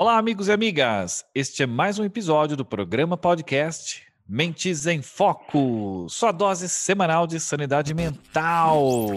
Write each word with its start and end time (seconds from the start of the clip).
Olá, 0.00 0.16
amigos 0.16 0.46
e 0.46 0.52
amigas! 0.52 1.24
Este 1.34 1.64
é 1.64 1.66
mais 1.66 1.98
um 1.98 2.04
episódio 2.04 2.56
do 2.56 2.64
programa 2.64 3.16
podcast 3.16 4.04
Mentes 4.28 4.86
em 4.86 5.02
Foco, 5.02 6.06
sua 6.08 6.30
dose 6.30 6.68
semanal 6.68 7.26
de 7.26 7.40
sanidade 7.40 7.92
mental. 7.92 9.08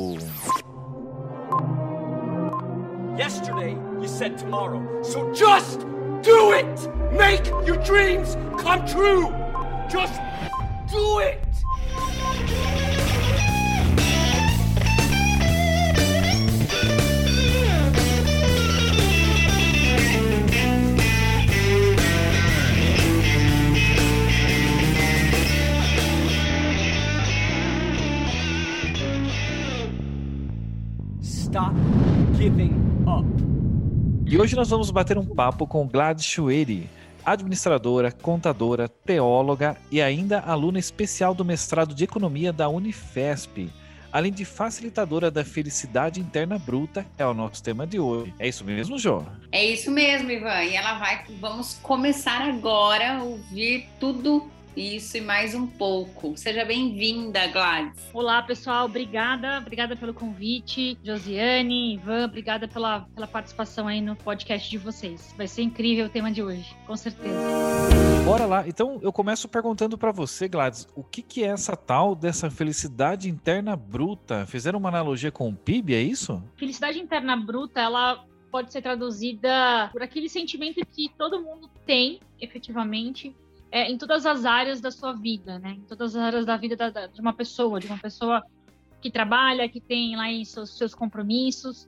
Yesterday 3.16 3.78
you 4.02 4.08
said 4.08 4.40
tomorrow, 4.40 4.82
so 5.04 5.32
just 5.36 5.82
do 6.24 6.52
it! 6.56 6.66
Make 7.16 7.48
your 7.68 7.78
dreams 7.84 8.36
come 8.58 8.84
true! 8.88 9.32
Just 9.88 10.20
do 10.92 11.20
it! 11.20 11.42
Stop 31.52 31.76
Giving 32.38 32.74
Up. 33.02 33.28
E 34.26 34.40
hoje 34.40 34.56
nós 34.56 34.70
vamos 34.70 34.90
bater 34.90 35.18
um 35.18 35.26
papo 35.26 35.68
com 35.68 35.86
Gladys 35.86 36.24
Chueri, 36.24 36.90
administradora, 37.26 38.10
contadora, 38.10 38.88
teóloga 38.88 39.76
e 39.92 40.02
ainda 40.02 40.40
aluna 40.40 40.80
especial 40.80 41.36
do 41.36 41.44
mestrado 41.44 41.94
de 41.94 42.06
Economia 42.06 42.54
da 42.54 42.70
Unifesp, 42.70 43.70
além 44.14 44.32
de 44.32 44.46
facilitadora 44.46 45.30
da 45.30 45.44
felicidade 45.44 46.22
interna 46.22 46.58
bruta, 46.58 47.06
é 47.18 47.26
o 47.26 47.34
nosso 47.34 47.62
tema 47.62 47.86
de 47.86 48.00
hoje. 48.00 48.34
É 48.40 48.48
isso 48.48 48.64
mesmo, 48.64 48.98
Jô? 48.98 49.22
É 49.52 49.66
isso 49.66 49.92
mesmo, 49.92 50.32
Ivan. 50.32 50.64
E 50.64 50.74
ela 50.74 51.00
vai. 51.00 51.26
Vamos 51.42 51.78
começar 51.84 52.44
agora 52.44 53.18
a 53.18 53.24
ouvir 53.24 53.90
tudo 54.00 54.50
isso 54.76 55.18
e 55.18 55.22
mais 55.22 55.54
um 55.54 55.68
pouco. 55.68 56.38
Seja 56.38 56.64
bem-vinda, 56.64 57.48
Gladys. 57.48 58.10
Olá, 58.14 58.42
pessoal. 58.42 58.86
Obrigada. 58.86 59.60
Obrigada 59.60 59.96
pelo 59.96 60.14
convite. 60.14 60.98
Josiane, 61.04 61.96
Ivan, 61.96 62.26
obrigada 62.26 62.68
pela, 62.68 63.02
pela 63.14 63.28
participação 63.28 63.88
aí 63.88 64.02
no 64.02 64.16
podcast 64.16 64.70
de 64.70 64.78
vocês. 64.78 65.34
Vai 65.38 65.48
ser 65.48 65.64
incrível 65.64 66.06
o 66.06 66.10
tema 66.10 66.32
de 66.32 66.42
hoje, 66.42 66.76
com 66.88 66.96
certeza. 66.96 67.36
Bora 68.26 68.46
lá. 68.46 68.68
Então, 68.68 69.00
eu 69.02 69.12
começo 69.12 69.50
perguntando 69.50 69.98
para 69.98 70.12
você, 70.12 70.48
Gladys, 70.48 70.88
o 70.96 71.04
que, 71.04 71.22
que 71.22 71.44
é 71.44 71.48
essa 71.48 71.76
tal 71.76 72.16
dessa 72.16 72.50
felicidade 72.50 73.30
interna 73.30 73.76
bruta? 73.76 74.46
Fizeram 74.46 74.80
uma 74.80 74.90
analogia 74.90 75.32
com 75.32 75.50
o 75.50 75.56
PIB, 75.56 75.96
é 75.96 76.02
isso? 76.02 76.42
Felicidade 76.56 77.00
interna 77.00 77.36
bruta, 77.36 77.82
ela 77.82 78.24
pode 78.52 78.72
ser 78.72 78.82
traduzida 78.82 79.90
por 79.92 80.04
aquele 80.04 80.28
sentimento 80.28 80.86
que 80.86 81.10
todo 81.18 81.42
mundo 81.42 81.70
tem, 81.86 82.20
efetivamente, 82.40 83.34
é, 83.72 83.90
em 83.90 83.98
todas 83.98 84.26
as 84.26 84.46
áreas 84.46 84.82
da 84.82 84.92
sua 84.92 85.14
vida, 85.14 85.58
né? 85.58 85.78
Em 85.78 85.82
todas 85.82 86.16
as 86.16 86.22
áreas 86.22 86.46
da 86.46 86.58
vida 86.58 86.76
da, 86.76 86.90
da, 86.90 87.08
de 87.08 87.22
uma 87.22 87.34
pessoa, 87.34 87.80
de 87.80 87.88
uma 87.88 87.98
pessoa 87.98 88.44
que 89.02 89.10
trabalha, 89.10 89.68
que 89.70 89.80
tem 89.80 90.16
lá 90.16 90.30
em 90.30 90.44
seus, 90.44 90.78
seus 90.78 90.94
compromissos. 90.94 91.88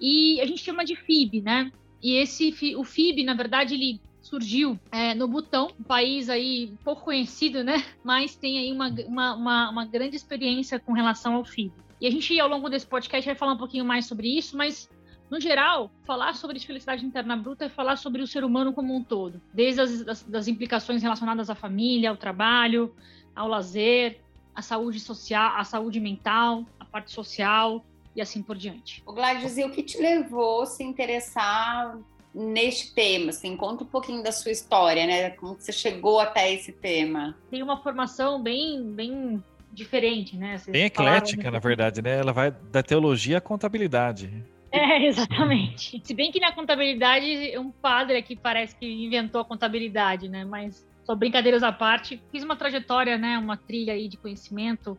E 0.00 0.40
a 0.40 0.46
gente 0.46 0.62
chama 0.62 0.84
de 0.84 0.94
FIB, 0.94 1.40
né? 1.40 1.72
E 2.02 2.16
esse 2.16 2.54
o 2.76 2.84
FIB, 2.84 3.24
na 3.24 3.34
verdade, 3.34 3.74
ele 3.74 4.00
surgiu 4.20 4.78
é, 4.92 5.14
no 5.14 5.26
Butão, 5.26 5.70
um 5.78 5.82
país 5.82 6.28
aí 6.28 6.74
pouco 6.84 7.02
conhecido, 7.04 7.64
né? 7.64 7.82
Mas 8.04 8.36
tem 8.36 8.58
aí 8.58 8.70
uma, 8.70 8.88
uma, 9.06 9.34
uma, 9.34 9.70
uma 9.70 9.84
grande 9.86 10.16
experiência 10.16 10.78
com 10.78 10.92
relação 10.92 11.34
ao 11.34 11.44
FIB. 11.44 11.72
E 12.00 12.06
a 12.06 12.10
gente, 12.10 12.38
ao 12.38 12.48
longo 12.48 12.68
desse 12.68 12.86
podcast, 12.86 13.24
vai 13.24 13.34
falar 13.34 13.54
um 13.54 13.58
pouquinho 13.58 13.84
mais 13.84 14.06
sobre 14.06 14.36
isso, 14.36 14.56
mas 14.56 14.90
no 15.34 15.40
geral, 15.40 15.90
falar 16.04 16.34
sobre 16.34 16.60
felicidade 16.60 17.04
interna 17.04 17.36
bruta 17.36 17.64
é 17.64 17.68
falar 17.68 17.96
sobre 17.96 18.22
o 18.22 18.26
ser 18.26 18.44
humano 18.44 18.72
como 18.72 18.94
um 18.94 19.02
todo, 19.02 19.42
desde 19.52 19.80
as 19.80 20.04
das, 20.04 20.22
das 20.22 20.46
implicações 20.46 21.02
relacionadas 21.02 21.50
à 21.50 21.56
família, 21.56 22.08
ao 22.08 22.16
trabalho, 22.16 22.94
ao 23.34 23.48
lazer, 23.48 24.20
à 24.54 24.62
saúde 24.62 25.00
social, 25.00 25.56
à 25.56 25.64
saúde 25.64 25.98
mental, 25.98 26.64
à 26.78 26.84
parte 26.84 27.10
social 27.10 27.84
e 28.14 28.20
assim 28.20 28.42
por 28.42 28.56
diante. 28.56 29.02
O 29.04 29.12
Gladys, 29.12 29.58
e 29.58 29.64
o 29.64 29.72
que 29.72 29.82
te 29.82 29.98
levou 29.98 30.62
a 30.62 30.66
se 30.66 30.84
interessar 30.84 31.98
neste 32.32 32.94
tema? 32.94 33.30
Assim, 33.30 33.56
conta 33.56 33.82
um 33.82 33.88
pouquinho 33.88 34.22
da 34.22 34.30
sua 34.30 34.52
história, 34.52 35.04
né? 35.04 35.30
Como 35.30 35.54
você 35.54 35.72
chegou 35.72 36.20
até 36.20 36.52
esse 36.52 36.70
tema? 36.70 37.36
Tem 37.50 37.60
uma 37.60 37.82
formação 37.82 38.40
bem, 38.40 38.84
bem 38.84 39.42
diferente, 39.72 40.36
né? 40.36 40.58
Vocês 40.58 40.72
bem 40.72 40.84
eclética, 40.84 41.50
na 41.50 41.58
verdade, 41.58 42.00
né? 42.00 42.20
Ela 42.20 42.32
vai 42.32 42.52
da 42.52 42.84
teologia 42.84 43.38
à 43.38 43.40
contabilidade. 43.40 44.53
É, 44.74 45.06
exatamente. 45.06 46.00
Se 46.04 46.12
bem 46.12 46.32
que 46.32 46.40
na 46.40 46.50
contabilidade, 46.50 47.56
um 47.56 47.70
padre 47.70 48.16
aqui 48.16 48.34
parece 48.34 48.74
que 48.76 48.86
inventou 48.86 49.40
a 49.40 49.44
contabilidade, 49.44 50.28
né? 50.28 50.44
Mas, 50.44 50.84
só 51.04 51.14
brincadeiras 51.14 51.62
à 51.62 51.70
parte, 51.70 52.20
fiz 52.32 52.42
uma 52.42 52.56
trajetória, 52.56 53.16
né? 53.16 53.38
Uma 53.38 53.56
trilha 53.56 53.92
aí 53.92 54.08
de 54.08 54.16
conhecimento 54.16 54.98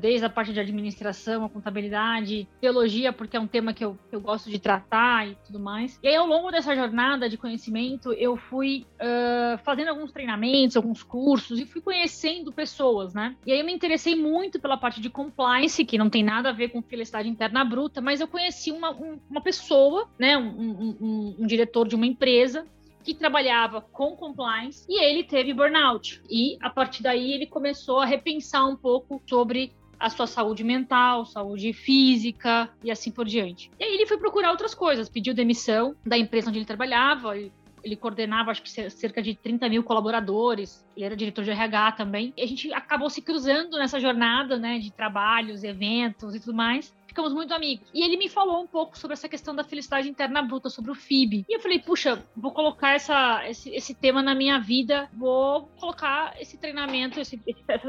desde 0.00 0.24
a 0.24 0.30
parte 0.30 0.52
de 0.52 0.60
administração, 0.60 1.44
a 1.44 1.48
contabilidade, 1.48 2.48
teologia, 2.60 3.12
porque 3.12 3.36
é 3.36 3.40
um 3.40 3.46
tema 3.46 3.72
que 3.72 3.84
eu, 3.84 3.98
que 4.08 4.14
eu 4.14 4.20
gosto 4.20 4.50
de 4.50 4.58
tratar 4.58 5.28
e 5.28 5.36
tudo 5.46 5.58
mais. 5.58 5.98
E 6.02 6.08
aí, 6.08 6.14
ao 6.14 6.26
longo 6.26 6.50
dessa 6.50 6.74
jornada 6.74 7.28
de 7.28 7.36
conhecimento, 7.36 8.12
eu 8.12 8.36
fui 8.36 8.86
uh, 9.00 9.58
fazendo 9.64 9.88
alguns 9.88 10.12
treinamentos, 10.12 10.76
alguns 10.76 11.02
cursos 11.02 11.58
e 11.58 11.66
fui 11.66 11.80
conhecendo 11.80 12.52
pessoas, 12.52 13.14
né? 13.14 13.36
E 13.46 13.52
aí 13.52 13.60
eu 13.60 13.66
me 13.66 13.72
interessei 13.72 14.14
muito 14.14 14.60
pela 14.60 14.76
parte 14.76 15.00
de 15.00 15.10
compliance, 15.10 15.84
que 15.84 15.98
não 15.98 16.08
tem 16.08 16.22
nada 16.22 16.50
a 16.50 16.52
ver 16.52 16.68
com 16.68 16.82
felicidade 16.82 17.28
interna 17.28 17.64
bruta, 17.64 18.00
mas 18.00 18.20
eu 18.20 18.28
conheci 18.28 18.70
uma, 18.70 18.90
um, 18.90 19.18
uma 19.30 19.40
pessoa, 19.40 20.08
né? 20.18 20.36
Um, 20.36 20.96
um, 21.00 21.36
um 21.40 21.46
diretor 21.46 21.88
de 21.88 21.94
uma 21.94 22.06
empresa 22.06 22.66
que 23.04 23.14
trabalhava 23.14 23.82
com 23.82 24.16
compliance 24.16 24.84
e 24.88 25.00
ele 25.00 25.22
teve 25.22 25.52
burnout. 25.52 26.22
E 26.28 26.56
a 26.60 26.70
partir 26.70 27.02
daí 27.02 27.32
ele 27.32 27.46
começou 27.46 28.00
a 28.00 28.06
repensar 28.06 28.66
um 28.66 28.74
pouco 28.74 29.22
sobre 29.28 29.72
a 30.00 30.08
sua 30.10 30.26
saúde 30.26 30.64
mental, 30.64 31.24
saúde 31.24 31.72
física 31.72 32.68
e 32.82 32.90
assim 32.90 33.10
por 33.10 33.26
diante. 33.26 33.70
E 33.78 33.84
aí 33.84 33.94
ele 33.94 34.06
foi 34.06 34.18
procurar 34.18 34.50
outras 34.50 34.74
coisas, 34.74 35.08
pediu 35.08 35.34
demissão 35.34 35.94
da 36.04 36.18
empresa 36.18 36.48
onde 36.48 36.58
ele 36.58 36.66
trabalhava, 36.66 37.36
ele 37.36 37.96
coordenava 37.96 38.50
acho 38.50 38.62
que 38.62 38.70
cerca 38.90 39.22
de 39.22 39.34
30 39.34 39.68
mil 39.68 39.82
colaboradores, 39.82 40.84
ele 40.96 41.04
era 41.04 41.16
diretor 41.16 41.44
de 41.44 41.50
RH 41.50 41.92
também. 41.92 42.32
E 42.36 42.42
a 42.42 42.46
gente 42.46 42.72
acabou 42.72 43.10
se 43.10 43.20
cruzando 43.20 43.76
nessa 43.76 44.00
jornada, 44.00 44.58
né, 44.58 44.78
de 44.78 44.90
trabalhos, 44.90 45.62
eventos 45.62 46.34
e 46.34 46.40
tudo 46.40 46.54
mais 46.54 46.92
ficamos 47.14 47.32
muito 47.32 47.54
amigos. 47.54 47.86
E 47.94 48.02
ele 48.02 48.16
me 48.16 48.28
falou 48.28 48.60
um 48.60 48.66
pouco 48.66 48.98
sobre 48.98 49.14
essa 49.14 49.28
questão 49.28 49.54
da 49.54 49.62
felicidade 49.62 50.08
interna 50.08 50.42
bruta, 50.42 50.68
sobre 50.68 50.90
o 50.90 50.96
FIB. 50.96 51.46
E 51.48 51.56
eu 51.56 51.60
falei, 51.60 51.78
puxa, 51.78 52.20
vou 52.36 52.50
colocar 52.50 52.92
essa, 52.92 53.48
esse, 53.48 53.70
esse 53.70 53.94
tema 53.94 54.20
na 54.20 54.34
minha 54.34 54.58
vida, 54.58 55.08
vou 55.12 55.70
colocar 55.78 56.34
esse 56.40 56.58
treinamento, 56.58 57.20
esse, 57.20 57.40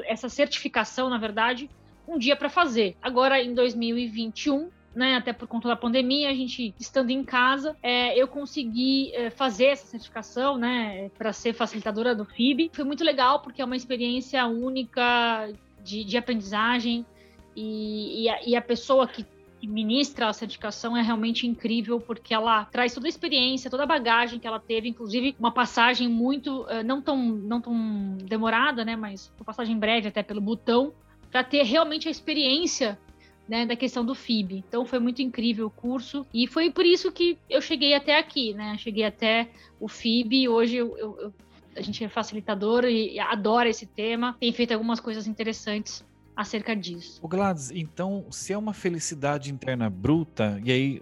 essa 0.06 0.30
certificação, 0.30 1.09
na 1.09 1.18
verdade, 1.18 1.68
um 2.08 2.19
dia 2.19 2.35
para 2.35 2.50
fazer. 2.50 2.96
Agora, 3.02 3.41
em 3.41 3.56
2021, 3.56 4.69
né, 4.94 5.16
até 5.16 5.34
por 5.34 5.47
conta 5.47 5.68
da 5.68 5.75
pandemia, 5.75 6.30
a 6.30 6.34
gente 6.34 6.75
estando 6.80 7.09
em 7.09 7.24
casa, 7.24 7.75
é, 7.81 8.16
eu 8.16 8.28
consegui 8.28 9.12
é, 9.16 9.31
fazer 9.31 9.66
essa 9.66 9.88
certificação, 9.88 10.56
né, 10.56 11.09
para 11.18 11.34
ser 11.34 11.53
facilitadora 11.53 12.14
do 12.14 12.25
FIB. 12.25 12.69
Foi 12.72 12.85
muito 12.85 13.03
legal 13.03 13.40
porque 13.40 13.59
é 13.59 13.66
uma 13.66 13.75
experiência 13.75 14.46
única 14.46 15.50
de, 15.84 16.03
de 16.03 16.16
aprendizagem 16.16 17.03
e, 17.56 18.24
e, 18.24 18.30
a, 18.30 18.44
e 18.46 18.56
a 18.56 18.62
pessoa 18.62 19.08
que 19.08 19.26
ministra 19.64 20.28
a 20.28 20.34
certificação 20.34 20.96
é 20.96 21.02
realmente 21.02 21.48
incrível 21.48 22.00
porque 22.00 22.34
ela 22.34 22.66
traz 22.66 22.94
toda 22.94 23.08
a 23.08 23.10
experiência, 23.10 23.70
toda 23.70 23.84
a 23.84 23.88
bagagem 23.88 24.40
que 24.40 24.48
ela 24.48 24.60
teve, 24.60 24.88
inclusive 24.90 25.36
uma 25.40 25.52
passagem 25.52 26.08
muito 26.08 26.66
eh, 26.70 26.84
não 26.84 27.02
tão 27.02 27.18
não 27.18 27.60
tão 27.60 28.18
demorada, 28.24 28.86
né, 28.86 28.96
mas 28.96 29.32
uma 29.38 29.46
passagem 29.46 29.78
breve 29.78 30.08
até 30.08 30.22
pelo 30.22 30.42
botão 30.42 30.94
para 31.32 31.44
ter 31.44 31.64
realmente 31.64 32.08
a 32.08 32.12
experiência 32.12 33.00
né, 33.48 33.66
da 33.66 33.76
questão 33.76 34.06
do 34.06 34.16
FIB. 34.16 34.64
Então 34.68 34.86
foi 34.86 35.00
muito 35.00 35.22
incrível 35.22 35.68
o 35.68 35.72
curso 35.72 36.26
e 36.34 36.48
foi 36.48 36.72
por 36.72 36.86
isso 36.86 37.12
que 37.12 37.38
eu 37.50 37.62
cheguei 37.62 37.94
até 37.94 38.18
aqui, 38.18 38.54
né? 38.54 38.78
Cheguei 38.78 39.04
até 39.04 39.50
o 39.80 39.88
FIB. 39.88 40.48
Hoje 40.48 40.78
eu, 40.78 40.97
eu, 40.97 41.34
a 41.76 41.82
gente 41.82 42.03
é 42.03 42.09
facilitador 42.09 42.85
e 42.85 43.20
adora 43.20 43.70
esse 43.70 43.85
tema. 43.85 44.35
Tem 44.40 44.52
feito 44.52 44.72
algumas 44.74 45.00
coisas 45.00 45.28
interessantes 45.28 46.03
acerca 46.35 46.76
disso. 46.76 47.20
O 47.22 47.28
Gladys, 47.28 47.72
então, 47.72 48.26
se 48.29 48.53
é 48.53 48.58
uma 48.58 48.73
felicidade 48.73 49.52
interna 49.52 49.90
bruta, 49.90 50.59
e 50.64 50.72
aí 50.72 51.02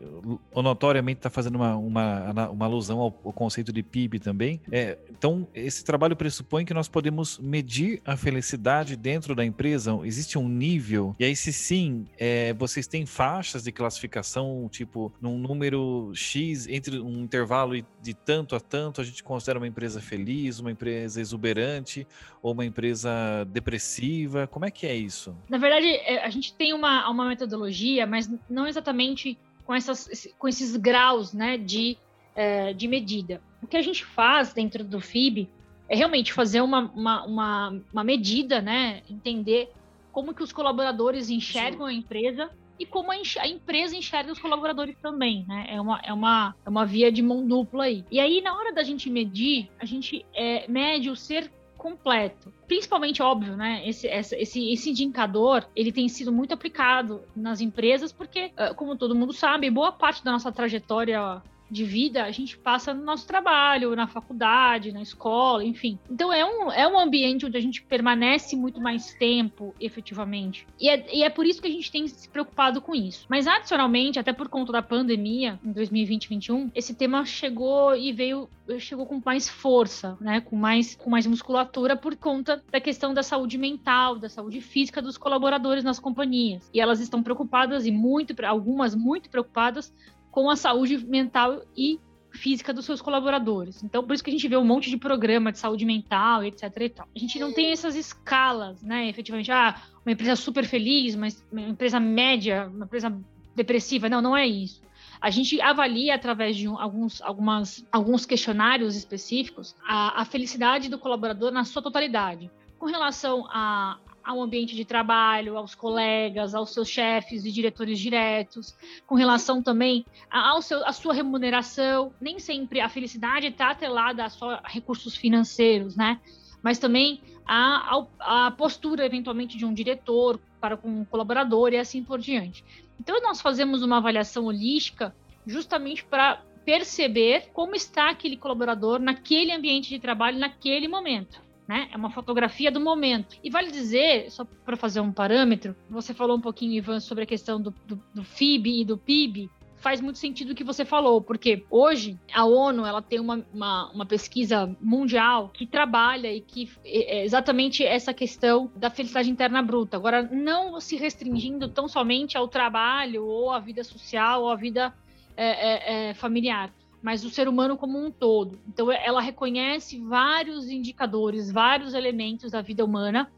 notoriamente 0.56 1.20
está 1.20 1.30
fazendo 1.30 1.56
uma, 1.56 1.76
uma, 1.76 2.50
uma 2.50 2.66
alusão 2.66 3.00
ao, 3.00 3.20
ao, 3.24 3.34
conceito 3.34 3.72
de 3.72 3.82
PIB 3.82 4.20
também, 4.20 4.62
é, 4.72 4.98
então 5.10 5.48
esse 5.54 5.84
trabalho 5.84 6.16
pressupõe 6.16 6.66
que 6.66 6.74
nós 6.74 6.88
podemos 6.88 7.40
medir 7.40 8.02
a 8.06 8.16
felicidade 8.16 8.96
dentro 8.96 9.36
da 9.36 9.44
empresa? 9.44 9.98
Existe 10.04 10.38
um 10.38 10.48
nível? 10.48 11.16
E 11.20 11.26
aí, 11.26 11.36
se 11.36 11.52
sim, 11.52 12.06
é, 12.18 12.54
vocês 12.54 12.88
têm 12.88 13.06
faixas 13.06 13.64
de 13.64 13.72
classificação, 13.72 14.68
tipo, 14.72 15.12
num 15.22 15.38
número 15.38 16.12
X, 16.14 16.68
entre 16.68 17.00
um 17.00 17.24
intervalo 17.24 17.74
de 18.02 18.14
tanto 18.14 18.56
a 18.56 18.60
tanto, 18.60 19.02
a 19.02 19.04
gente 19.04 19.24
considera 19.24 19.60
uma 19.60 19.68
empresa 19.68 20.02
feliz, 20.02 20.60
uma 20.60 20.72
empresa 20.72 21.20
exuberante, 21.20 22.08
ou 22.42 22.52
uma 22.52 22.66
empresa 22.66 23.46
depressiva? 23.48 24.48
Como 24.48 24.66
é 24.66 24.72
que 24.72 24.86
é 24.86 24.96
isso? 24.96 25.23
Isso? 25.24 25.38
Na 25.50 25.58
verdade, 25.58 25.88
é, 25.88 26.24
a 26.24 26.30
gente 26.30 26.54
tem 26.54 26.74
uma, 26.74 27.10
uma 27.10 27.26
metodologia, 27.28 28.06
mas 28.06 28.30
não 28.50 28.68
exatamente 28.68 29.38
com, 29.66 29.74
essas, 29.74 30.28
com 30.38 30.48
esses 30.48 30.76
graus 30.76 31.34
né, 31.34 31.58
de 31.58 31.98
é, 32.36 32.74
de 32.74 32.88
medida. 32.88 33.42
O 33.62 33.68
que 33.68 33.78
a 33.78 33.82
gente 33.82 34.04
faz 34.04 34.54
dentro 34.54 34.84
do 34.84 35.00
FIB 35.00 35.50
é 35.88 35.96
realmente 35.96 36.34
fazer 36.34 36.62
uma, 36.62 36.92
uma, 36.96 37.26
uma, 37.26 37.82
uma 37.92 38.04
medida, 38.04 38.62
né? 38.62 39.04
Entender 39.10 39.72
como 40.12 40.34
que 40.34 40.44
os 40.44 40.52
colaboradores 40.52 41.30
enxergam 41.30 41.88
Sim. 41.88 41.94
a 41.94 41.98
empresa 41.98 42.50
e 42.80 42.86
como 42.86 43.12
a, 43.12 43.16
a, 43.40 43.48
empresa 43.48 43.96
enxerga 43.96 44.32
os 44.32 44.40
colaboradores 44.40 44.96
também, 45.02 45.46
né? 45.48 45.68
É 45.70 45.80
uma, 45.80 46.00
é, 46.04 46.14
uma, 46.14 46.56
é 46.66 46.70
uma 46.70 46.86
via 46.86 47.12
de 47.12 47.22
mão 47.22 47.46
dupla 47.46 47.86
aí. 47.86 48.04
E 48.10 48.20
aí, 48.20 48.42
na 48.42 48.56
hora 48.58 48.74
da 48.74 48.84
gente 48.84 49.10
medir, 49.10 49.70
a 49.80 49.86
gente 49.86 50.26
é, 50.34 50.68
mede 50.68 51.10
o 51.10 51.16
ser 51.16 51.52
completo. 51.84 52.54
Principalmente, 52.66 53.22
óbvio, 53.22 53.58
né? 53.58 53.84
Esse, 53.86 54.08
esse, 54.08 54.72
esse 54.72 54.90
indicador, 54.90 55.68
ele 55.76 55.92
tem 55.92 56.08
sido 56.08 56.32
muito 56.32 56.54
aplicado 56.54 57.22
nas 57.36 57.60
empresas, 57.60 58.14
porque, 58.14 58.54
ah, 58.56 58.74
como 58.74 58.96
todo 58.96 59.14
mundo 59.14 59.34
sabe, 59.34 59.70
boa 59.70 59.92
parte 59.92 60.24
da 60.24 60.32
nossa 60.32 60.50
trajetória 60.50 61.42
de 61.74 61.84
vida 61.84 62.24
a 62.24 62.32
gente 62.32 62.58
passa 62.58 62.94
no 62.94 63.04
nosso 63.04 63.28
trabalho, 63.28 63.96
na 63.96 64.08
faculdade, 64.08 64.92
na 64.92 65.02
escola, 65.02 65.64
enfim. 65.64 66.00
Então 66.10 66.32
é 66.32 66.46
um, 66.46 66.72
é 66.72 66.88
um 66.88 66.98
ambiente 66.98 67.46
onde 67.46 67.58
a 67.58 67.62
gente 67.62 67.82
permanece 67.82 68.56
muito 68.56 68.80
mais 68.80 69.14
tempo, 69.16 69.74
efetivamente. 69.80 70.66
E 70.80 70.88
é, 70.88 71.06
e 71.14 71.24
é 71.24 71.30
por 71.30 71.46
isso 71.46 71.62
que 71.62 71.68
a 71.68 71.72
gente 71.72 71.92
tem 71.92 72.08
se 72.08 72.30
preocupado 72.30 72.82
com 72.82 72.96
isso. 72.96 73.26
Mas 73.28 73.48
adicionalmente, 73.48 74.20
até 74.20 74.32
por 74.32 74.48
conta 74.48 74.72
da 74.72 74.82
pandemia, 74.82 75.60
em 75.64 75.72
2020 75.72 76.14
2021, 76.14 76.72
esse 76.76 76.94
tema 76.94 77.26
chegou 77.26 77.96
e 77.96 78.12
veio 78.12 78.50
chegou 78.80 79.06
com 79.06 79.22
mais 79.24 79.50
força, 79.50 80.18
né, 80.22 80.40
com 80.40 80.56
mais 80.56 80.96
com 80.96 81.10
mais 81.10 81.28
musculatura 81.28 81.98
por 81.98 82.16
conta 82.16 82.64
da 82.72 82.80
questão 82.80 83.14
da 83.14 83.22
saúde 83.22 83.58
mental, 83.58 84.18
da 84.18 84.30
saúde 84.30 84.62
física 84.62 85.02
dos 85.02 85.18
colaboradores 85.18 85.84
nas 85.84 86.00
companhias. 86.00 86.70
E 86.74 86.80
elas 86.80 87.02
estão 87.02 87.22
preocupadas 87.22 87.86
e 87.86 87.92
muito 87.92 88.34
algumas 88.46 88.96
muito 88.96 89.30
preocupadas 89.30 89.94
com 90.34 90.50
a 90.50 90.56
saúde 90.56 90.98
mental 90.98 91.62
e 91.78 92.00
física 92.32 92.74
dos 92.74 92.86
seus 92.86 93.00
colaboradores. 93.00 93.84
Então, 93.84 94.04
por 94.04 94.16
isso 94.16 94.24
que 94.24 94.32
a 94.32 94.34
gente 94.34 94.48
vê 94.48 94.58
um 94.58 94.66
monte 94.66 94.90
de 94.90 94.98
programa 94.98 95.52
de 95.52 95.60
saúde 95.60 95.86
mental, 95.86 96.44
etc. 96.44 96.64
E 96.76 96.90
tal. 96.90 97.08
A 97.16 97.20
gente 97.20 97.38
não 97.38 97.54
tem 97.54 97.72
essas 97.72 97.96
escalas, 97.96 98.82
né? 98.82 99.08
Efetivamente, 99.08 99.52
ah, 99.52 99.80
uma 100.04 100.12
empresa 100.12 100.36
super 100.36 100.66
feliz, 100.66 101.14
uma 101.14 101.28
empresa 101.62 102.00
média, 102.00 102.68
uma 102.74 102.86
empresa 102.86 103.16
depressiva. 103.56 104.10
Não, 104.10 104.24
não 104.24 104.36
é 104.36 104.48
isso. 104.48 104.82
A 105.22 105.30
gente 105.30 105.62
avalia 105.62 106.16
através 106.16 106.58
de 106.58 106.66
alguns, 106.66 107.22
algumas, 107.22 107.86
alguns 107.92 108.26
questionários 108.26 108.96
específicos 108.96 109.76
a, 109.88 110.20
a 110.22 110.26
felicidade 110.26 110.90
do 110.90 110.98
colaborador 110.98 111.52
na 111.52 111.64
sua 111.64 111.82
totalidade. 111.84 112.50
Com 112.80 112.88
relação 112.88 113.46
a, 113.52 114.00
ao 114.24 114.42
ambiente 114.42 114.76
de 114.76 114.86
trabalho, 114.86 115.58
aos 115.58 115.76
colegas, 115.76 116.56
aos 116.56 116.72
seus 116.72 116.88
chefes 116.88 117.46
e 117.46 117.52
diretores 117.52 118.00
diretos, 118.00 118.76
com 119.06 119.16
relação 119.16 119.62
também 119.62 120.06
ao 120.30 120.62
seu, 120.62 120.86
à 120.86 120.94
sua 120.94 121.14
remuneração. 121.14 122.14
Nem 122.22 122.40
sempre 122.40 122.80
a 122.80 122.90
felicidade 122.90 123.48
está 123.48 123.72
atrelada 123.72 124.24
a 124.24 124.30
só 124.30 124.62
recursos 124.64 125.16
financeiros, 125.16 125.96
né? 125.96 126.20
Mas 126.62 126.80
também 126.80 127.22
a, 127.46 128.06
a, 128.20 128.48
a 128.48 128.52
postura, 128.52 129.06
eventualmente, 129.06 129.58
de 129.58 129.66
um 129.66 129.74
diretor 129.74 130.40
para 130.62 130.78
com 130.78 130.88
um 130.88 131.06
colaborador 131.06 131.74
e 131.74 131.78
assim 131.78 132.04
por 132.04 132.20
diante. 132.20 132.64
Então, 133.00 133.22
nós 133.22 133.42
fazemos 133.42 133.84
uma 133.84 133.98
avaliação 133.98 134.46
holística 134.46 135.14
justamente 135.46 136.06
para 136.06 136.42
perceber 136.64 137.50
como 137.52 137.76
está 137.76 138.10
aquele 138.10 138.38
colaborador 138.38 139.00
naquele 139.00 139.52
ambiente 139.52 139.90
de 139.90 140.00
trabalho, 140.00 140.40
naquele 140.40 140.88
momento 140.88 141.44
né? 141.68 141.90
É 141.92 141.98
uma 141.98 142.10
fotografia 142.10 142.72
do 142.72 142.80
momento. 142.80 143.38
E 143.44 143.50
vale 143.50 143.72
dizer, 143.72 144.30
só 144.32 144.46
para 144.66 144.76
fazer 144.76 145.00
um 145.00 145.12
parâmetro, 145.12 145.76
você 145.90 146.14
falou 146.14 146.38
um 146.38 146.42
pouquinho, 146.42 146.74
Ivan, 146.74 147.00
sobre 147.00 147.24
a 147.24 147.28
questão 147.28 147.62
do, 147.62 147.74
do, 147.86 148.02
do 148.14 148.24
FIB 148.24 148.82
e 148.82 148.86
do 148.86 148.98
PIB 148.98 149.50
faz 149.84 150.00
muito 150.00 150.18
sentido 150.18 150.52
o 150.52 150.56
que 150.56 150.64
você 150.64 150.86
falou, 150.86 151.22
porque 151.22 151.66
hoje 151.70 152.18
a 152.34 152.46
ONU 152.46 152.86
ela 152.86 153.02
tem 153.02 153.20
uma, 153.20 153.46
uma, 153.54 153.92
uma, 153.92 154.06
pesquisa 154.06 154.74
mundial 154.80 155.50
que 155.50 155.68
trabalha 155.68 156.32
e 156.32 156.40
que 156.40 156.72
é, 156.86 157.18
é 157.18 157.26
exatamente 157.26 157.84
essa 157.84 158.14
questão 158.14 158.72
da 158.78 158.90
felicidade 158.90 159.30
interna 159.30 159.62
bruta. 159.62 159.98
Agora, 159.98 160.24
não 160.24 160.80
se 160.80 160.96
restringindo 160.96 161.68
tão 161.68 161.90
somente 161.90 162.38
ao 162.38 162.48
trabalho 162.48 163.26
ou 163.26 163.52
à 163.52 163.60
vida 163.60 163.84
social 163.84 164.44
ou 164.44 164.50
à 164.50 164.56
vida 164.56 164.94
é, 165.36 165.48
é, 165.48 166.10
é 166.10 166.14
familiar 166.14 166.72
mas 167.04 167.26
o 167.26 167.30
ser 167.30 167.50
humano 167.50 167.78
como 167.78 168.04
um 168.04 168.10
todo. 168.10 168.58
Então, 168.66 168.90
ela 168.90 169.20
reconhece 169.20 170.00
vários 170.00 170.70
indicadores, 170.70 171.52
vários 171.52 171.94
elementos 171.94 172.52
da 172.52 172.62
vida 172.62 172.86
humana 172.86 173.30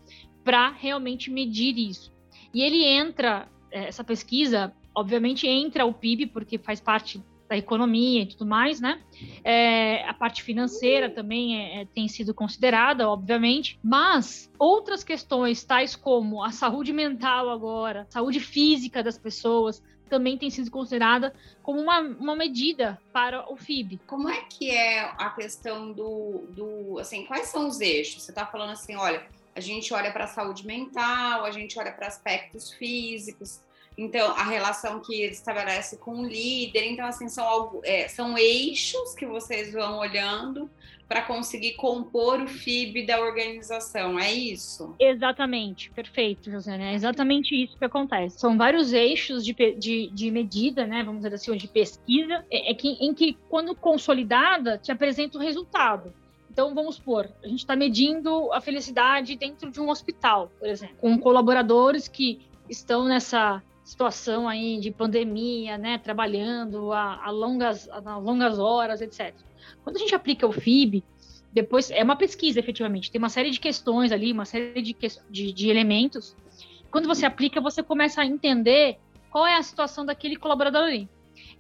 para 0.44 0.70
realmente 0.70 1.32
medir 1.32 1.76
isso. 1.76 2.14
E 2.54 2.62
ele 2.62 2.86
entra, 2.86 3.50
é, 3.72 3.88
essa 3.88 4.04
pesquisa, 4.04 4.72
obviamente, 4.94 5.48
entra 5.48 5.84
o 5.84 5.94
PIB, 5.94 6.28
porque 6.28 6.60
faz 6.60 6.80
parte 6.80 7.22
da 7.50 7.58
economia 7.58 8.22
e 8.24 8.26
tudo 8.28 8.46
mais, 8.46 8.80
né? 8.80 9.02
É, 9.44 10.08
a 10.08 10.14
parte 10.14 10.44
financeira 10.44 11.10
também 11.10 11.58
é, 11.58 11.82
é, 11.82 11.86
tem 11.86 12.08
sido 12.08 12.34
considerada, 12.34 13.10
obviamente, 13.10 13.80
mas 13.84 14.52
outras 14.58 15.04
questões, 15.04 15.64
tais 15.64 15.96
como 15.96 16.44
a 16.44 16.52
saúde 16.52 16.92
mental 16.92 17.50
agora, 17.50 18.08
saúde 18.10 18.40
física 18.40 19.04
das 19.04 19.18
pessoas, 19.18 19.82
também 20.10 20.38
tem 20.38 20.50
sido 20.50 20.70
considerada 20.72 21.34
como 21.62 21.80
uma, 21.80 22.00
uma 22.00 22.36
medida 22.36 23.00
para 23.12 23.52
o 23.52 23.56
FIB. 23.56 24.00
Como 24.08 24.30
é 24.30 24.42
que 24.44 24.72
é 24.72 25.02
a 25.18 25.30
questão 25.30 25.92
do, 25.92 26.46
do 26.50 27.00
assim, 27.00 27.26
quais 27.26 27.48
são 27.48 27.68
os 27.68 27.82
eixos? 27.82 28.24
Você 28.24 28.32
está 28.32 28.46
falando 28.46 28.72
assim, 28.72 28.96
olha, 28.96 29.26
a 29.56 29.60
gente 29.60 29.94
olha 29.94 30.12
para 30.12 30.26
a 30.26 30.28
saúde 30.28 30.66
mental, 30.66 31.46
a 31.46 31.52
gente 31.52 31.80
olha 31.80 31.92
para 31.92 32.08
aspectos 32.08 32.72
físicos, 32.74 33.60
então 33.98 34.32
a 34.32 34.44
relação 34.44 35.00
que 35.00 35.14
ele 35.22 35.32
estabelece 35.32 35.98
com 35.98 36.22
o 36.22 36.28
líder, 36.28 36.86
então 36.86 37.06
assim 37.06 37.30
são, 37.30 37.80
é, 37.84 38.08
são 38.08 38.38
eixos 38.38 39.16
que 39.16 39.26
vocês 39.26 39.74
vão 39.74 40.00
olhando 40.00 40.70
para 41.08 41.22
conseguir 41.22 41.74
compor 41.74 42.42
o 42.42 42.48
FIB 42.48 43.06
da 43.06 43.20
organização, 43.20 44.20
é 44.20 44.34
isso? 44.34 44.96
Exatamente, 45.00 45.92
perfeito, 45.92 46.50
José, 46.50 46.76
é 46.82 46.94
exatamente 46.94 47.56
isso 47.56 47.78
que 47.78 47.86
acontece. 47.86 48.40
São 48.40 48.58
vários 48.58 48.92
eixos 48.92 49.46
de, 49.46 49.54
de, 49.54 50.10
de 50.12 50.32
medida, 50.32 50.86
né, 50.88 51.04
vamos 51.04 51.22
dizer 51.22 51.36
assim, 51.36 51.56
de 51.56 51.68
pesquisa, 51.68 52.44
é, 52.50 52.72
é 52.72 52.74
que, 52.74 52.90
em 53.00 53.14
que, 53.14 53.38
quando 53.50 53.76
consolidada, 53.76 54.78
te 54.78 54.92
apresenta 54.92 55.38
o 55.38 55.42
resultado. 55.42 56.12
Então, 56.50 56.74
vamos 56.74 56.96
supor, 56.96 57.30
a 57.44 57.48
gente 57.48 57.60
está 57.60 57.76
medindo 57.76 58.52
a 58.52 58.62
felicidade 58.62 59.36
dentro 59.36 59.70
de 59.70 59.80
um 59.80 59.90
hospital, 59.90 60.50
por 60.58 60.68
exemplo, 60.68 60.96
com 61.00 61.20
colaboradores 61.20 62.08
que 62.08 62.40
estão 62.70 63.04
nessa 63.06 63.62
situação 63.86 64.50
aí 64.50 64.80
de 64.80 64.90
pandemia, 64.90 65.78
né, 65.78 66.00
trabalhando 66.00 66.92
a, 66.92 67.24
a 67.24 67.30
longas, 67.30 67.88
a 67.88 68.18
longas 68.18 68.58
horas, 68.58 69.00
etc. 69.00 69.34
Quando 69.84 69.98
a 69.98 70.00
gente 70.00 70.16
aplica 70.16 70.48
o 70.48 70.52
FIB, 70.52 71.04
depois 71.54 71.92
é 71.92 72.04
uma 72.04 72.16
pesquisa, 72.16 72.60
efetivamente, 72.60 73.12
tem 73.12 73.20
uma 73.20 73.30
série 73.30 73.52
de 73.52 73.60
questões 73.60 74.12
ali, 74.12 74.34
uma 74.34 74.44
série 74.44 74.82
de, 74.82 74.96
de, 75.30 75.54
de 75.54 75.70
elementos. 75.70 76.36
Quando 76.90 77.08
você 77.08 77.26
aplica, 77.26 77.62
você 77.62 77.84
começa 77.84 78.22
a 78.22 78.26
entender 78.26 78.98
qual 79.30 79.46
é 79.46 79.56
a 79.56 79.62
situação 79.62 80.04
daquele 80.04 80.36
colaborador 80.36 80.84
ali. 80.84 81.08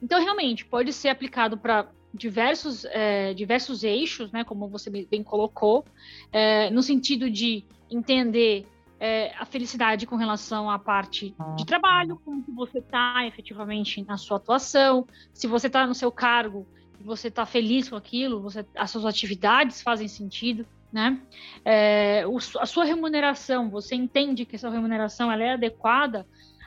Então, 0.02 0.20
realmente, 0.20 0.66
pode 0.66 0.92
ser 0.92 1.10
aplicado 1.10 1.58
para 1.58 1.88
diversos, 2.14 2.86
é, 2.86 3.34
diversos 3.34 3.84
eixos, 3.84 4.32
né, 4.32 4.44
como 4.44 4.68
você 4.68 4.90
bem 4.90 5.24
colocou, 5.24 5.86
é, 6.32 6.70
no 6.72 6.82
sentido 6.82 7.30
de 7.30 7.64
entender 7.90 8.66
é, 9.00 9.34
a 9.38 9.46
felicidade 9.46 10.06
com 10.06 10.16
relação 10.16 10.70
à 10.70 10.80
parte 10.80 11.36
de 11.56 11.66
trabalho, 11.66 12.20
como 12.24 12.44
que 12.44 12.52
você 12.52 12.80
está 12.80 13.26
efetivamente 13.26 14.04
na 14.04 14.18
sua 14.18 14.38
atuação, 14.38 15.06
se 15.34 15.48
você 15.48 15.68
está 15.68 15.86
no 15.86 15.94
seu 15.94 16.12
cargo 16.12 16.66
você 17.06 17.28
está 17.28 17.46
feliz 17.46 17.88
com 17.88 17.96
aquilo, 17.96 18.42
você, 18.42 18.66
as 18.76 18.90
suas 18.90 19.06
atividades 19.06 19.82
fazem 19.82 20.08
sentido, 20.08 20.66
né? 20.92 21.20
É, 21.64 22.26
o, 22.28 22.38
a 22.38 22.66
sua 22.66 22.84
remuneração, 22.84 23.70
você 23.70 23.96
entende 23.96 24.46
que 24.46 24.56
essa 24.56 24.70
remuneração 24.70 25.32
ela 25.32 25.44
é 25.44 25.54
adequada 25.54 26.26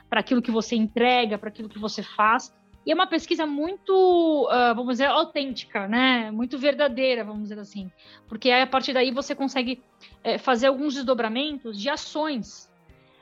para 0.09 0.21
aquilo 0.21 0.41
que 0.41 0.51
você 0.51 0.75
entrega, 0.75 1.37
para 1.37 1.49
aquilo 1.49 1.69
que 1.69 1.77
você 1.77 2.01
faz. 2.01 2.53
E 2.89 2.91
é 2.91 2.95
uma 2.95 3.05
pesquisa 3.05 3.45
muito, 3.45 4.47
uh, 4.47 4.73
vamos 4.73 4.93
dizer, 4.93 5.05
autêntica, 5.05 5.87
né? 5.87 6.31
Muito 6.31 6.57
verdadeira, 6.57 7.23
vamos 7.23 7.43
dizer 7.43 7.59
assim. 7.59 7.91
Porque 8.27 8.49
a 8.49 8.65
partir 8.65 8.93
daí 8.93 9.11
você 9.11 9.35
consegue 9.35 9.79
é, 10.23 10.39
fazer 10.39 10.65
alguns 10.65 10.95
desdobramentos 10.95 11.79
de 11.79 11.87
ações 11.87 12.67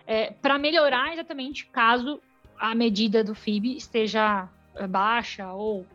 é, 0.05 0.31
para 0.31 0.57
melhorar 0.57 1.11
exatamente 1.11 1.65
caso 1.65 2.21
a 2.57 2.73
medida 2.73 3.25
do 3.25 3.35
FIB 3.35 3.75
esteja 3.75 4.47
é, 4.73 4.87
baixa 4.87 5.51
ou 5.51 5.85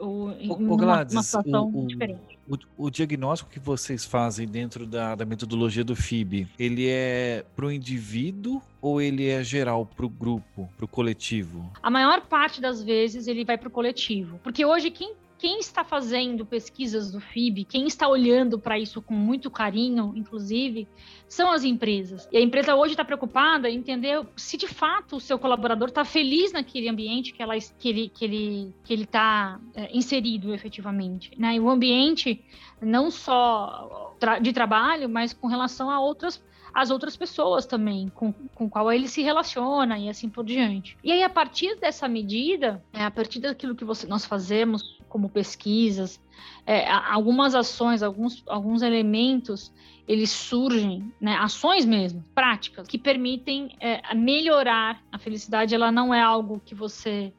ou 0.00 0.32
em 0.32 0.50
o, 0.50 0.76
Gladys, 0.76 1.14
uma 1.14 1.22
situação 1.22 1.70
o, 1.72 1.86
diferente. 1.86 2.38
O, 2.48 2.86
o, 2.86 2.90
diagnóstico 2.90 3.50
que 3.50 3.60
vocês 3.60 4.04
fazem 4.04 4.48
dentro 4.48 4.86
da, 4.86 5.14
da 5.14 5.24
metodologia 5.24 5.84
do 5.84 5.94
FIB, 5.94 6.48
ele 6.58 6.88
é 6.88 7.44
para 7.54 7.66
o 7.66 7.70
indivíduo 7.70 8.60
ou 8.80 9.00
ele 9.00 9.28
é 9.28 9.44
geral 9.44 9.84
para 9.84 10.06
o 10.06 10.08
grupo, 10.08 10.68
para 10.76 10.84
o 10.84 10.88
coletivo? 10.88 11.70
A 11.82 11.90
maior 11.90 12.22
parte 12.22 12.60
das 12.60 12.82
vezes 12.82 13.26
ele 13.26 13.44
vai 13.44 13.58
para 13.58 13.68
o 13.68 13.70
coletivo, 13.70 14.40
porque 14.42 14.64
hoje 14.64 14.90
quem 14.90 15.14
quem 15.40 15.58
está 15.58 15.82
fazendo 15.82 16.44
pesquisas 16.44 17.10
do 17.10 17.18
FIB, 17.18 17.64
quem 17.64 17.86
está 17.86 18.06
olhando 18.06 18.58
para 18.58 18.78
isso 18.78 19.00
com 19.00 19.14
muito 19.14 19.50
carinho, 19.50 20.12
inclusive, 20.14 20.86
são 21.26 21.50
as 21.50 21.64
empresas. 21.64 22.28
E 22.30 22.36
a 22.36 22.40
empresa 22.42 22.74
hoje 22.74 22.92
está 22.92 23.04
preocupada 23.06 23.70
em 23.70 23.78
entender 23.78 24.22
se 24.36 24.58
de 24.58 24.68
fato 24.68 25.16
o 25.16 25.20
seu 25.20 25.38
colaborador 25.38 25.88
está 25.88 26.04
feliz 26.04 26.52
naquele 26.52 26.90
ambiente 26.90 27.32
que, 27.32 27.42
ela, 27.42 27.54
que 27.58 27.88
ele 27.88 28.08
que 28.10 28.24
ele 28.24 28.74
que 28.84 28.92
ele 28.92 29.04
está 29.04 29.58
é, 29.74 29.96
inserido 29.96 30.52
efetivamente, 30.52 31.32
né? 31.38 31.54
E 31.54 31.60
o 31.60 31.70
ambiente 31.70 32.44
não 32.78 33.10
só 33.10 34.14
de 34.42 34.52
trabalho, 34.52 35.08
mas 35.08 35.32
com 35.32 35.46
relação 35.46 35.90
a 35.90 35.98
outras 35.98 36.42
as 36.74 36.90
outras 36.90 37.16
pessoas 37.16 37.66
também, 37.66 38.08
com, 38.14 38.32
com 38.54 38.68
qual 38.68 38.92
ele 38.92 39.08
se 39.08 39.22
relaciona 39.22 39.98
e 39.98 40.08
assim 40.08 40.28
por 40.28 40.44
diante. 40.44 40.96
E 41.02 41.12
aí, 41.12 41.22
a 41.22 41.30
partir 41.30 41.76
dessa 41.76 42.08
medida, 42.08 42.82
é, 42.92 43.04
a 43.04 43.10
partir 43.10 43.40
daquilo 43.40 43.74
que 43.74 43.84
você, 43.84 44.06
nós 44.06 44.24
fazemos 44.24 44.98
como 45.08 45.28
pesquisas, 45.28 46.20
é, 46.66 46.90
algumas 46.90 47.54
ações, 47.54 48.02
alguns, 48.02 48.42
alguns 48.46 48.82
elementos, 48.82 49.72
eles 50.06 50.30
surgem, 50.30 51.12
né, 51.20 51.36
ações 51.36 51.84
mesmo, 51.84 52.24
práticas, 52.34 52.86
que 52.86 52.98
permitem 52.98 53.76
é, 53.80 54.14
melhorar 54.14 55.02
a 55.10 55.18
felicidade. 55.18 55.74
Ela 55.74 55.90
não 55.92 56.14
é 56.14 56.20
algo 56.20 56.60
que 56.64 56.74
você 56.74 57.32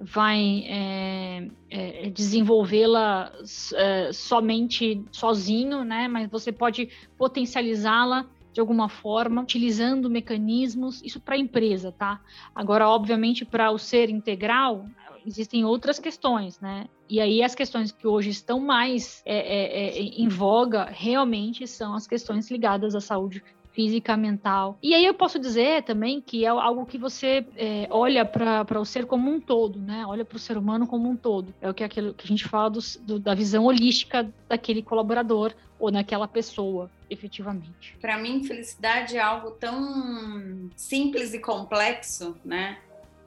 vai 0.00 0.64
é, 0.68 1.48
é, 1.70 2.10
desenvolvê-la 2.10 3.32
é, 3.74 4.12
somente 4.12 5.02
sozinho, 5.10 5.84
né? 5.84 6.06
Mas 6.06 6.30
você 6.30 6.52
pode 6.52 6.88
potencializá-la 7.16 8.24
de 8.58 8.60
alguma 8.60 8.88
forma, 8.88 9.40
utilizando 9.40 10.10
mecanismos, 10.10 11.00
isso 11.04 11.20
para 11.20 11.36
a 11.36 11.38
empresa, 11.38 11.92
tá? 11.92 12.20
Agora, 12.52 12.88
obviamente, 12.88 13.44
para 13.44 13.70
o 13.70 13.78
ser 13.78 14.10
integral, 14.10 14.84
existem 15.24 15.64
outras 15.64 16.00
questões, 16.00 16.58
né? 16.58 16.88
E 17.08 17.20
aí 17.20 17.40
as 17.40 17.54
questões 17.54 17.92
que 17.92 18.04
hoje 18.04 18.30
estão 18.30 18.58
mais 18.58 19.22
é, 19.24 19.36
é, 19.36 19.96
é, 19.96 20.02
em 20.02 20.26
voga 20.26 20.88
realmente 20.90 21.68
são 21.68 21.94
as 21.94 22.08
questões 22.08 22.50
ligadas 22.50 22.96
à 22.96 23.00
saúde 23.00 23.44
física, 23.78 24.16
mental. 24.16 24.76
E 24.82 24.92
aí 24.92 25.04
eu 25.04 25.14
posso 25.14 25.38
dizer 25.38 25.84
também 25.84 26.20
que 26.20 26.44
é 26.44 26.48
algo 26.48 26.84
que 26.84 26.98
você 26.98 27.46
é, 27.56 27.86
olha 27.90 28.24
para 28.24 28.80
o 28.80 28.84
ser 28.84 29.06
como 29.06 29.30
um 29.30 29.40
todo, 29.40 29.78
né? 29.78 30.04
Olha 30.04 30.24
para 30.24 30.34
o 30.34 30.38
ser 30.40 30.58
humano 30.58 30.84
como 30.84 31.08
um 31.08 31.14
todo. 31.14 31.54
É 31.60 31.70
o 31.70 31.72
que, 31.72 31.84
é 31.84 31.86
aquilo 31.86 32.12
que 32.12 32.24
a 32.24 32.26
gente 32.26 32.44
fala 32.48 32.70
do, 32.70 32.80
do, 33.02 33.20
da 33.20 33.36
visão 33.36 33.66
holística 33.66 34.28
daquele 34.48 34.82
colaborador 34.82 35.54
ou 35.78 35.92
naquela 35.92 36.26
pessoa, 36.26 36.90
efetivamente. 37.08 37.96
Para 38.00 38.18
mim, 38.18 38.42
felicidade 38.42 39.16
é 39.16 39.20
algo 39.20 39.52
tão 39.52 40.68
simples 40.74 41.32
e 41.32 41.38
complexo, 41.38 42.36
né? 42.44 42.78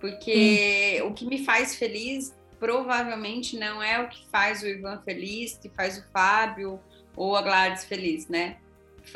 Porque 0.02 1.02
o 1.06 1.14
que 1.14 1.26
me 1.26 1.46
faz 1.46 1.76
feliz 1.76 2.36
provavelmente 2.60 3.58
não 3.58 3.82
é 3.82 4.02
o 4.02 4.10
que 4.10 4.28
faz 4.28 4.64
o 4.64 4.68
Ivan 4.68 4.98
feliz, 5.06 5.58
que 5.58 5.70
faz 5.70 5.98
o 5.98 6.04
Fábio 6.12 6.78
ou 7.16 7.38
a 7.38 7.42
Gladys 7.42 7.86
feliz, 7.86 8.28
né? 8.28 8.58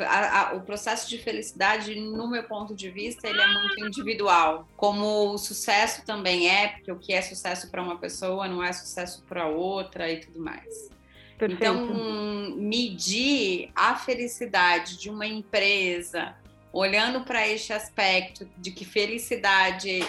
A, 0.00 0.40
a, 0.40 0.54
o 0.54 0.60
processo 0.62 1.08
de 1.08 1.18
felicidade, 1.18 1.94
no 1.94 2.28
meu 2.28 2.42
ponto 2.44 2.74
de 2.74 2.90
vista, 2.90 3.28
ele 3.28 3.40
é 3.40 3.46
muito 3.46 3.86
individual. 3.86 4.68
Como 4.76 5.32
o 5.32 5.38
sucesso 5.38 6.04
também 6.04 6.50
é, 6.50 6.68
porque 6.68 6.92
o 6.92 6.98
que 6.98 7.12
é 7.12 7.22
sucesso 7.22 7.70
para 7.70 7.82
uma 7.82 7.98
pessoa 7.98 8.48
não 8.48 8.62
é 8.62 8.72
sucesso 8.72 9.24
para 9.28 9.46
outra 9.46 10.10
e 10.10 10.20
tudo 10.20 10.40
mais. 10.40 10.90
Perfeito. 11.38 11.62
Então, 11.62 12.56
medir 12.56 13.70
a 13.74 13.94
felicidade 13.96 14.96
de 14.98 15.10
uma 15.10 15.26
empresa, 15.26 16.34
olhando 16.72 17.24
para 17.24 17.46
este 17.46 17.72
aspecto 17.72 18.48
de 18.56 18.70
que 18.70 18.84
felicidade 18.84 20.00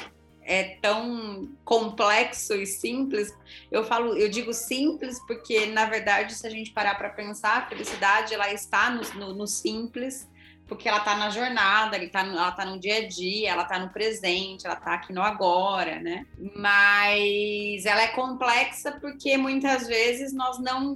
é 0.48 0.77
tão 0.82 1.50
complexo 1.66 2.56
e 2.56 2.66
simples. 2.66 3.36
Eu 3.70 3.84
falo, 3.84 4.18
eu 4.18 4.30
digo 4.30 4.54
simples 4.54 5.20
porque 5.27 5.66
na 5.68 5.86
verdade, 5.86 6.34
se 6.34 6.48
a 6.48 6.50
gente 6.50 6.72
parar 6.72 6.96
para 6.96 7.10
pensar, 7.10 7.58
a 7.58 7.68
felicidade 7.68 8.34
ela 8.34 8.51
está 8.54 8.89
no, 8.89 9.01
no, 9.16 9.34
no 9.34 9.46
simples, 9.46 10.27
porque 10.66 10.88
ela 10.88 11.00
está 11.00 11.18
na 11.18 11.30
jornada, 11.30 11.98
ela 11.98 12.06
está 12.06 12.51
tá 12.51 12.66
no 12.66 12.80
dia 12.80 12.98
a 12.98 13.08
dia, 13.08 13.51
ela 13.51 13.63
está 13.63 13.77
no 13.77 13.89
presente, 13.89 14.66
ela 14.66 14.75
está 14.75 14.94
aqui 14.94 15.12
no 15.12 15.22
agora, 15.22 16.00
né? 16.00 16.25
Mas 16.56 17.86
ela 17.86 18.01
é 18.01 18.08
complexa 18.08 18.94
porque 19.01 19.36
muitas 19.38 19.86
vezes 19.86 20.34
nós 20.34 20.60
não 20.60 20.96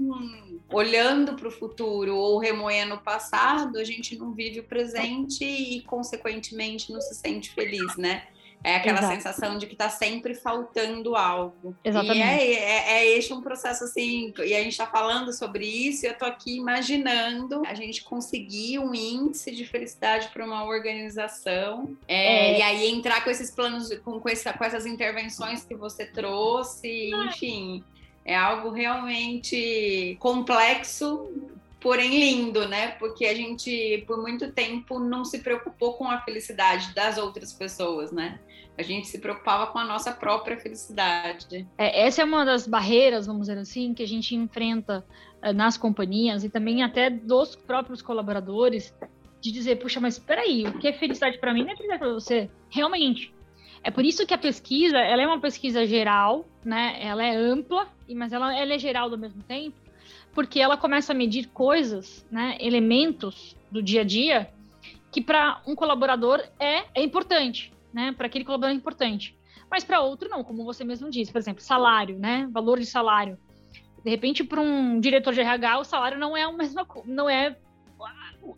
olhando 0.69 1.35
para 1.35 1.49
o 1.49 1.51
futuro 1.51 2.15
ou 2.15 2.39
remoendo 2.39 2.95
o 2.95 3.01
passado, 3.01 3.77
a 3.77 3.83
gente 3.83 4.17
não 4.17 4.33
vive 4.33 4.61
o 4.61 4.63
presente 4.63 5.43
e 5.43 5.81
consequentemente 5.81 6.91
não 6.91 7.01
se 7.01 7.15
sente 7.15 7.53
feliz, 7.53 7.97
né? 7.97 8.27
É 8.63 8.75
aquela 8.75 8.99
Exato. 8.99 9.15
sensação 9.15 9.57
de 9.57 9.65
que 9.65 9.73
está 9.73 9.89
sempre 9.89 10.35
faltando 10.35 11.15
algo. 11.15 11.75
Exatamente. 11.83 12.19
E 12.19 12.21
é, 12.21 12.53
é, 12.53 12.93
é 12.93 13.17
este 13.17 13.33
um 13.33 13.41
processo 13.41 13.83
assim, 13.83 14.33
e 14.37 14.53
a 14.53 14.61
gente 14.61 14.73
está 14.73 14.85
falando 14.85 15.33
sobre 15.33 15.65
isso, 15.65 16.05
e 16.05 16.07
eu 16.07 16.13
estou 16.13 16.27
aqui 16.27 16.57
imaginando 16.57 17.63
a 17.65 17.73
gente 17.73 18.03
conseguir 18.03 18.79
um 18.79 18.93
índice 18.93 19.51
de 19.51 19.65
felicidade 19.65 20.29
para 20.29 20.45
uma 20.45 20.63
organização, 20.65 21.97
é, 22.07 22.51
é. 22.53 22.59
e 22.59 22.61
aí 22.61 22.91
entrar 22.91 23.23
com 23.23 23.29
esses 23.29 23.49
planos, 23.49 23.89
com, 23.99 24.19
com, 24.19 24.29
essa, 24.29 24.53
com 24.53 24.63
essas 24.63 24.85
intervenções 24.85 25.63
que 25.63 25.75
você 25.75 26.05
trouxe, 26.05 27.09
enfim. 27.27 27.83
É 28.23 28.35
algo 28.35 28.69
realmente 28.69 30.15
complexo, 30.19 31.27
porém 31.81 32.19
lindo, 32.19 32.67
né? 32.67 32.89
Porque 32.91 33.25
a 33.25 33.33
gente, 33.33 34.03
por 34.07 34.21
muito 34.21 34.51
tempo, 34.51 34.99
não 34.99 35.25
se 35.25 35.39
preocupou 35.39 35.93
com 35.93 36.09
a 36.09 36.21
felicidade 36.21 36.93
das 36.93 37.17
outras 37.17 37.51
pessoas, 37.51 38.11
né? 38.11 38.39
A 38.77 38.83
gente 38.83 39.07
se 39.07 39.19
preocupava 39.19 39.67
com 39.67 39.79
a 39.79 39.83
nossa 39.83 40.11
própria 40.11 40.57
felicidade. 40.57 41.67
É, 41.77 42.05
essa 42.05 42.21
é 42.21 42.25
uma 42.25 42.45
das 42.45 42.67
barreiras, 42.67 43.25
vamos 43.25 43.47
dizer 43.47 43.57
assim, 43.57 43.93
que 43.93 44.03
a 44.03 44.07
gente 44.07 44.35
enfrenta 44.35 45.05
é, 45.41 45.51
nas 45.51 45.75
companhias 45.75 46.43
e 46.43 46.49
também 46.49 46.83
até 46.83 47.09
dos 47.09 47.55
próprios 47.55 48.01
colaboradores, 48.01 48.93
de 49.41 49.51
dizer, 49.51 49.77
puxa, 49.77 49.99
mas 49.99 50.13
espera 50.13 50.41
aí, 50.41 50.67
o 50.67 50.77
que 50.77 50.87
é 50.87 50.93
felicidade 50.93 51.39
para 51.39 51.51
mim 51.51 51.63
não 51.63 51.71
é 51.71 51.75
felicidade 51.75 51.99
para 51.99 52.13
você. 52.13 52.49
Realmente. 52.69 53.33
É 53.83 53.89
por 53.89 54.05
isso 54.05 54.25
que 54.27 54.33
a 54.35 54.37
pesquisa, 54.37 54.99
ela 54.99 55.23
é 55.23 55.25
uma 55.25 55.41
pesquisa 55.41 55.83
geral, 55.87 56.45
né? 56.63 56.97
Ela 57.01 57.25
é 57.25 57.35
ampla, 57.35 57.87
mas 58.07 58.31
ela, 58.31 58.55
ela 58.55 58.73
é 58.73 58.77
geral 58.77 59.09
ao 59.09 59.17
mesmo 59.17 59.41
tempo, 59.41 59.75
porque 60.33 60.59
ela 60.59 60.77
começa 60.77 61.11
a 61.11 61.15
medir 61.15 61.47
coisas, 61.47 62.25
né? 62.31 62.57
Elementos 62.59 63.55
do 63.69 63.81
dia 63.81 64.01
a 64.01 64.03
dia 64.03 64.49
que 65.11 65.21
para 65.21 65.61
um 65.67 65.75
colaborador 65.75 66.41
é, 66.59 66.85
é 66.95 67.03
importante 67.03 67.71
né? 67.93 68.11
Para 68.11 68.27
aquele 68.27 68.45
colaborador 68.45 68.75
é 68.75 68.77
importante. 68.77 69.35
Mas 69.69 69.83
para 69.83 70.01
outro 70.01 70.29
não, 70.29 70.43
como 70.43 70.63
você 70.63 70.83
mesmo 70.83 71.09
disse, 71.09 71.31
por 71.31 71.39
exemplo, 71.39 71.61
salário, 71.61 72.17
né? 72.17 72.47
Valor 72.51 72.79
de 72.79 72.85
salário. 72.85 73.37
De 74.03 74.09
repente, 74.09 74.43
para 74.43 74.59
um 74.59 74.99
diretor 74.99 75.33
de 75.33 75.41
RH, 75.41 75.79
o 75.79 75.83
salário 75.83 76.17
não 76.17 76.35
é 76.35 76.43
a 76.43 76.51
mesma, 76.51 76.85
não 77.05 77.29
é 77.29 77.55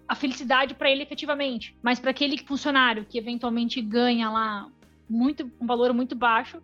a 0.08 0.15
felicidade 0.15 0.74
para 0.74 0.89
ele 0.89 1.03
efetivamente, 1.03 1.75
mas 1.82 2.00
para 2.00 2.12
aquele 2.12 2.38
funcionário 2.38 3.06
que 3.06 3.18
eventualmente 3.18 3.82
ganha 3.82 4.30
lá 4.30 4.70
muito 5.10 5.51
um 5.60 5.68
valor 5.68 5.94
muito 5.94 6.15
baixo, 6.15 6.62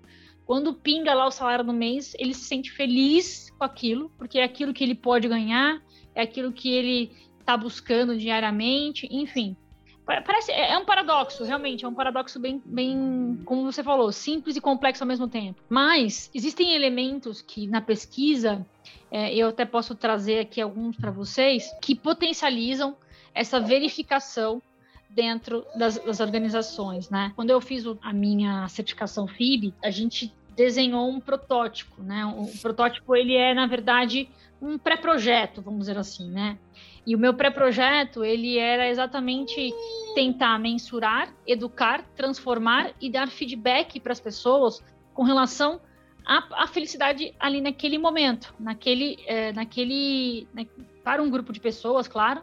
quando 0.50 0.74
pinga 0.74 1.14
lá 1.14 1.28
o 1.28 1.32
salário 1.32 1.64
no 1.64 1.72
mês, 1.72 2.16
ele 2.18 2.34
se 2.34 2.46
sente 2.46 2.72
feliz 2.72 3.52
com 3.52 3.64
aquilo, 3.64 4.12
porque 4.18 4.40
é 4.40 4.44
aquilo 4.44 4.74
que 4.74 4.84
ele 4.84 4.96
pode 4.96 5.28
ganhar, 5.28 5.80
é 6.16 6.24
aquilo 6.24 6.52
que 6.52 6.74
ele 6.74 7.12
está 7.40 7.56
buscando 7.56 8.18
diariamente, 8.18 9.08
enfim. 9.12 9.56
Parece, 10.04 10.52
é, 10.52 10.72
é 10.72 10.78
um 10.80 10.86
paradoxo, 10.86 11.44
realmente, 11.44 11.86
é 11.86 11.88
um 11.88 11.94
paradoxo 11.94 12.40
bem, 12.40 12.60
bem, 12.66 13.40
como 13.46 13.72
você 13.72 13.84
falou, 13.84 14.12
simples 14.12 14.56
e 14.56 14.62
complexo 14.62 15.04
ao 15.04 15.08
mesmo 15.08 15.28
tempo. 15.28 15.62
Mas 15.70 16.32
existem 16.34 16.74
elementos 16.74 17.44
que 17.44 17.68
na 17.68 17.80
pesquisa, 17.80 18.66
é, 19.12 19.32
eu 19.36 19.50
até 19.50 19.66
posso 19.66 19.94
trazer 19.94 20.40
aqui 20.40 20.60
alguns 20.60 20.98
para 20.98 21.12
vocês, 21.12 21.72
que 21.80 21.94
potencializam 21.94 22.98
essa 23.36 23.60
verificação 23.60 24.64
dentro 25.08 25.64
das, 25.76 26.00
das, 26.00 26.20
organizações, 26.20 27.08
né? 27.10 27.34
Quando 27.36 27.52
eu 27.52 27.62
fiz 27.62 27.84
a 28.02 28.14
minha 28.14 28.68
certificação 28.68 29.28
FIB, 29.28 29.74
a 29.84 29.90
gente 29.90 30.34
desenhou 30.60 31.10
um 31.10 31.22
protótipo, 31.22 32.04
né? 32.04 32.26
O 32.26 32.46
protótipo 32.62 33.16
ele 33.16 33.34
é 33.34 33.54
na 33.54 33.66
verdade 33.66 34.30
um 34.62 34.78
pré-projeto, 34.78 35.62
vamos 35.62 35.80
dizer 35.80 35.98
assim, 35.98 36.30
né? 36.30 36.60
E 37.08 37.16
o 37.16 37.18
meu 37.18 37.34
pré-projeto, 37.34 38.26
ele 38.26 38.58
era 38.58 38.90
exatamente 38.90 39.74
tentar 40.14 40.60
mensurar, 40.60 41.34
educar, 41.48 42.04
transformar 42.14 42.92
e 43.00 43.10
dar 43.10 43.30
feedback 43.30 44.02
para 44.02 44.12
as 44.12 44.20
pessoas 44.20 44.84
com 45.14 45.24
relação 45.24 45.80
à, 46.26 46.64
à, 46.64 46.68
felicidade 46.68 47.34
ali 47.40 47.62
naquele 47.62 47.98
momento, 47.98 48.54
naquele, 48.60 49.18
é, 49.28 49.54
naquele, 49.54 50.46
né, 50.54 50.68
para 51.06 51.24
um 51.24 51.30
grupo 51.30 51.54
de 51.54 51.62
pessoas, 51.62 52.06
claro, 52.06 52.42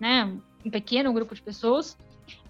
né, 0.00 0.24
um 0.66 0.70
pequeno 0.70 1.12
grupo 1.12 1.32
de 1.32 1.40
pessoas, 1.40 1.96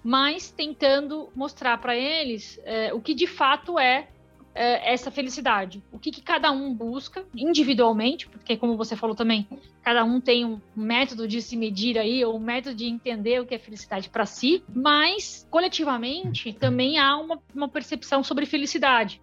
mas 0.03 0.51
tentando 0.51 1.29
mostrar 1.37 1.77
para 1.77 1.95
eles 1.95 2.59
é, 2.65 2.95
o 2.95 3.01
que 3.01 3.15
de 3.15 3.27
fato 3.27 3.79
é 3.79 4.09
é, 4.09 4.12
essa 4.55 5.11
felicidade. 5.11 5.83
O 5.91 5.99
que, 5.99 6.11
que, 6.11 6.23
cada 6.23 6.51
um 6.51 6.73
busca 6.75 7.25
individualmente, 7.35 8.29
porque 8.29 8.57
como 8.57 8.77
você 8.77 8.95
falou 8.97 9.15
também, 9.15 9.47
cada 9.83 10.05
um 10.05 10.21
tem 10.21 10.45
um 10.45 10.61
método 10.77 11.27
de 11.27 11.41
se 11.41 11.57
medir 11.57 11.99
aí, 11.99 12.25
ou 12.25 12.37
um 12.37 12.41
método 12.41 12.77
de 12.77 12.87
entender 12.87 13.41
o 13.41 13.47
que 13.47 13.55
é 13.55 13.59
felicidade 13.59 14.09
para 14.09 14.27
si, 14.27 14.63
mas 14.75 15.47
coletivamente 15.51 16.53
também 16.53 16.99
há 16.99 17.17
uma, 17.17 17.39
uma 17.55 17.69
percepção 17.69 18.23
sobre 18.23 18.47
felicidade. 18.47 19.21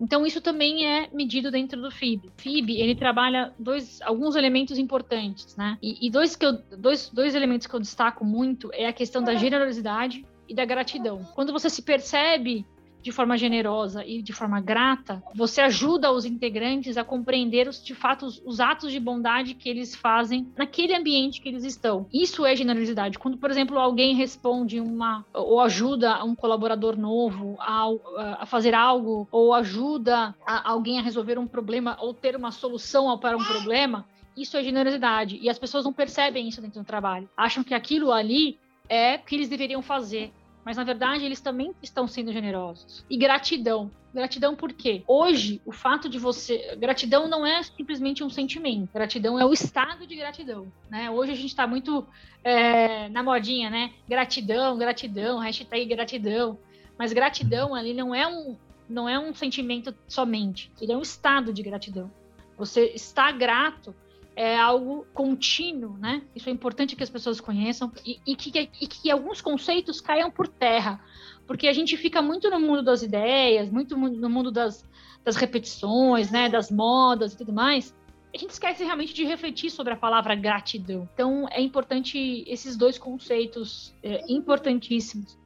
Então 0.00 0.24
isso 0.24 0.40
também 0.40 0.86
é 0.86 1.10
medido 1.12 1.50
dentro 1.50 1.80
do 1.80 1.90
FIB. 1.90 2.30
FIB 2.38 2.80
ele 2.80 2.94
trabalha 2.94 3.52
dois, 3.58 4.00
alguns 4.00 4.34
elementos 4.34 4.78
importantes, 4.78 5.54
né? 5.56 5.76
E, 5.82 6.06
e 6.06 6.10
dois, 6.10 6.34
que 6.34 6.46
eu, 6.46 6.54
dois, 6.78 7.10
dois 7.10 7.34
elementos 7.34 7.66
que 7.66 7.74
eu 7.74 7.80
destaco 7.80 8.24
muito 8.24 8.70
é 8.72 8.86
a 8.86 8.92
questão 8.94 9.22
da 9.22 9.34
generosidade 9.34 10.24
e 10.48 10.54
da 10.54 10.64
gratidão. 10.64 11.22
Quando 11.34 11.52
você 11.52 11.68
se 11.68 11.82
percebe 11.82 12.64
de 13.02 13.12
forma 13.12 13.36
generosa 13.36 14.04
e 14.04 14.22
de 14.22 14.32
forma 14.32 14.60
grata, 14.60 15.22
você 15.34 15.60
ajuda 15.60 16.12
os 16.12 16.24
integrantes 16.24 16.96
a 16.96 17.04
compreender 17.04 17.68
os, 17.68 17.82
de 17.82 17.94
fato 17.94 18.26
os, 18.26 18.42
os, 18.44 18.60
atos 18.60 18.92
de 18.92 19.00
bondade 19.00 19.54
que 19.54 19.68
eles 19.68 19.94
fazem 19.94 20.52
naquele 20.56 20.94
ambiente 20.94 21.40
que 21.40 21.48
eles 21.48 21.64
estão. 21.64 22.06
Isso 22.12 22.44
é 22.44 22.54
generosidade. 22.54 23.18
Quando, 23.18 23.38
por 23.38 23.50
exemplo, 23.50 23.78
alguém 23.78 24.14
responde 24.14 24.80
uma 24.80 25.24
ou 25.32 25.60
ajuda 25.60 26.22
um 26.24 26.34
colaborador 26.34 26.96
novo 26.96 27.56
a, 27.58 27.88
a 28.40 28.46
fazer 28.46 28.74
algo 28.74 29.26
ou 29.30 29.54
ajuda 29.54 30.34
a, 30.46 30.70
alguém 30.70 30.98
a 30.98 31.02
resolver 31.02 31.38
um 31.38 31.46
problema 31.46 31.96
ou 32.00 32.12
ter 32.12 32.36
uma 32.36 32.50
solução 32.50 33.16
para 33.18 33.36
um 33.36 33.44
problema, 33.44 34.04
isso 34.36 34.56
é 34.56 34.62
generosidade. 34.62 35.38
E 35.40 35.48
as 35.48 35.58
pessoas 35.58 35.84
não 35.84 35.92
percebem 35.92 36.48
isso 36.48 36.60
dentro 36.60 36.80
do 36.80 36.86
trabalho. 36.86 37.28
Acham 37.36 37.64
que 37.64 37.74
aquilo 37.74 38.12
ali 38.12 38.58
é 38.88 39.16
o 39.16 39.18
que 39.20 39.34
eles 39.36 39.48
deveriam 39.48 39.82
fazer 39.82 40.32
mas 40.64 40.76
na 40.76 40.84
verdade 40.84 41.24
eles 41.24 41.40
também 41.40 41.74
estão 41.82 42.06
sendo 42.06 42.32
generosos. 42.32 43.04
E 43.08 43.16
gratidão. 43.16 43.90
Gratidão 44.12 44.56
por 44.56 44.72
quê? 44.72 45.04
Hoje, 45.06 45.60
o 45.64 45.72
fato 45.72 46.08
de 46.08 46.18
você. 46.18 46.76
Gratidão 46.76 47.28
não 47.28 47.46
é 47.46 47.62
simplesmente 47.62 48.24
um 48.24 48.30
sentimento. 48.30 48.90
Gratidão 48.92 49.38
é 49.38 49.44
o 49.44 49.52
estado 49.52 50.06
de 50.06 50.16
gratidão. 50.16 50.70
Né? 50.90 51.08
Hoje 51.10 51.32
a 51.32 51.36
gente 51.36 51.46
está 51.46 51.66
muito 51.66 52.06
é, 52.42 53.08
na 53.08 53.22
modinha, 53.22 53.70
né? 53.70 53.92
Gratidão, 54.08 54.76
gratidão, 54.76 55.38
hashtag 55.38 55.84
gratidão. 55.86 56.58
Mas 56.98 57.12
gratidão 57.12 57.74
ali 57.74 57.94
não 57.94 58.14
é 58.14 58.26
um, 58.26 58.56
não 58.88 59.08
é 59.08 59.18
um 59.18 59.32
sentimento 59.32 59.94
somente. 60.08 60.72
Ele 60.80 60.92
é 60.92 60.96
um 60.96 61.02
estado 61.02 61.52
de 61.52 61.62
gratidão. 61.62 62.10
Você 62.58 62.86
está 62.94 63.30
grato 63.30 63.94
é 64.36 64.56
algo 64.56 65.06
contínuo, 65.12 65.98
né? 65.98 66.22
Isso 66.34 66.48
é 66.48 66.52
importante 66.52 66.96
que 66.96 67.02
as 67.02 67.10
pessoas 67.10 67.40
conheçam 67.40 67.92
e, 68.04 68.18
e, 68.26 68.36
que, 68.36 68.70
e 68.80 68.86
que 68.86 69.10
alguns 69.10 69.40
conceitos 69.40 70.00
caiam 70.00 70.30
por 70.30 70.48
terra, 70.48 71.00
porque 71.46 71.68
a 71.68 71.72
gente 71.72 71.96
fica 71.96 72.22
muito 72.22 72.48
no 72.50 72.60
mundo 72.60 72.82
das 72.82 73.02
ideias, 73.02 73.70
muito 73.70 73.96
no 73.96 74.30
mundo 74.30 74.50
das, 74.50 74.84
das 75.24 75.36
repetições, 75.36 76.30
né? 76.30 76.48
Das 76.48 76.70
modas 76.70 77.32
e 77.32 77.36
tudo 77.36 77.52
mais. 77.52 77.94
A 78.32 78.38
gente 78.38 78.50
esquece 78.50 78.84
realmente 78.84 79.12
de 79.12 79.24
refletir 79.24 79.70
sobre 79.70 79.92
a 79.92 79.96
palavra 79.96 80.36
gratidão. 80.36 81.08
Então, 81.12 81.48
é 81.50 81.60
importante 81.60 82.44
esses 82.46 82.76
dois 82.76 82.96
conceitos 82.96 83.92
é, 84.02 84.20
importantíssimos. 84.28 85.36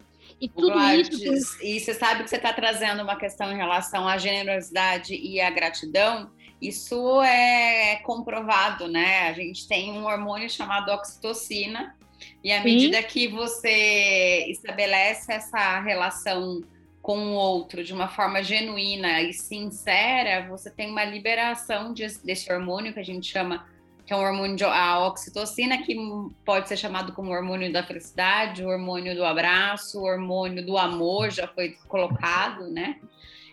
E 0.41 0.49
tudo 0.49 0.73
Gladys, 0.73 1.09
isso. 1.23 1.65
E 1.65 1.81
você 1.81 1.95
sabe 1.95 2.25
que 2.25 2.31
você 2.31 2.37
está 2.37 2.53
trazendo 2.53 3.03
uma 3.03 3.17
questão 3.17 3.51
em 3.51 3.57
relação 3.57 4.07
à 4.07 4.19
generosidade 4.19 5.15
e 5.15 5.41
à 5.41 5.51
gratidão 5.51 6.31
isso 6.69 7.23
é 7.23 7.97
comprovado, 8.05 8.89
né? 8.89 9.29
A 9.29 9.33
gente 9.33 9.67
tem 9.67 9.93
um 9.93 10.05
hormônio 10.05 10.49
chamado 10.49 10.91
oxitocina, 10.91 11.95
e 12.43 12.53
à 12.53 12.63
medida 12.63 13.03
que 13.03 13.29
você 13.29 14.47
estabelece 14.49 15.33
essa 15.33 15.81
relação 15.81 16.63
com 17.03 17.19
o 17.19 17.33
outro 17.35 17.85
de 17.85 17.93
uma 17.93 18.09
forma 18.09 18.43
genuína 18.43 19.21
e 19.21 19.33
sincera, 19.33 20.47
você 20.49 20.71
tem 20.71 20.91
uma 20.91 21.05
liberação 21.05 21.93
de, 21.93 22.07
desse 22.25 22.51
hormônio 22.51 22.95
que 22.95 23.01
a 23.01 23.05
gente 23.05 23.31
chama 23.31 23.67
que 24.07 24.13
é 24.13 24.17
um 24.17 24.21
hormônio 24.21 24.57
de, 24.57 24.65
a 24.65 25.07
oxitocina, 25.07 25.79
que 25.79 25.97
pode 26.45 26.69
ser 26.69 26.77
chamado 26.77 27.13
como 27.13 27.31
hormônio 27.31 27.73
da 27.73 27.83
felicidade, 27.83 28.63
o 28.63 28.69
hormônio 28.69 29.15
do 29.15 29.25
abraço, 29.25 29.99
o 29.99 30.05
hormônio 30.05 30.65
do 30.65 30.77
amor, 30.77 31.31
já 31.31 31.49
foi 31.49 31.77
colocado, 31.89 32.69
né? 32.69 33.01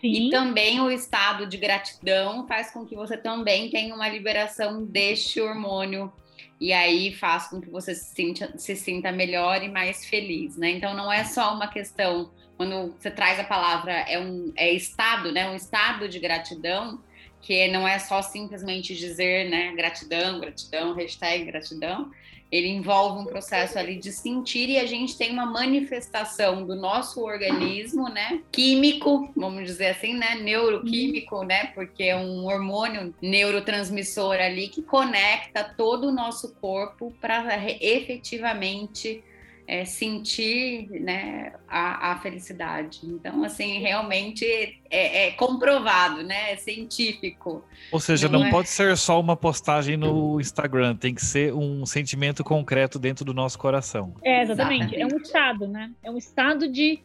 Sim. 0.02 0.26
E 0.26 0.30
também 0.30 0.80
o 0.80 0.90
estado 0.90 1.46
de 1.46 1.56
gratidão 1.56 2.44
faz 2.48 2.72
com 2.72 2.84
que 2.84 2.96
você 2.96 3.16
também 3.16 3.70
tenha 3.70 3.94
uma 3.94 4.08
liberação 4.08 4.84
deste 4.84 5.40
hormônio 5.40 6.12
e 6.60 6.72
aí 6.72 7.14
faz 7.14 7.46
com 7.46 7.60
que 7.60 7.70
você 7.70 7.94
se 7.94 8.12
sinta, 8.12 8.58
se 8.58 8.74
sinta 8.74 9.12
melhor 9.12 9.62
e 9.62 9.68
mais 9.68 10.04
feliz, 10.04 10.56
né? 10.56 10.70
Então 10.70 10.92
não 10.92 11.10
é 11.10 11.22
só 11.22 11.54
uma 11.54 11.68
questão 11.68 12.32
quando 12.56 12.92
você 12.98 13.12
traz 13.12 13.38
a 13.38 13.44
palavra 13.44 13.92
é 13.92 14.18
um 14.18 14.52
é 14.56 14.72
estado, 14.72 15.30
né? 15.30 15.48
Um 15.48 15.54
estado 15.54 16.08
de 16.08 16.18
gratidão 16.18 17.00
que 17.40 17.68
não 17.68 17.86
é 17.86 18.00
só 18.00 18.22
simplesmente 18.22 18.96
dizer, 18.96 19.50
né? 19.50 19.72
Gratidão, 19.76 20.40
gratidão, 20.40 20.94
hashtag 20.94 21.44
gratidão, 21.44 22.10
ele 22.52 22.68
envolve 22.68 23.22
um 23.22 23.24
processo 23.24 23.78
ali 23.78 23.96
de 23.96 24.12
sentir 24.12 24.68
e 24.68 24.78
a 24.78 24.84
gente 24.84 25.16
tem 25.16 25.32
uma 25.32 25.46
manifestação 25.46 26.66
do 26.66 26.76
nosso 26.76 27.24
organismo, 27.24 28.10
né? 28.10 28.42
Químico, 28.52 29.32
vamos 29.34 29.64
dizer 29.64 29.86
assim, 29.86 30.12
né? 30.12 30.34
Neuroquímico, 30.34 31.36
uhum. 31.36 31.44
né? 31.44 31.72
Porque 31.74 32.04
é 32.04 32.16
um 32.16 32.44
hormônio 32.44 33.14
neurotransmissor 33.22 34.34
ali 34.34 34.68
que 34.68 34.82
conecta 34.82 35.64
todo 35.64 36.08
o 36.08 36.12
nosso 36.12 36.54
corpo 36.56 37.10
para 37.22 37.56
efetivamente 37.80 39.24
é, 39.72 39.86
sentir 39.86 40.90
né, 41.00 41.54
a, 41.66 42.12
a, 42.12 42.18
felicidade. 42.18 43.00
Então, 43.04 43.42
assim, 43.42 43.78
realmente 43.78 44.44
é, 44.90 45.28
é, 45.28 45.30
comprovado, 45.30 46.22
né? 46.22 46.52
É 46.52 46.56
científico. 46.56 47.64
Ou 47.90 47.98
seja, 47.98 48.28
não, 48.28 48.40
não 48.40 48.46
é... 48.48 48.50
pode 48.50 48.68
ser 48.68 48.94
só 48.98 49.18
uma 49.18 49.34
postagem 49.34 49.96
no 49.96 50.38
Instagram, 50.38 50.94
tem 50.94 51.14
que 51.14 51.24
ser 51.24 51.54
um 51.54 51.86
sentimento 51.86 52.44
concreto 52.44 52.98
dentro 52.98 53.24
do 53.24 53.32
nosso 53.32 53.58
coração. 53.58 54.12
É, 54.22 54.42
exatamente. 54.42 54.94
exatamente. 54.94 55.00
É 55.00 55.06
um 55.06 55.18
estado, 55.18 55.66
né? 55.66 55.90
É 56.02 56.10
um 56.10 56.18
estado 56.18 56.68
de, 56.68 56.98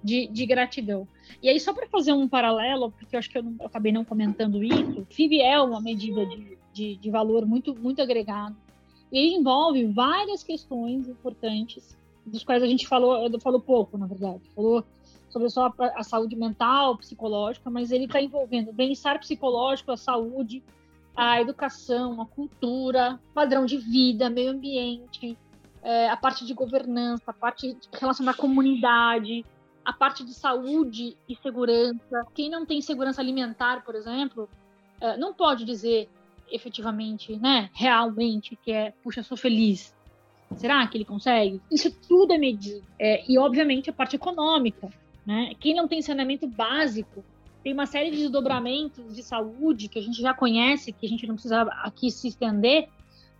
de, 0.00 0.28
de 0.28 0.46
gratidão. 0.46 1.08
E 1.42 1.48
aí, 1.48 1.58
só 1.58 1.74
para 1.74 1.88
fazer 1.88 2.12
um 2.12 2.28
paralelo, 2.28 2.92
porque 2.92 3.16
eu 3.16 3.18
acho 3.18 3.28
que 3.28 3.38
eu, 3.38 3.42
não, 3.42 3.56
eu 3.58 3.66
acabei 3.66 3.90
não 3.90 4.04
comentando 4.04 4.62
isso, 4.62 5.04
FIB 5.10 5.40
é 5.40 5.60
uma 5.60 5.80
medida 5.80 6.24
de, 6.24 6.56
de, 6.72 6.96
de 6.98 7.10
valor 7.10 7.44
muito, 7.44 7.74
muito 7.74 8.00
agregado. 8.00 8.54
E 9.10 9.34
envolve 9.34 9.84
várias 9.86 10.44
questões 10.44 11.08
importantes 11.08 12.00
dos 12.24 12.44
quais 12.44 12.62
a 12.62 12.66
gente 12.66 12.86
falou, 12.86 13.28
falou 13.40 13.60
pouco, 13.60 13.98
na 13.98 14.06
verdade. 14.06 14.42
Falou 14.54 14.84
sobre 15.28 15.48
só 15.48 15.72
a, 15.78 16.02
saúde 16.02 16.36
mental, 16.36 16.96
psicológica, 16.98 17.70
mas 17.70 17.90
ele 17.90 18.04
está 18.04 18.20
envolvendo 18.20 18.72
bem-estar 18.72 19.18
psicológico, 19.18 19.90
a 19.90 19.96
saúde, 19.96 20.62
a 21.16 21.40
educação, 21.40 22.20
a 22.20 22.26
cultura, 22.26 23.18
padrão 23.32 23.64
de 23.64 23.78
vida, 23.78 24.28
meio 24.28 24.50
ambiente, 24.50 25.36
é, 25.82 26.10
a 26.10 26.16
parte 26.16 26.44
de 26.44 26.52
governança, 26.52 27.24
a 27.26 27.32
parte 27.32 27.76
relacionada 27.92 28.36
à 28.36 28.40
comunidade, 28.40 29.44
a 29.84 29.92
parte 29.92 30.22
de 30.24 30.34
saúde 30.34 31.16
e 31.28 31.34
segurança. 31.36 32.26
Quem 32.34 32.50
não 32.50 32.66
tem 32.66 32.80
segurança 32.82 33.20
alimentar, 33.20 33.82
por 33.84 33.94
exemplo, 33.94 34.48
é, 35.00 35.16
não 35.16 35.32
pode 35.32 35.64
dizer 35.64 36.08
efetivamente, 36.50 37.36
né, 37.36 37.70
realmente 37.72 38.54
que 38.56 38.70
é, 38.70 38.92
puxa, 39.02 39.22
sou 39.22 39.36
feliz. 39.36 39.94
Será 40.56 40.86
que 40.86 40.96
ele 40.96 41.04
consegue? 41.04 41.60
Isso 41.70 41.90
tudo 41.90 42.32
é 42.32 42.38
medido. 42.38 42.82
É, 42.98 43.24
e, 43.30 43.38
obviamente, 43.38 43.90
a 43.90 43.92
parte 43.92 44.16
econômica. 44.16 44.88
Né? 45.26 45.52
Quem 45.60 45.74
não 45.74 45.86
tem 45.86 46.02
saneamento 46.02 46.46
básico 46.46 47.24
tem 47.62 47.72
uma 47.72 47.86
série 47.86 48.10
de 48.10 48.16
desdobramentos 48.16 49.14
de 49.14 49.22
saúde 49.22 49.88
que 49.88 49.98
a 49.98 50.02
gente 50.02 50.20
já 50.20 50.34
conhece, 50.34 50.92
que 50.92 51.06
a 51.06 51.08
gente 51.08 51.26
não 51.26 51.34
precisa 51.34 51.62
aqui 51.62 52.10
se 52.10 52.28
estender, 52.28 52.88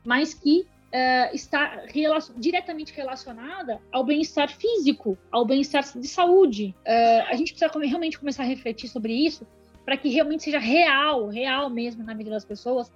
mas 0.05 0.33
que 0.33 0.67
é, 0.93 1.35
está 1.35 1.83
relacion, 1.87 2.35
diretamente 2.39 2.93
relacionada 2.93 3.81
ao 3.91 4.05
bem-estar 4.05 4.49
físico, 4.51 5.19
ao 5.31 5.45
bem-estar 5.45 5.83
de 5.99 6.07
saúde. 6.07 6.75
É, 6.85 7.23
a 7.23 7.35
gente 7.35 7.53
precisa 7.53 7.71
realmente 7.85 8.19
começar 8.19 8.45
a 8.45 8.47
refletir 8.47 8.89
sobre 8.89 9.13
isso 9.13 9.47
para 9.85 9.97
que 9.97 10.09
realmente 10.09 10.45
seja 10.45 10.59
real, 10.59 11.29
real 11.29 11.69
mesmo 11.69 12.05
na 12.05 12.15
vida 12.15 12.31
das 12.31 12.45
pessoas, 12.45 12.93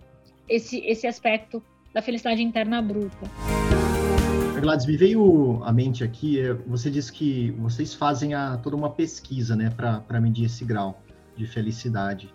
esse, 0.49 0.79
esse 0.87 1.07
aspecto 1.07 1.63
da 1.93 2.01
felicidade 2.01 2.43
interna 2.43 2.81
bruta. 2.81 3.27
Gladys, 4.61 4.87
me 4.87 4.97
veio 4.97 5.63
à 5.65 5.73
mente 5.73 6.03
aqui, 6.03 6.41
é, 6.41 6.55
você 6.55 6.91
disse 6.91 7.13
que 7.13 7.51
vocês 7.59 7.93
fazem 7.93 8.33
a, 8.35 8.57
toda 8.57 8.75
uma 8.75 8.91
pesquisa 8.91 9.55
né, 9.55 9.71
para 9.71 10.21
medir 10.21 10.47
esse 10.47 10.65
grau 10.65 11.01
de 11.37 11.47
felicidade. 11.47 12.33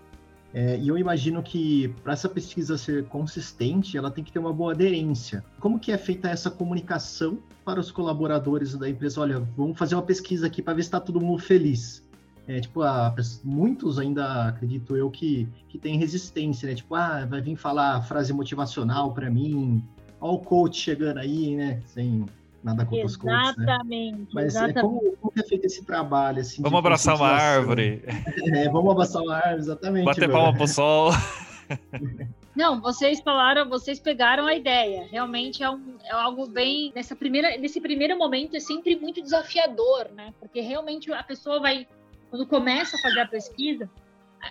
É, 0.53 0.77
e 0.77 0.87
eu 0.87 0.97
imagino 0.97 1.41
que 1.41 1.87
para 2.03 2.13
essa 2.13 2.29
pesquisa 2.29 2.77
ser 2.77 3.05
consistente, 3.05 3.97
ela 3.97 4.11
tem 4.11 4.23
que 4.23 4.31
ter 4.31 4.39
uma 4.39 4.53
boa 4.53 4.73
aderência. 4.73 5.43
Como 5.59 5.79
que 5.79 5.91
é 5.91 5.97
feita 5.97 6.29
essa 6.29 6.51
comunicação 6.51 7.39
para 7.65 7.79
os 7.79 7.89
colaboradores 7.89 8.75
da 8.75 8.89
empresa? 8.89 9.21
Olha, 9.21 9.39
vamos 9.57 9.77
fazer 9.77 9.95
uma 9.95 10.03
pesquisa 10.03 10.47
aqui 10.47 10.61
para 10.61 10.73
ver 10.73 10.83
se 10.83 10.87
está 10.87 10.99
todo 10.99 11.19
mundo 11.19 11.41
feliz. 11.41 12.03
É, 12.47 12.59
tipo, 12.59 12.81
a, 12.81 13.15
muitos 13.43 13.97
ainda 13.97 14.47
acredito 14.47 14.95
eu 14.95 15.09
que, 15.09 15.47
que 15.69 15.77
tem 15.77 15.97
resistência, 15.97 16.67
né? 16.67 16.75
Tipo, 16.75 16.95
ah, 16.95 17.25
vai 17.25 17.39
vir 17.39 17.55
falar 17.55 18.01
frase 18.01 18.33
motivacional 18.33 19.13
para 19.13 19.29
mim, 19.29 19.83
Olha 20.21 20.33
o 20.33 20.39
coach 20.39 20.79
chegando 20.79 21.17
aí, 21.17 21.55
né? 21.55 21.81
Sem 21.87 22.25
nada 22.63 22.85
contra 22.85 23.05
os 23.07 23.17
coaches, 23.17 23.57
né? 23.57 23.63
Exatamente. 23.63 24.27
Mas 24.33 24.43
é, 24.43 24.47
exatamente. 24.47 24.81
como, 24.81 25.17
como 25.17 25.33
é 25.35 25.43
feito 25.43 25.65
esse 25.65 25.83
trabalho? 25.83 26.39
Assim, 26.41 26.61
vamos 26.61 26.77
abraçar 26.77 27.15
uma 27.15 27.27
árvore. 27.27 28.03
É, 28.53 28.69
vamos 28.69 28.91
abraçar 28.91 29.21
uma 29.23 29.35
árvore, 29.35 29.59
exatamente. 29.59 30.05
Bater 30.05 30.25
agora. 30.25 30.43
palma 30.43 30.57
pro 30.57 30.67
sol. 30.67 31.11
Não, 32.55 32.81
vocês 32.81 33.21
falaram, 33.21 33.67
vocês 33.67 33.99
pegaram 33.99 34.45
a 34.45 34.53
ideia. 34.53 35.07
Realmente 35.09 35.63
é, 35.63 35.69
um, 35.69 35.95
é 36.03 36.11
algo 36.11 36.47
bem. 36.47 36.91
Nessa 36.93 37.15
primeira, 37.15 37.57
nesse 37.57 37.79
primeiro 37.79 38.17
momento 38.17 38.55
é 38.55 38.59
sempre 38.59 38.95
muito 38.95 39.21
desafiador, 39.21 40.09
né? 40.13 40.33
Porque 40.39 40.59
realmente 40.61 41.11
a 41.11 41.23
pessoa 41.23 41.59
vai. 41.59 41.87
Quando 42.29 42.45
começa 42.45 42.95
a 42.95 42.99
fazer 42.99 43.21
a 43.21 43.27
pesquisa, 43.27 43.89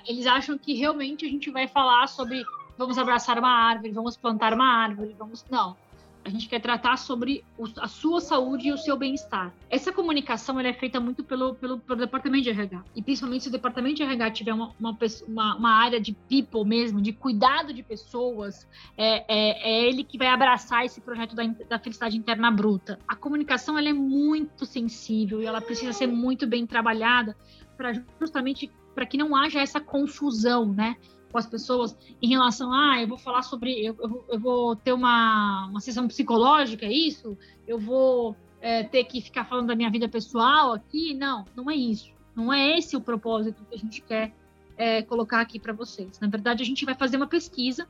eles 0.07 0.27
acham 0.27 0.59
que 0.59 0.75
realmente 0.75 1.25
a 1.25 1.29
gente 1.29 1.51
vai 1.51 1.69
falar 1.69 2.07
sobre 2.09 2.43
vamos 2.81 2.97
abraçar 2.97 3.39
uma 3.39 3.51
árvore, 3.51 3.93
vamos 3.93 4.17
plantar 4.17 4.55
uma 4.55 4.65
árvore, 4.65 5.15
vamos. 5.19 5.45
Não. 5.51 5.77
A 6.25 6.29
gente 6.29 6.49
quer 6.49 6.61
tratar 6.61 6.97
sobre 6.99 7.43
a 7.79 7.89
sua 7.89 8.21
saúde 8.21 8.69
e 8.69 8.73
o 8.73 8.77
seu 8.77 8.97
bem-estar. 8.97 9.55
Essa 9.71 9.91
comunicação 9.91 10.61
é 10.61 10.73
feita 10.73 11.01
muito 11.01 11.25
pelo, 11.25 11.55
pelo, 11.55 11.79
pelo, 11.79 11.99
departamento 11.99 12.45
de 12.45 12.51
RH. 12.51 12.85
E 12.95 13.03
principalmente 13.03 13.45
se 13.45 13.49
o 13.49 13.53
departamento 13.53 13.97
de 13.97 14.03
RH 14.03 14.31
tiver 14.33 14.53
uma, 14.53 14.71
uma, 14.79 14.99
uma, 15.27 15.57
uma 15.57 15.71
área 15.73 15.99
de 15.99 16.13
people 16.13 16.65
mesmo, 16.65 17.01
de 17.01 17.13
cuidado 17.13 17.73
de 17.73 17.83
pessoas, 17.83 18.69
é, 18.99 19.25
é, 19.29 19.71
é, 19.71 19.89
ele 19.89 20.05
que 20.05 20.19
vai 20.19 20.29
abraçar 20.29 20.85
esse 20.85 21.01
projeto 21.01 21.35
da, 21.35 21.43
da 21.69 21.79
felicidade 21.79 22.19
interna 22.19 22.51
bruta. 22.51 22.99
A 23.09 23.17
comunicação 23.17 23.79
é 23.79 23.93
muito 23.93 24.67
sensível 24.67 25.43
e 25.43 25.47
ela 25.47 25.61
precisa 25.61 25.93
ser 25.95 26.07
muito 26.07 26.47
bem 26.47 26.67
trabalhada 26.67 27.35
para 27.79 27.95
justamente 28.21 28.71
para 28.95 29.07
que 29.07 29.17
não 29.17 29.35
haja 29.35 29.59
essa 29.61 29.81
confusão, 29.81 30.67
né? 30.67 30.97
Com 31.31 31.39
as 31.39 31.47
pessoas 31.47 31.97
em 32.21 32.29
relação 32.29 32.73
a, 32.73 32.93
ah, 32.93 33.03
eu 33.03 33.09
vou 33.09 33.19
falar 33.19 33.43
sobre, 33.43 33.85
eu, 33.85 33.97
eu, 34.01 34.25
eu 34.29 34.39
vou 34.39 34.77
ter 34.77 34.93
uma, 34.93 35.67
uma 35.67 35.81
sessão 35.81 36.07
psicológica, 36.09 36.87
é 36.87 36.93
isso? 36.93 37.37
Eu 37.67 37.79
vou 37.79 38.37
é, 38.61 38.83
ter 38.83 39.05
que 39.05 39.21
ficar 39.21 39.45
falando 39.45 39.69
da 39.69 39.77
minha 39.77 39.91
vida 39.91 40.09
pessoal 40.09 40.73
aqui? 40.73 41.15
Não, 41.15 41.45
não 41.55 41.71
é 41.71 41.75
isso. 41.75 42.13
Não 42.35 42.53
é 42.53 42.79
esse 42.79 42.97
o 42.97 43.01
propósito 43.01 43.65
que 43.69 43.75
a 43.75 43.79
gente 43.79 44.01
quer 44.03 44.33
é, 44.77 45.03
colocar 45.03 45.41
aqui 45.41 45.59
para 45.59 45.73
vocês. 45.73 46.19
Na 46.21 46.29
verdade, 46.29 46.63
a 46.63 46.67
gente 46.67 46.85
vai 46.85 46.95
fazer 46.95 47.17
uma 47.17 47.27
pesquisa 47.27 47.87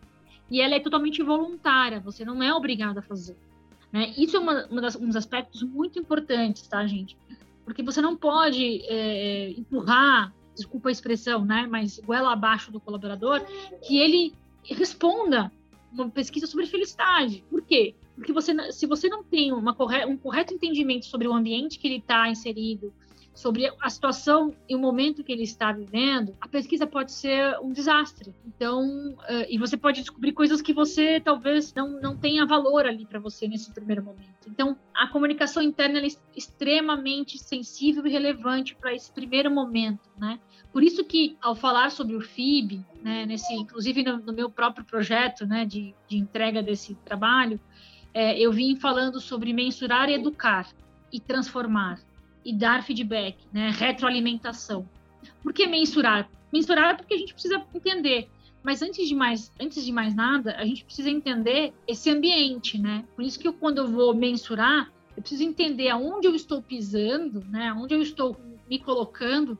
e 0.50 0.60
ela 0.60 0.74
é 0.74 0.80
totalmente 0.80 1.22
voluntária, 1.22 2.00
você 2.00 2.24
não 2.24 2.42
é 2.42 2.52
obrigado 2.52 2.98
a 2.98 3.02
fazer. 3.02 3.36
Né? 3.92 4.12
Isso 4.16 4.36
é 4.36 4.40
uma, 4.40 4.66
uma 4.66 4.80
das, 4.80 4.96
um 4.96 5.06
dos 5.06 5.16
aspectos 5.16 5.62
muito 5.62 5.98
importantes, 5.98 6.66
tá, 6.66 6.84
gente? 6.86 7.16
Porque 7.64 7.82
você 7.82 8.00
não 8.00 8.16
pode 8.16 8.82
é, 8.84 9.50
empurrar 9.50 10.32
desculpa 10.54 10.88
a 10.88 10.92
expressão, 10.92 11.44
né, 11.44 11.66
mas 11.68 11.98
goela 11.98 12.32
abaixo 12.32 12.70
do 12.70 12.80
colaborador, 12.80 13.44
que 13.82 13.98
ele 13.98 14.34
responda 14.64 15.50
uma 15.92 16.08
pesquisa 16.08 16.46
sobre 16.46 16.66
felicidade. 16.66 17.44
Por 17.50 17.62
quê? 17.62 17.94
Porque 18.14 18.32
você, 18.32 18.72
se 18.72 18.86
você 18.86 19.08
não 19.08 19.24
tem 19.24 19.52
uma 19.52 19.74
corre, 19.74 20.04
um 20.04 20.16
correto 20.16 20.54
entendimento 20.54 21.06
sobre 21.06 21.26
o 21.26 21.32
ambiente 21.32 21.78
que 21.78 21.88
ele 21.88 21.96
está 21.96 22.28
inserido, 22.28 22.92
sobre 23.34 23.72
a 23.80 23.88
situação 23.88 24.54
e 24.68 24.74
o 24.74 24.78
momento 24.78 25.22
que 25.24 25.32
ele 25.32 25.42
está 25.42 25.72
vivendo, 25.72 26.36
a 26.40 26.48
pesquisa 26.48 26.86
pode 26.86 27.12
ser 27.12 27.58
um 27.60 27.72
desastre. 27.72 28.34
Então, 28.46 29.10
uh, 29.12 29.46
e 29.48 29.56
você 29.56 29.76
pode 29.76 30.00
descobrir 30.00 30.32
coisas 30.32 30.60
que 30.60 30.72
você 30.72 31.20
talvez 31.20 31.72
não, 31.72 32.00
não 32.00 32.16
tenha 32.16 32.44
valor 32.44 32.86
ali 32.86 33.06
para 33.06 33.18
você 33.18 33.48
nesse 33.48 33.72
primeiro 33.72 34.02
momento. 34.02 34.48
Então, 34.48 34.76
a 34.94 35.06
comunicação 35.08 35.62
interna 35.62 36.00
é 36.00 36.08
extremamente 36.36 37.38
sensível 37.38 38.06
e 38.06 38.10
relevante 38.10 38.74
para 38.74 38.94
esse 38.94 39.10
primeiro 39.10 39.50
momento, 39.50 40.10
né? 40.18 40.38
Por 40.72 40.82
isso 40.82 41.04
que, 41.04 41.36
ao 41.42 41.54
falar 41.54 41.90
sobre 41.90 42.14
o 42.14 42.20
FIB, 42.20 42.84
né, 43.02 43.26
nesse, 43.26 43.52
inclusive 43.54 44.04
no, 44.04 44.18
no 44.18 44.32
meu 44.32 44.48
próprio 44.48 44.84
projeto 44.84 45.44
né, 45.44 45.64
de, 45.64 45.94
de 46.06 46.16
entrega 46.16 46.62
desse 46.62 46.94
trabalho, 47.04 47.58
é, 48.14 48.38
eu 48.38 48.52
vim 48.52 48.76
falando 48.76 49.20
sobre 49.20 49.52
mensurar 49.52 50.08
educar, 50.08 50.68
e 51.12 51.18
transformar, 51.18 51.98
e 52.44 52.52
dar 52.52 52.82
feedback, 52.82 53.36
né, 53.52 53.70
retroalimentação. 53.70 54.88
Por 55.42 55.52
que 55.52 55.66
mensurar? 55.66 56.28
Mensurar 56.52 56.90
é 56.90 56.94
porque 56.94 57.14
a 57.14 57.18
gente 57.18 57.32
precisa 57.32 57.62
entender. 57.74 58.28
Mas 58.62 58.82
antes 58.82 59.08
de 59.08 59.14
mais, 59.14 59.50
antes 59.58 59.84
de 59.84 59.92
mais 59.92 60.14
nada, 60.14 60.54
a 60.56 60.64
gente 60.64 60.84
precisa 60.84 61.08
entender 61.08 61.72
esse 61.86 62.10
ambiente, 62.10 62.78
né? 62.78 63.04
Por 63.16 63.24
isso 63.24 63.38
que 63.38 63.48
eu, 63.48 63.54
quando 63.54 63.78
eu 63.78 63.88
vou 63.88 64.14
mensurar, 64.14 64.92
eu 65.16 65.22
preciso 65.22 65.42
entender 65.42 65.88
aonde 65.88 66.26
eu 66.26 66.34
estou 66.34 66.60
pisando, 66.60 67.42
né? 67.48 67.72
Onde 67.72 67.94
eu 67.94 68.02
estou 68.02 68.36
me 68.68 68.78
colocando 68.78 69.58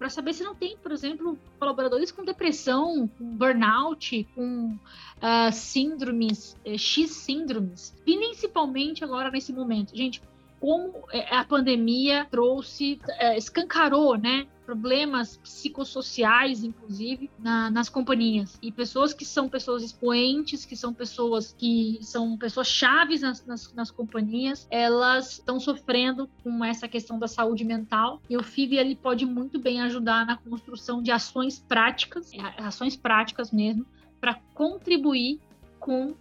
para 0.00 0.08
saber 0.08 0.32
se 0.32 0.42
não 0.42 0.54
tem, 0.54 0.78
por 0.78 0.92
exemplo, 0.92 1.38
colaboradores 1.58 2.10
com 2.10 2.24
depressão, 2.24 3.06
com 3.06 3.36
burnout, 3.36 4.26
com 4.34 4.68
uh, 4.68 5.52
síndromes, 5.52 6.56
uh, 6.66 6.78
X 6.78 7.10
síndromes, 7.10 7.94
principalmente 8.02 9.04
agora 9.04 9.30
nesse 9.30 9.52
momento. 9.52 9.94
Gente, 9.94 10.22
como 10.60 10.92
é, 11.10 11.34
a 11.34 11.42
pandemia 11.42 12.26
trouxe, 12.30 13.00
é, 13.18 13.36
escancarou, 13.36 14.16
né? 14.18 14.46
Problemas 14.66 15.38
psicossociais, 15.38 16.62
inclusive, 16.62 17.30
na, 17.38 17.70
nas 17.70 17.88
companhias. 17.88 18.58
E 18.62 18.70
pessoas 18.70 19.14
que 19.14 19.24
são 19.24 19.48
pessoas 19.48 19.82
expoentes, 19.82 20.66
que 20.66 20.76
são 20.76 20.92
pessoas 20.92 21.54
que 21.58 21.98
são 22.02 22.36
pessoas 22.36 22.68
chaves 22.68 23.22
nas, 23.22 23.44
nas, 23.44 23.72
nas 23.72 23.90
companhias, 23.90 24.68
elas 24.70 25.32
estão 25.32 25.58
sofrendo 25.58 26.28
com 26.44 26.62
essa 26.64 26.86
questão 26.86 27.18
da 27.18 27.26
saúde 27.26 27.64
mental. 27.64 28.20
E 28.28 28.36
o 28.36 28.42
FIV 28.42 28.76
ele 28.76 28.94
pode 28.94 29.24
muito 29.24 29.58
bem 29.58 29.80
ajudar 29.80 30.26
na 30.26 30.36
construção 30.36 31.02
de 31.02 31.10
ações 31.10 31.58
práticas, 31.58 32.32
é, 32.34 32.62
ações 32.62 32.96
práticas 32.96 33.50
mesmo, 33.50 33.86
para 34.20 34.38
contribuir 34.54 35.40
com 35.80 36.10
uh, 36.10 36.16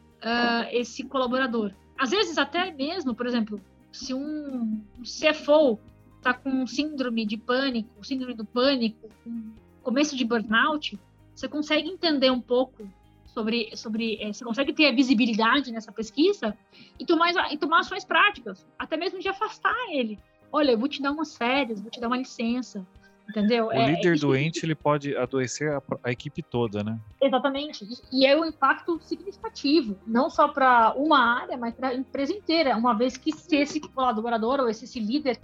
esse 0.71 1.04
colaborador. 1.04 1.73
Às 1.97 2.12
vezes, 2.12 2.38
até 2.38 2.71
mesmo, 2.71 3.13
por 3.13 3.28
exemplo, 3.28 3.62
se 3.91 4.13
um 4.13 4.84
CFO 5.02 5.80
está 6.17 6.34
com 6.34 6.67
síndrome 6.67 7.25
de 7.25 7.38
pânico, 7.38 8.06
síndrome 8.06 8.34
do 8.34 8.45
pânico, 8.45 9.10
com 9.23 9.54
começo 9.82 10.15
de 10.15 10.25
burnout, 10.25 10.99
você 11.34 11.47
consegue 11.47 11.89
entender 11.89 12.30
um 12.30 12.41
pouco 12.41 12.88
sobre, 13.25 13.75
sobre 13.75 14.17
é, 14.21 14.34
você 14.34 14.43
consegue 14.43 14.73
ter 14.73 14.88
a 14.88 14.91
visibilidade 14.91 15.71
nessa 15.71 15.91
pesquisa 15.91 16.56
e 16.99 17.06
tomar, 17.06 17.32
e 17.52 17.58
tomar 17.58 17.80
ações 17.80 18.04
práticas, 18.04 18.67
até 18.78 18.97
mesmo 18.97 19.19
de 19.19 19.30
afastar 19.30 19.75
ele. 19.89 20.19
Olha, 20.52 20.71
eu 20.71 20.78
vou 20.78 20.89
te 20.89 21.02
dar 21.02 21.12
umas 21.12 21.38
férias, 21.38 21.80
vou 21.80 21.91
te 21.91 21.99
dar 21.99 22.08
uma 22.08 22.17
licença, 22.17 22.86
Entendeu? 23.30 23.68
O 23.68 23.72
é, 23.72 23.92
líder 23.92 24.15
é, 24.15 24.20
doente, 24.20 24.65
ele 24.65 24.74
pode 24.74 25.15
adoecer 25.15 25.72
a, 25.72 25.82
a, 26.04 26.12
equipe 26.12 26.42
toda, 26.42 26.84
né? 26.84 27.00
Exatamente. 27.22 27.88
E 28.12 28.26
é 28.26 28.36
um 28.36 28.44
impacto 28.44 29.00
significativo, 29.04 29.96
não 30.06 30.32
só 30.32 30.48
para 30.48 30.94
uma 30.96 31.20
área, 31.42 31.56
mas 31.56 31.76
para 31.76 31.89
a 31.89 31.96
empresa 31.96 32.34
inteira, 32.34 32.76
uma 32.76 32.98
vez 32.98 33.18
que 33.18 33.32
se 33.32 33.56
esse 33.56 33.80
colaborador 33.80 34.60
ou 34.60 34.68
esse, 34.68 34.86
esse 34.86 35.00
líder 35.00 35.39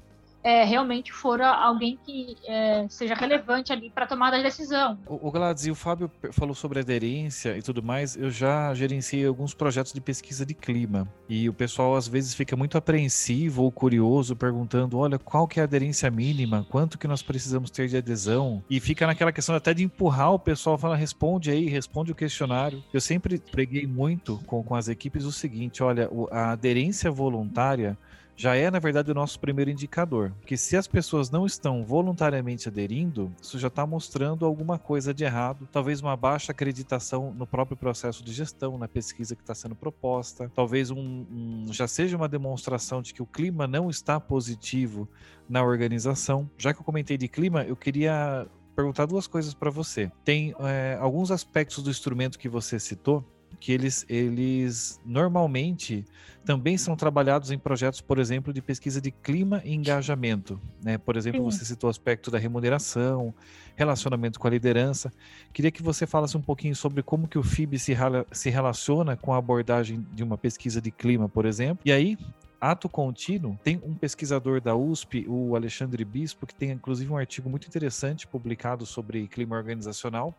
é, 0.45 0.63
realmente 0.63 1.11
for 1.11 1.41
alguém 1.41 1.97
que 2.05 2.37
é, 2.45 2.85
seja 2.87 3.15
relevante 3.15 3.73
ali 3.73 3.89
para 3.89 4.05
tomada 4.05 4.37
de 4.37 4.43
decisão. 4.43 4.95
O, 5.07 5.27
o 5.27 5.31
Gladys, 5.31 5.65
o 5.65 5.73
Fábio 5.73 6.11
falou 6.31 6.53
sobre 6.53 6.81
aderência 6.81 7.57
e 7.57 7.63
tudo 7.63 7.81
mais. 7.81 8.15
Eu 8.15 8.29
já 8.29 8.71
gerenciei 8.75 9.25
alguns 9.25 9.55
projetos 9.55 9.91
de 9.91 9.99
pesquisa 9.99 10.45
de 10.45 10.53
clima 10.53 11.07
e 11.27 11.49
o 11.49 11.53
pessoal 11.53 11.95
às 11.95 12.07
vezes 12.07 12.35
fica 12.35 12.55
muito 12.55 12.77
apreensivo 12.77 13.63
ou 13.63 13.71
curioso, 13.71 14.35
perguntando: 14.35 14.99
olha, 14.99 15.17
qual 15.17 15.47
que 15.47 15.59
é 15.59 15.63
a 15.63 15.65
aderência 15.65 16.11
mínima? 16.11 16.63
Quanto 16.69 16.99
que 16.99 17.07
nós 17.07 17.23
precisamos 17.23 17.71
ter 17.71 17.87
de 17.87 17.97
adesão? 17.97 18.63
E 18.69 18.79
fica 18.79 19.07
naquela 19.07 19.31
questão 19.31 19.55
até 19.55 19.73
de 19.73 19.83
empurrar 19.83 20.31
o 20.31 20.37
pessoal, 20.37 20.77
fala: 20.77 20.95
responde 20.95 21.49
aí, 21.49 21.67
responde 21.67 22.11
o 22.11 22.15
questionário. 22.15 22.83
Eu 22.93 23.01
sempre 23.01 23.39
preguei 23.39 23.87
muito 23.87 24.39
com, 24.45 24.61
com 24.61 24.75
as 24.75 24.89
equipes 24.89 25.23
o 25.23 25.31
seguinte: 25.31 25.81
olha, 25.81 26.07
a 26.29 26.51
aderência 26.51 27.09
voluntária 27.09 27.97
já 28.35 28.55
é, 28.55 28.69
na 28.69 28.79
verdade, 28.79 29.11
o 29.11 29.13
nosso 29.13 29.39
primeiro 29.39 29.71
indicador. 29.71 30.31
Porque 30.39 30.57
se 30.57 30.75
as 30.75 30.87
pessoas 30.87 31.29
não 31.29 31.45
estão 31.45 31.83
voluntariamente 31.83 32.67
aderindo, 32.67 33.31
isso 33.41 33.57
já 33.57 33.67
está 33.67 33.85
mostrando 33.85 34.45
alguma 34.45 34.77
coisa 34.77 35.13
de 35.13 35.23
errado, 35.23 35.67
talvez 35.71 36.01
uma 36.01 36.15
baixa 36.17 36.51
acreditação 36.51 37.33
no 37.33 37.47
próprio 37.47 37.77
processo 37.77 38.23
de 38.23 38.33
gestão, 38.33 38.77
na 38.77 38.87
pesquisa 38.87 39.35
que 39.35 39.41
está 39.41 39.55
sendo 39.55 39.75
proposta, 39.75 40.51
talvez 40.53 40.91
um, 40.91 40.97
um, 40.97 41.65
já 41.71 41.87
seja 41.87 42.17
uma 42.17 42.27
demonstração 42.27 43.01
de 43.01 43.13
que 43.13 43.21
o 43.21 43.25
clima 43.25 43.67
não 43.67 43.89
está 43.89 44.19
positivo 44.19 45.07
na 45.47 45.63
organização. 45.63 46.49
Já 46.57 46.73
que 46.73 46.79
eu 46.79 46.83
comentei 46.83 47.17
de 47.17 47.27
clima, 47.27 47.63
eu 47.63 47.75
queria 47.75 48.47
perguntar 48.75 49.05
duas 49.05 49.25
coisas 49.25 49.53
para 49.53 49.69
você. 49.69 50.11
Tem 50.23 50.53
é, 50.59 50.97
alguns 50.99 51.31
aspectos 51.31 51.81
do 51.81 51.89
instrumento 51.89 52.37
que 52.37 52.49
você 52.49 52.77
citou 52.79 53.23
que 53.59 53.71
eles, 53.71 54.05
eles 54.07 54.99
normalmente 55.05 56.05
também 56.45 56.77
são 56.77 56.95
trabalhados 56.95 57.49
em 57.49 57.57
projetos, 57.57 58.01
por 58.01 58.19
exemplo, 58.19 58.53
de 58.53 58.61
pesquisa 58.61 59.01
de 59.01 59.09
clima 59.11 59.61
e 59.65 59.73
engajamento. 59.73 60.61
Né? 60.83 60.97
Por 60.97 61.17
exemplo, 61.17 61.39
Sim. 61.39 61.57
você 61.57 61.65
citou 61.65 61.87
o 61.87 61.91
aspecto 61.91 62.29
da 62.29 62.37
remuneração, 62.37 63.33
relacionamento 63.75 64.39
com 64.39 64.47
a 64.47 64.51
liderança. 64.51 65.11
Queria 65.51 65.71
que 65.71 65.81
você 65.81 66.05
falasse 66.05 66.37
um 66.37 66.41
pouquinho 66.41 66.75
sobre 66.75 67.01
como 67.01 67.27
que 67.27 67.37
o 67.37 67.43
FIB 67.43 67.79
se, 67.79 67.95
se 68.31 68.49
relaciona 68.49 69.17
com 69.17 69.33
a 69.33 69.37
abordagem 69.37 70.05
de 70.13 70.23
uma 70.23 70.37
pesquisa 70.37 70.79
de 70.79 70.91
clima, 70.91 71.27
por 71.27 71.45
exemplo. 71.45 71.79
E 71.83 71.91
aí, 71.91 72.17
ato 72.59 72.89
contínuo, 72.89 73.57
tem 73.63 73.81
um 73.83 73.93
pesquisador 73.93 74.61
da 74.61 74.75
USP, 74.75 75.25
o 75.27 75.55
Alexandre 75.55 76.03
Bispo, 76.03 76.45
que 76.45 76.55
tem 76.55 76.71
inclusive 76.71 77.11
um 77.11 77.17
artigo 77.17 77.49
muito 77.49 77.67
interessante 77.67 78.27
publicado 78.27 78.85
sobre 78.85 79.27
clima 79.27 79.55
organizacional. 79.55 80.33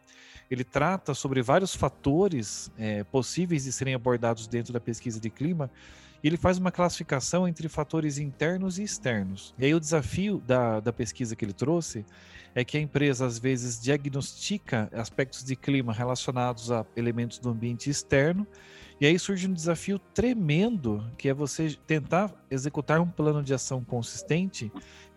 Ele 0.50 0.64
trata 0.64 1.14
sobre 1.14 1.42
vários 1.42 1.74
fatores 1.74 2.70
é, 2.78 3.04
possíveis 3.04 3.64
de 3.64 3.72
serem 3.72 3.94
abordados 3.94 4.46
dentro 4.46 4.72
da 4.72 4.80
pesquisa 4.80 5.18
de 5.20 5.30
clima 5.30 5.70
e 6.22 6.28
ele 6.28 6.36
faz 6.36 6.58
uma 6.58 6.72
classificação 6.72 7.46
entre 7.46 7.68
fatores 7.68 8.18
internos 8.18 8.78
e 8.78 8.82
externos. 8.82 9.54
E 9.58 9.66
aí 9.66 9.74
o 9.74 9.80
desafio 9.80 10.42
da, 10.46 10.80
da 10.80 10.92
pesquisa 10.92 11.36
que 11.36 11.44
ele 11.44 11.52
trouxe 11.52 12.04
é 12.54 12.64
que 12.64 12.78
a 12.78 12.80
empresa 12.80 13.26
às 13.26 13.38
vezes 13.38 13.80
diagnostica 13.80 14.88
aspectos 14.92 15.44
de 15.44 15.54
clima 15.54 15.92
relacionados 15.92 16.72
a 16.72 16.86
elementos 16.96 17.38
do 17.38 17.50
ambiente 17.50 17.90
externo 17.90 18.46
e 19.00 19.06
aí 19.06 19.18
surge 19.18 19.46
um 19.46 19.52
desafio 19.52 19.98
tremendo, 19.98 21.04
que 21.18 21.28
é 21.28 21.34
você 21.34 21.76
tentar 21.86 22.32
executar 22.50 23.00
um 23.00 23.08
plano 23.08 23.42
de 23.42 23.52
ação 23.52 23.84
consistente 23.84 24.72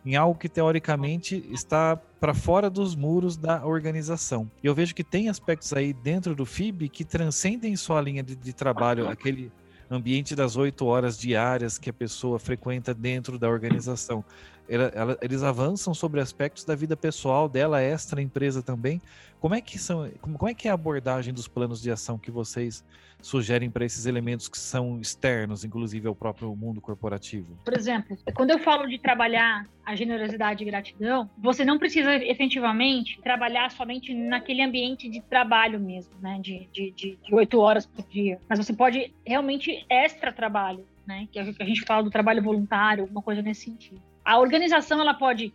em 0.06 0.16
algo 0.16 0.38
que 0.38 0.50
teoricamente 0.50 1.46
está 1.52 1.96
para 1.96 2.34
fora 2.34 2.70
dos 2.70 2.96
muros 2.96 3.38
da 3.38 3.66
organização. 3.66 4.50
E 4.64 4.68
eu 4.68 4.76
vejo 4.76 4.94
que 4.94 5.04
tem 5.04 5.30
aspectos 5.30 5.72
aí 5.74 5.94
dentro 5.94 6.36
do 6.36 6.46
FIB 6.46 6.90
que 6.90 7.06
transcendem 7.06 7.76
só 7.76 7.98
a 7.98 8.02
linha 8.02 8.24
de, 8.24 8.36
de 8.36 8.54
trabalho, 8.54 9.08
aquele 9.08 9.52
ambiente 9.90 10.36
das 10.36 10.56
oito 10.56 10.86
horas 10.86 11.18
diárias 11.18 11.78
que 11.78 11.90
a 11.90 11.94
pessoa 11.94 12.38
frequenta 12.38 12.94
dentro 12.94 13.40
da 13.40 13.50
organização. 13.50 14.24
Ela, 14.70 14.92
ela, 14.94 15.18
eles 15.22 15.42
avançam 15.42 15.96
sobre 15.96 16.22
aspectos 16.22 16.64
da 16.64 16.76
vida 16.76 16.96
pessoal 16.96 17.50
dela, 17.50 17.82
extra 17.82 18.22
empresa 18.22 18.62
também. 18.62 19.02
Como 19.40 19.56
é 19.56 19.62
que 19.62 19.80
são, 19.80 20.08
como, 20.22 20.38
como 20.38 20.52
é 20.52 20.54
que 20.54 20.68
é 20.68 20.72
a 20.72 20.76
abordagem 20.76 21.34
dos 21.34 21.48
planos 21.48 21.82
de 21.82 21.90
ação 21.90 22.20
que 22.20 22.30
vocês 22.30 22.84
sugerem 23.22 23.70
para 23.70 23.84
esses 23.84 24.06
elementos 24.06 24.48
que 24.48 24.58
são 24.58 25.00
externos, 25.00 25.64
inclusive 25.66 26.08
ao 26.08 26.14
próprio 26.14 26.56
mundo 26.56 26.80
corporativo? 26.80 27.58
Por 27.66 27.74
exemplo, 27.74 28.18
quando 28.36 28.52
eu 28.52 28.60
falo 28.60 28.88
de 28.88 29.00
trabalhar 29.00 29.66
a 29.86 29.96
generosidade 29.96 30.64
e 30.64 30.66
gratidão, 30.66 31.30
você 31.38 31.66
não 31.66 31.80
precisa 31.80 32.14
efetivamente 32.16 33.20
trabalhar 33.22 33.72
somente 33.72 34.14
naquele 34.14 34.62
ambiente 34.62 35.10
de 35.10 35.22
trabalho 35.22 35.80
mesmo, 35.80 36.14
né, 36.22 36.40
de 36.40 37.18
oito 37.32 37.60
horas 37.60 37.86
por 37.86 38.06
dia, 38.08 38.40
mas 38.48 38.60
você 38.60 38.74
pode 38.74 39.12
realmente 39.26 39.86
extra 39.90 40.32
trabalho, 40.32 40.86
né, 41.08 41.28
que 41.32 41.40
a 41.40 41.44
gente 41.44 41.82
fala 41.82 42.04
do 42.04 42.12
trabalho 42.12 42.44
voluntário, 42.44 43.04
alguma 43.04 43.22
coisa 43.22 43.42
nesse 43.42 43.66
sentido 43.66 44.09
a 44.30 44.38
organização 44.38 45.02
ela 45.02 45.16
pode, 45.16 45.52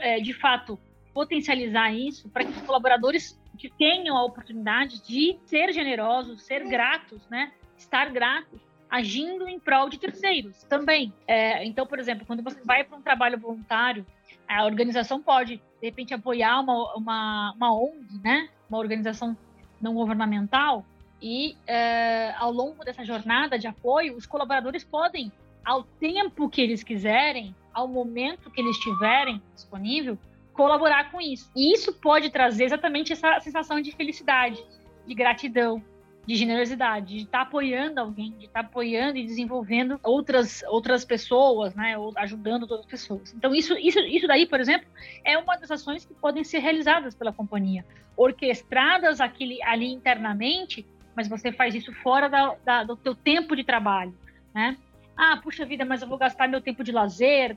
é, 0.00 0.18
de 0.18 0.32
fato, 0.32 0.76
potencializar 1.14 1.92
isso 1.92 2.28
para 2.28 2.44
que 2.44 2.50
os 2.50 2.60
colaboradores 2.62 3.38
tenham 3.78 4.16
a 4.16 4.24
oportunidade 4.24 5.00
de 5.00 5.38
ser 5.44 5.72
generosos, 5.72 6.42
ser 6.42 6.66
gratos, 6.66 7.24
né? 7.28 7.52
Estar 7.78 8.10
gratos, 8.10 8.58
agindo 8.90 9.48
em 9.48 9.60
prol 9.60 9.88
de 9.88 9.96
terceiros 9.96 10.64
também. 10.64 11.12
É, 11.24 11.64
então, 11.64 11.86
por 11.86 12.00
exemplo, 12.00 12.26
quando 12.26 12.42
você 12.42 12.60
vai 12.64 12.82
para 12.82 12.98
um 12.98 13.00
trabalho 13.00 13.38
voluntário, 13.38 14.04
a 14.48 14.64
organização 14.64 15.22
pode, 15.22 15.58
de 15.80 15.86
repente, 15.86 16.12
apoiar 16.12 16.58
uma, 16.58 16.94
uma, 16.96 17.52
uma 17.52 17.80
ONG, 17.80 18.20
né? 18.24 18.48
Uma 18.68 18.78
organização 18.78 19.36
não 19.80 19.94
governamental, 19.94 20.84
e 21.22 21.56
é, 21.64 22.34
ao 22.36 22.50
longo 22.50 22.84
dessa 22.84 23.04
jornada 23.04 23.56
de 23.56 23.68
apoio, 23.68 24.16
os 24.16 24.26
colaboradores 24.26 24.82
podem, 24.82 25.30
ao 25.64 25.84
tempo 25.84 26.48
que 26.48 26.60
eles 26.60 26.82
quiserem, 26.82 27.54
ao 27.76 27.86
momento 27.86 28.50
que 28.50 28.58
eles 28.58 28.78
tiverem 28.78 29.42
disponível, 29.54 30.18
colaborar 30.54 31.10
com 31.12 31.20
isso. 31.20 31.50
E 31.54 31.74
isso 31.74 31.92
pode 31.92 32.30
trazer 32.30 32.64
exatamente 32.64 33.12
essa 33.12 33.38
sensação 33.40 33.82
de 33.82 33.92
felicidade, 33.92 34.64
de 35.06 35.14
gratidão, 35.14 35.84
de 36.26 36.34
generosidade, 36.34 37.18
de 37.18 37.24
estar 37.24 37.40
tá 37.40 37.42
apoiando 37.42 38.00
alguém, 38.00 38.32
de 38.38 38.46
estar 38.46 38.62
tá 38.62 38.66
apoiando 38.66 39.18
e 39.18 39.26
desenvolvendo 39.26 40.00
outras 40.02 40.64
outras 40.68 41.04
pessoas, 41.04 41.74
né, 41.74 41.98
ou 41.98 42.14
ajudando 42.16 42.62
outras 42.62 42.86
pessoas. 42.86 43.34
Então 43.34 43.54
isso 43.54 43.74
isso 43.74 44.00
isso 44.00 44.26
daí, 44.26 44.46
por 44.46 44.58
exemplo, 44.58 44.88
é 45.22 45.36
uma 45.36 45.56
das 45.56 45.70
ações 45.70 46.06
que 46.06 46.14
podem 46.14 46.42
ser 46.42 46.60
realizadas 46.60 47.14
pela 47.14 47.32
companhia, 47.32 47.84
orquestradas 48.16 49.20
aqui, 49.20 49.62
ali 49.62 49.92
internamente, 49.92 50.84
mas 51.14 51.28
você 51.28 51.52
faz 51.52 51.74
isso 51.74 51.92
fora 51.92 52.28
da, 52.28 52.56
da, 52.64 52.84
do 52.84 52.96
teu 52.96 53.14
tempo 53.14 53.54
de 53.54 53.62
trabalho, 53.62 54.14
né? 54.54 54.78
Ah, 55.16 55.38
puxa 55.42 55.64
vida, 55.64 55.84
mas 55.84 56.02
eu 56.02 56.08
vou 56.08 56.18
gastar 56.18 56.48
meu 56.48 56.60
tempo 56.60 56.84
de 56.84 56.92
lazer. 56.92 57.56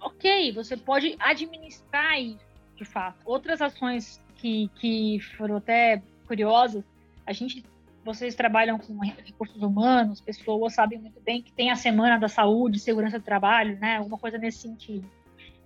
Ok, 0.00 0.52
você 0.52 0.76
pode 0.76 1.16
administrar 1.18 2.20
isso, 2.20 2.38
de 2.76 2.84
fato. 2.84 3.16
Outras 3.24 3.60
ações 3.60 4.22
que, 4.36 4.70
que 4.76 5.18
foram 5.36 5.56
até 5.56 6.02
curiosas, 6.26 6.84
a 7.26 7.32
gente, 7.32 7.64
vocês 8.04 8.34
trabalham 8.34 8.78
com 8.78 8.98
recursos 9.00 9.62
humanos, 9.62 10.20
pessoas 10.20 10.74
sabem 10.74 10.98
muito 10.98 11.20
bem 11.20 11.42
que 11.42 11.52
tem 11.52 11.70
a 11.70 11.76
Semana 11.76 12.18
da 12.18 12.28
Saúde 12.28 12.78
Segurança 12.78 13.18
do 13.18 13.24
Trabalho, 13.24 13.78
né? 13.78 13.96
Alguma 13.96 14.18
coisa 14.18 14.38
nesse 14.38 14.58
sentido. 14.58 15.08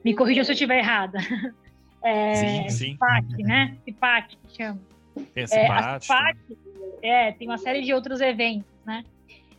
Me 0.04 0.14
corrija 0.14 0.44
se 0.44 0.50
eu 0.50 0.54
estiver 0.54 0.78
errada. 0.78 1.18
É, 2.02 2.34
sim, 2.34 2.68
sim. 2.68 2.92
CIPAC, 2.92 3.42
né? 3.42 3.76
CIPAC, 3.84 4.36
que 4.36 4.56
chama. 4.56 4.80
Tem 5.34 5.42
a 5.42 5.46
CIPAC. 5.48 5.66
É, 5.66 5.72
a 5.72 6.00
CIPAC 6.00 6.38
é, 7.02 7.32
tem 7.32 7.48
uma 7.48 7.58
série 7.58 7.82
de 7.82 7.92
outros 7.92 8.20
eventos, 8.20 8.70
né? 8.84 9.04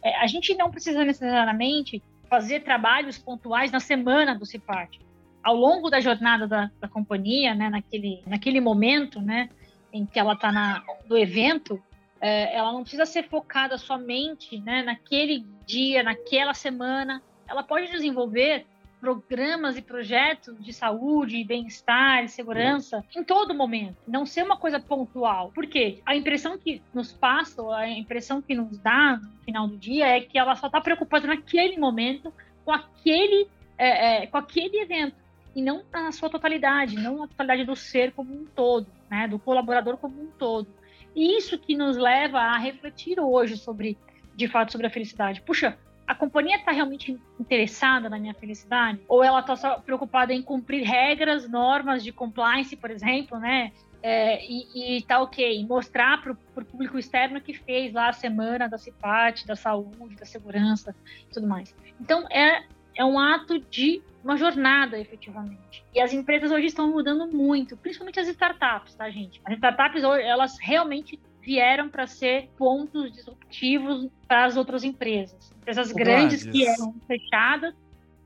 É, 0.07 0.15
a 0.15 0.27
gente 0.27 0.55
não 0.55 0.71
precisa 0.71 1.03
necessariamente 1.03 2.01
fazer 2.29 2.61
trabalhos 2.61 3.17
pontuais 3.17 3.71
na 3.71 3.81
semana 3.81 4.33
do 4.33 4.45
CIPAT. 4.45 5.01
Ao 5.43 5.53
longo 5.53 5.89
da 5.89 5.99
jornada 5.99 6.47
da, 6.47 6.71
da 6.79 6.87
companhia, 6.87 7.53
né, 7.53 7.69
naquele, 7.69 8.23
naquele 8.25 8.61
momento 8.61 9.21
né, 9.21 9.49
em 9.91 10.05
que 10.05 10.17
ela 10.17 10.31
está 10.31 10.81
no 11.09 11.17
evento, 11.17 11.81
é, 12.21 12.55
ela 12.55 12.71
não 12.71 12.83
precisa 12.83 13.05
ser 13.05 13.27
focada 13.27 13.77
somente 13.77 14.59
né, 14.61 14.81
naquele 14.81 15.45
dia, 15.65 16.03
naquela 16.03 16.53
semana. 16.53 17.21
Ela 17.45 17.63
pode 17.63 17.91
desenvolver 17.91 18.65
programas 18.99 19.77
e 19.77 19.81
projetos 19.81 20.63
de 20.63 20.73
saúde, 20.73 21.43
bem-estar 21.43 22.23
e 22.23 22.27
segurança 22.27 23.03
em 23.15 23.23
todo 23.23 23.53
momento, 23.53 23.97
não 24.07 24.25
ser 24.25 24.43
uma 24.43 24.57
coisa 24.57 24.79
pontual. 24.79 25.51
Porque 25.53 26.01
a 26.05 26.15
impressão 26.15 26.57
que 26.57 26.81
nos 26.93 27.11
passa, 27.11 27.61
a 27.75 27.89
impressão 27.89 28.41
que 28.41 28.55
nos 28.55 28.77
dá 28.79 29.17
no 29.17 29.43
final 29.43 29.67
do 29.67 29.77
dia 29.77 30.07
é 30.07 30.21
que 30.21 30.37
ela 30.37 30.55
só 30.55 30.67
está 30.67 30.81
preocupada 30.81 31.27
naquele 31.27 31.77
momento 31.77 32.33
com 32.65 32.71
aquele, 32.71 33.47
é, 33.77 34.23
é, 34.23 34.27
com 34.27 34.37
aquele 34.37 34.79
evento 34.79 35.15
e 35.55 35.61
não 35.61 35.83
na 35.91 36.11
sua 36.11 36.29
totalidade, 36.29 36.95
não 36.95 37.17
na 37.17 37.27
totalidade 37.27 37.63
do 37.63 37.75
ser 37.75 38.11
como 38.11 38.33
um 38.33 38.45
todo, 38.45 38.87
né, 39.09 39.27
do 39.27 39.39
colaborador 39.39 39.97
como 39.97 40.21
um 40.21 40.27
todo. 40.27 40.67
E 41.15 41.35
isso 41.35 41.57
que 41.57 41.75
nos 41.75 41.97
leva 41.97 42.39
a 42.39 42.57
refletir 42.57 43.19
hoje 43.19 43.57
sobre, 43.57 43.97
de 44.35 44.47
fato, 44.47 44.71
sobre 44.71 44.85
a 44.85 44.89
felicidade. 44.89 45.41
Puxa, 45.41 45.75
a 46.07 46.15
companhia 46.15 46.55
está 46.55 46.71
realmente 46.71 47.19
interessada 47.37 48.09
na 48.09 48.17
minha 48.17 48.33
felicidade? 48.33 48.99
Ou 49.09 49.21
ela 49.21 49.41
está 49.41 49.57
só 49.57 49.77
preocupada 49.79 50.33
em 50.33 50.41
cumprir 50.41 50.83
regras, 50.83 51.49
normas 51.49 52.01
de 52.01 52.13
compliance, 52.13 52.75
por 52.77 52.89
exemplo, 52.89 53.37
né? 53.37 53.73
É, 54.01 54.45
e, 54.45 54.97
e 54.97 55.01
tá 55.01 55.19
ok, 55.19 55.65
mostrar 55.65 56.21
para 56.21 56.31
o 56.31 56.65
público 56.65 56.97
externo 56.97 57.41
que 57.41 57.53
fez 57.53 57.91
lá 57.91 58.09
a 58.09 58.13
semana 58.13 58.69
da 58.69 58.77
CIPAT, 58.77 59.45
da 59.45 59.55
saúde, 59.55 60.15
da 60.15 60.25
segurança 60.25 60.95
e 61.29 61.33
tudo 61.33 61.45
mais. 61.45 61.75
Então, 61.99 62.25
é, 62.29 62.63
é 62.95 63.03
um 63.03 63.19
ato 63.19 63.59
de 63.59 64.01
uma 64.23 64.37
jornada, 64.37 64.99
efetivamente. 64.99 65.83
E 65.93 65.99
as 65.99 66.13
empresas 66.13 66.51
hoje 66.51 66.67
estão 66.67 66.89
mudando 66.89 67.27
muito, 67.27 67.75
principalmente 67.75 68.19
as 68.19 68.27
startups, 68.27 68.95
tá, 68.95 69.09
gente? 69.09 69.41
As 69.43 69.53
startups, 69.55 70.03
elas 70.03 70.57
realmente 70.59 71.19
vieram 71.47 71.87
para 71.87 72.05
ser 72.05 72.49
pontos 72.57 73.09
disruptivos 73.13 74.09
para 74.27 74.43
as 74.43 74.57
outras 74.57 74.83
empresas. 74.83 75.49
Empresas 75.61 75.93
grandes 75.93 76.45
que 76.45 76.67
eram 76.67 76.93
fechadas 77.07 77.73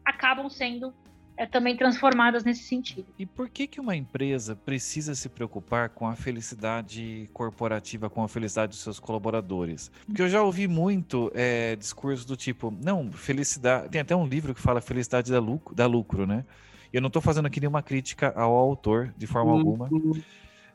acabam 0.03 0.49
sendo 0.49 0.91
é, 1.37 1.45
também 1.45 1.77
transformadas 1.77 2.43
nesse 2.43 2.63
sentido. 2.63 3.05
E 3.19 3.27
por 3.27 3.47
que, 3.47 3.67
que 3.67 3.79
uma 3.79 3.95
empresa 3.95 4.55
precisa 4.55 5.13
se 5.13 5.29
preocupar 5.29 5.89
com 5.89 6.07
a 6.07 6.15
felicidade 6.15 7.29
corporativa, 7.31 8.09
com 8.09 8.23
a 8.23 8.27
felicidade 8.27 8.71
dos 8.71 8.79
seus 8.79 8.99
colaboradores? 8.99 9.91
Porque 10.07 10.23
eu 10.23 10.27
já 10.27 10.41
ouvi 10.41 10.67
muito 10.67 11.31
é, 11.35 11.75
discurso 11.75 12.27
do 12.27 12.35
tipo, 12.35 12.75
não, 12.83 13.11
felicidade. 13.11 13.89
Tem 13.89 14.01
até 14.01 14.15
um 14.15 14.25
livro 14.25 14.55
que 14.55 14.61
fala 14.61 14.81
felicidade 14.81 15.31
da 15.31 15.39
lucro, 15.39 15.75
da 15.75 15.85
lucro 15.85 16.25
né? 16.25 16.43
Eu 16.91 17.01
não 17.01 17.07
estou 17.07 17.21
fazendo 17.21 17.45
aqui 17.45 17.59
nenhuma 17.59 17.83
crítica 17.83 18.33
ao 18.35 18.51
autor, 18.51 19.13
de 19.15 19.27
forma 19.27 19.51
uhum. 19.51 19.59
alguma, 19.59 19.89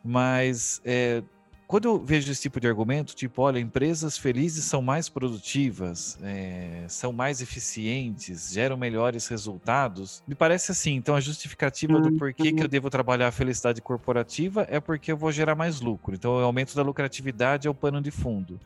mas 0.02 0.80
é, 0.84 1.22
quando 1.66 1.86
eu 1.86 1.98
vejo 1.98 2.30
esse 2.30 2.42
tipo 2.42 2.60
de 2.60 2.68
argumento, 2.68 3.14
tipo, 3.14 3.42
olha, 3.42 3.58
empresas 3.58 4.16
felizes 4.16 4.64
são 4.64 4.80
mais 4.80 5.08
produtivas, 5.08 6.16
é, 6.22 6.84
são 6.88 7.12
mais 7.12 7.40
eficientes, 7.40 8.52
geram 8.52 8.76
melhores 8.76 9.26
resultados, 9.26 10.22
me 10.28 10.34
parece 10.36 10.70
assim. 10.70 10.94
Então, 10.94 11.16
a 11.16 11.20
justificativa 11.20 12.00
do 12.00 12.12
porquê 12.12 12.52
que 12.52 12.60
eu 12.60 12.64
uhum. 12.64 12.68
devo 12.68 12.88
trabalhar 12.88 13.28
a 13.28 13.32
felicidade 13.32 13.82
corporativa 13.82 14.64
é 14.70 14.78
porque 14.78 15.10
eu 15.10 15.16
vou 15.16 15.32
gerar 15.32 15.56
mais 15.56 15.80
lucro. 15.80 16.14
Então, 16.14 16.36
o 16.36 16.44
aumento 16.44 16.76
da 16.76 16.82
lucratividade 16.82 17.66
é 17.66 17.70
o 17.70 17.74
pano 17.74 18.00
de 18.00 18.12
fundo. 18.12 18.60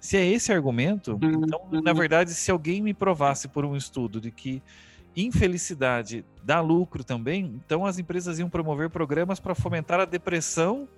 Se 0.00 0.16
é 0.16 0.26
esse 0.26 0.52
argumento, 0.52 1.20
então, 1.22 1.68
na 1.70 1.92
uhum. 1.92 1.96
verdade, 1.96 2.34
se 2.34 2.50
alguém 2.50 2.82
me 2.82 2.92
provasse 2.92 3.46
por 3.46 3.64
um 3.64 3.76
estudo 3.76 4.20
de 4.20 4.32
que 4.32 4.60
infelicidade 5.16 6.24
dá 6.42 6.60
lucro 6.60 7.04
também, 7.04 7.60
então 7.64 7.84
as 7.86 7.98
empresas 7.98 8.38
iam 8.38 8.48
promover 8.48 8.90
programas 8.90 9.38
para 9.38 9.54
fomentar 9.54 10.00
a 10.00 10.04
depressão 10.04 10.88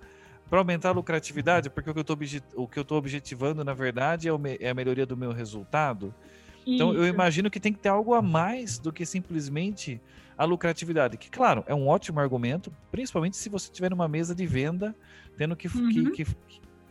para 0.49 0.59
aumentar 0.59 0.89
a 0.89 0.91
lucratividade, 0.91 1.69
porque 1.69 1.89
o 1.89 2.67
que 2.67 2.77
eu 2.77 2.81
estou 2.81 2.97
objetivando, 2.97 3.63
na 3.63 3.73
verdade, 3.73 4.27
é, 4.29 4.31
é, 4.59 4.69
a 4.69 4.73
melhoria 4.73 5.05
do 5.05 5.17
meu 5.17 5.31
resultado. 5.31 6.13
Isso. 6.59 6.75
Então, 6.75 6.93
eu 6.93 7.05
imagino 7.07 7.49
que 7.49 7.59
tem 7.59 7.73
que 7.73 7.79
ter 7.79 7.89
algo 7.89 8.13
a 8.13 8.21
mais 8.21 8.77
do 8.77 8.91
que 8.91 9.05
simplesmente 9.05 9.99
a 10.37 10.45
lucratividade, 10.45 11.17
que, 11.17 11.29
claro, 11.29 11.63
é 11.67 11.75
um 11.75 11.87
ótimo 11.87 12.19
argumento, 12.19 12.73
principalmente 12.91 13.37
se 13.37 13.49
você 13.49 13.69
estiver 13.69 13.89
numa 13.89 14.07
mesa 14.07 14.33
de 14.33 14.45
venda, 14.45 14.95
tendo 15.37 15.55
que, 15.55 15.67
uhum. 15.67 16.11
que, 16.11 16.25
que, 16.25 16.35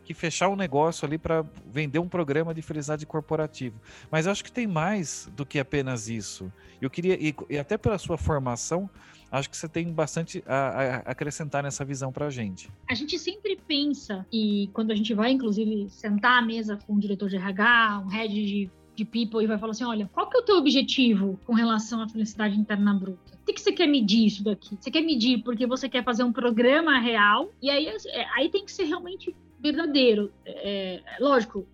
que, 0.05 0.15
fechar 0.15 0.49
um 0.49 0.57
negócio 0.57 1.07
ali 1.07 1.19
para 1.19 1.45
vender 1.67 1.99
um 1.99 2.09
programa 2.09 2.55
de 2.55 2.63
felicidade 2.63 3.05
corporativo. 3.05 3.81
Mas 4.11 4.27
eu 4.27 4.33
acho 4.33 4.45
que 4.45 4.53
tem 4.53 4.67
mais 4.67 5.29
do 5.35 5.45
que 5.45 5.59
apenas 5.59 6.09
isso. 6.09 6.53
Eu 6.81 6.89
queria, 6.89 7.15
e, 7.21 7.35
e 7.51 7.59
até 7.59 7.77
pela 7.77 7.99
sua 7.99 8.17
formação, 8.17 8.89
acho 9.33 9.51
que 9.51 9.57
você 9.57 9.69
tem 9.69 9.91
bastante 9.91 10.45
a, 10.47 10.57
a 10.57 10.97
acrescentar 11.11 11.63
nessa 11.63 11.85
visão 11.85 12.13
para 12.13 12.27
a 12.27 12.31
gente. 12.31 12.71
A 12.89 12.95
gente 12.95 13.19
sempre 13.19 13.59
pensa, 13.67 14.27
e 14.31 14.69
quando 14.73 14.91
a 14.91 14.95
gente 14.95 15.15
vai, 15.15 15.33
inclusive, 15.33 15.89
sentar 15.89 16.43
à 16.43 16.47
mesa 16.47 16.79
com 16.87 16.95
o 16.95 17.01
diretor 17.01 17.29
de 17.29 17.37
RH, 17.37 18.03
um 18.05 18.09
head 18.09 18.33
de 18.33 18.71
de 18.95 19.05
people 19.05 19.43
e 19.43 19.47
vai 19.47 19.59
falar 19.59 19.73
assim: 19.73 19.85
olha, 19.85 20.09
qual 20.13 20.29
que 20.29 20.37
é 20.37 20.41
o 20.41 20.43
teu 20.43 20.57
objetivo 20.57 21.39
com 21.47 21.55
relação 21.55 22.03
à 22.03 22.09
felicidade 22.09 22.59
interna 22.59 22.95
bruta? 22.95 23.33
O 23.41 23.45
que, 23.45 23.55
que 23.55 23.61
você 23.61 23.73
quer 23.73 23.87
medir 23.87 24.27
isso 24.27 24.45
daqui? 24.45 24.77
Você 24.79 24.91
quer 24.91 25.01
medir 25.01 25.43
porque 25.43 25.67
você 25.67 25.89
quer 25.89 26.05
fazer 26.05 26.23
um 26.23 26.33
programa 26.33 26.99
real, 26.99 27.51
e 27.61 27.71
aí, 27.71 27.87
é, 27.87 28.27
aí 28.37 28.49
tem 28.49 28.65
que 28.65 28.73
ser 28.73 28.85
realmente 28.85 29.35
verdadeiro. 29.61 30.33
É, 30.45 31.01
lógico, 31.21 31.67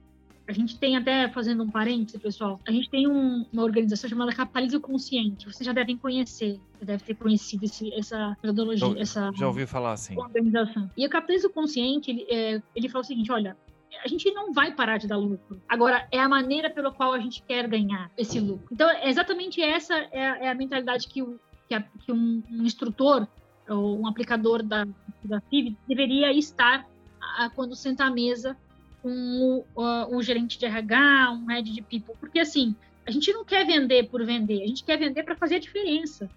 a 0.49 0.53
gente 0.53 0.79
tem 0.79 0.97
até, 0.97 1.29
fazendo 1.29 1.63
um 1.63 1.71
parêntese, 1.71 2.19
pessoal, 2.19 2.59
a 2.67 2.73
gente 2.73 2.89
tem 2.89 3.07
um, 3.07 3.45
uma 3.53 3.63
organização 3.63 4.09
chamada 4.09 4.33
Capitalismo 4.33 4.81
Consciente. 4.81 5.45
Vocês 5.45 5.67
já 5.67 5.75
devem 5.75 5.97
conhecer, 5.99 6.59
já 6.81 6.87
deve 6.87 7.05
ter 7.05 7.15
conhecido 7.15 7.67
esse, 7.67 7.93
essa 7.93 8.35
metodologia, 8.43 8.89
já, 8.89 8.99
essa 8.99 9.31
já 9.37 9.47
ouvi 9.47 9.67
falar 9.67 9.93
assim. 9.93 10.17
organização. 10.17 10.91
E 10.97 11.07
o 11.07 11.11
Capitalismo 11.11 11.51
Consciente, 11.51 12.11
ele, 12.11 12.27
é, 12.31 12.63
ele 12.75 12.89
fala 12.89 13.05
o 13.05 13.07
seguinte, 13.07 13.31
olha, 13.31 13.55
a 14.03 14.09
gente 14.09 14.31
não 14.33 14.51
vai 14.55 14.73
parar 14.75 14.97
de 14.97 15.07
dar 15.07 15.19
lucro. 15.19 15.61
Agora, 15.69 16.09
é 16.11 16.19
a 16.19 16.29
maneira 16.29 16.71
pela 16.71 16.91
qual 16.91 17.13
a 17.13 17.19
gente 17.19 17.43
quer 17.43 17.69
ganhar 17.69 18.11
esse 18.17 18.41
lucro. 18.41 18.69
Então, 18.73 18.89
é 18.89 19.11
exatamente 19.11 19.61
essa 19.61 19.95
é 20.11 20.31
a, 20.31 20.39
é 20.39 20.49
a 20.49 20.55
mentalidade 20.55 21.09
que, 21.09 21.23
o, 21.23 21.39
que, 21.69 21.75
a, 21.75 21.83
que 21.83 22.11
um, 22.11 22.43
um, 22.51 22.65
instrutor 22.65 23.29
ou 23.69 24.01
um 24.01 24.07
aplicador 24.07 24.63
da, 24.63 24.87
da 25.23 25.43
FIV 25.43 25.77
deveria 25.87 26.33
estar 26.33 26.89
a, 27.37 27.51
quando 27.51 27.77
senta 27.77 28.05
à 28.05 28.11
mesa 28.11 28.57
um, 29.05 29.63
um 30.11 30.23
gerente 30.23 30.59
de 30.59 30.67
RH, 30.67 31.33
um 31.33 31.47
head 31.47 31.71
de 31.71 31.83
people, 31.83 32.15
porque 32.19 32.41
assim, 32.41 32.75
a 33.07 33.11
gente 33.11 33.33
não 33.33 33.45
quer 33.45 33.67
vender 33.67 34.09
por 34.09 34.25
vender, 34.25 34.63
a 34.63 34.67
gente 34.67 34.85
quer 34.85 34.99
vender 34.99 35.23
para 35.23 35.37
fazer 35.37 35.57
a 35.57 35.61
diferença. 35.61 36.29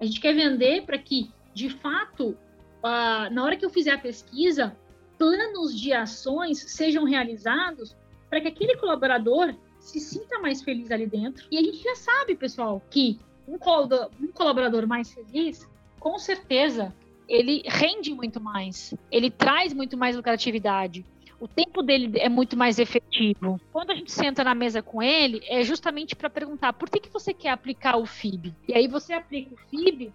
A 0.00 0.04
gente 0.04 0.20
quer 0.20 0.34
vender 0.34 0.82
para 0.82 0.98
que, 0.98 1.30
de 1.52 1.70
fato, 1.70 2.30
uh, 2.30 3.32
na 3.32 3.42
hora 3.42 3.56
que 3.56 3.64
eu 3.64 3.70
fizer 3.70 3.92
a 3.92 3.98
pesquisa, 3.98 4.76
planos 5.18 5.78
de 5.78 5.92
ações 5.92 6.58
sejam 6.70 7.04
realizados 7.04 7.96
para 8.28 8.40
que 8.40 8.48
aquele 8.48 8.76
colaborador 8.76 9.54
se 9.78 10.00
sinta 10.00 10.38
mais 10.38 10.62
feliz 10.62 10.90
ali 10.90 11.06
dentro. 11.06 11.46
E 11.50 11.58
a 11.58 11.62
gente 11.62 11.82
já 11.82 11.94
sabe, 11.94 12.34
pessoal, 12.34 12.82
que 12.90 13.18
um 13.46 13.58
colaborador 13.58 14.86
mais 14.86 15.12
feliz, 15.12 15.68
com 16.00 16.18
certeza, 16.18 16.94
ele 17.28 17.62
rende 17.66 18.14
muito 18.14 18.40
mais, 18.40 18.94
ele 19.10 19.30
traz 19.30 19.72
muito 19.72 19.96
mais 19.96 20.16
lucratividade, 20.16 21.04
o 21.40 21.48
tempo 21.48 21.82
dele 21.82 22.18
é 22.18 22.28
muito 22.28 22.56
mais 22.56 22.78
efetivo. 22.78 23.60
Quando 23.72 23.90
a 23.90 23.94
gente 23.94 24.12
senta 24.12 24.44
na 24.44 24.54
mesa 24.54 24.82
com 24.82 25.02
ele, 25.02 25.40
é 25.46 25.62
justamente 25.62 26.14
para 26.14 26.30
perguntar 26.30 26.72
por 26.72 26.88
que, 26.88 27.00
que 27.00 27.12
você 27.12 27.34
quer 27.34 27.50
aplicar 27.50 27.96
o 27.96 28.06
FIB? 28.06 28.54
E 28.68 28.74
aí 28.74 28.88
você 28.88 29.12
aplica 29.12 29.54
o 29.54 29.58
FIB 29.68 30.12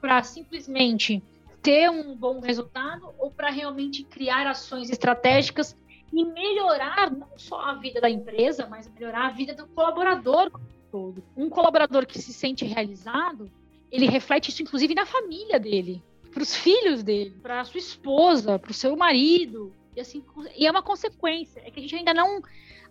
para 0.00 0.22
simplesmente 0.22 1.22
ter 1.62 1.90
um 1.90 2.14
bom 2.14 2.40
resultado 2.40 3.10
ou 3.18 3.30
para 3.30 3.50
realmente 3.50 4.04
criar 4.04 4.46
ações 4.46 4.90
estratégicas 4.90 5.76
e 6.12 6.24
melhorar 6.24 7.10
não 7.10 7.28
só 7.36 7.60
a 7.60 7.74
vida 7.74 8.00
da 8.00 8.08
empresa, 8.08 8.66
mas 8.66 8.90
melhorar 8.90 9.26
a 9.26 9.30
vida 9.30 9.54
do 9.54 9.66
colaborador 9.66 10.50
todo. 10.90 11.22
Um 11.36 11.48
colaborador 11.48 12.06
que 12.06 12.18
se 12.18 12.32
sente 12.32 12.64
realizado, 12.64 13.50
ele 13.90 14.06
reflete 14.06 14.50
isso 14.50 14.62
inclusive 14.62 14.94
na 14.94 15.04
família 15.04 15.58
dele, 15.58 16.02
para 16.32 16.42
os 16.42 16.54
filhos 16.54 17.02
dele, 17.02 17.36
para 17.42 17.64
sua 17.64 17.78
esposa, 17.78 18.58
para 18.58 18.70
o 18.70 18.74
seu 18.74 18.96
marido, 18.96 19.72
e 19.98 20.00
assim, 20.00 20.24
e 20.56 20.66
é 20.66 20.70
uma 20.70 20.82
consequência, 20.82 21.60
é 21.64 21.70
que 21.70 21.78
a 21.80 21.82
gente 21.82 21.96
ainda 21.96 22.14
não 22.14 22.40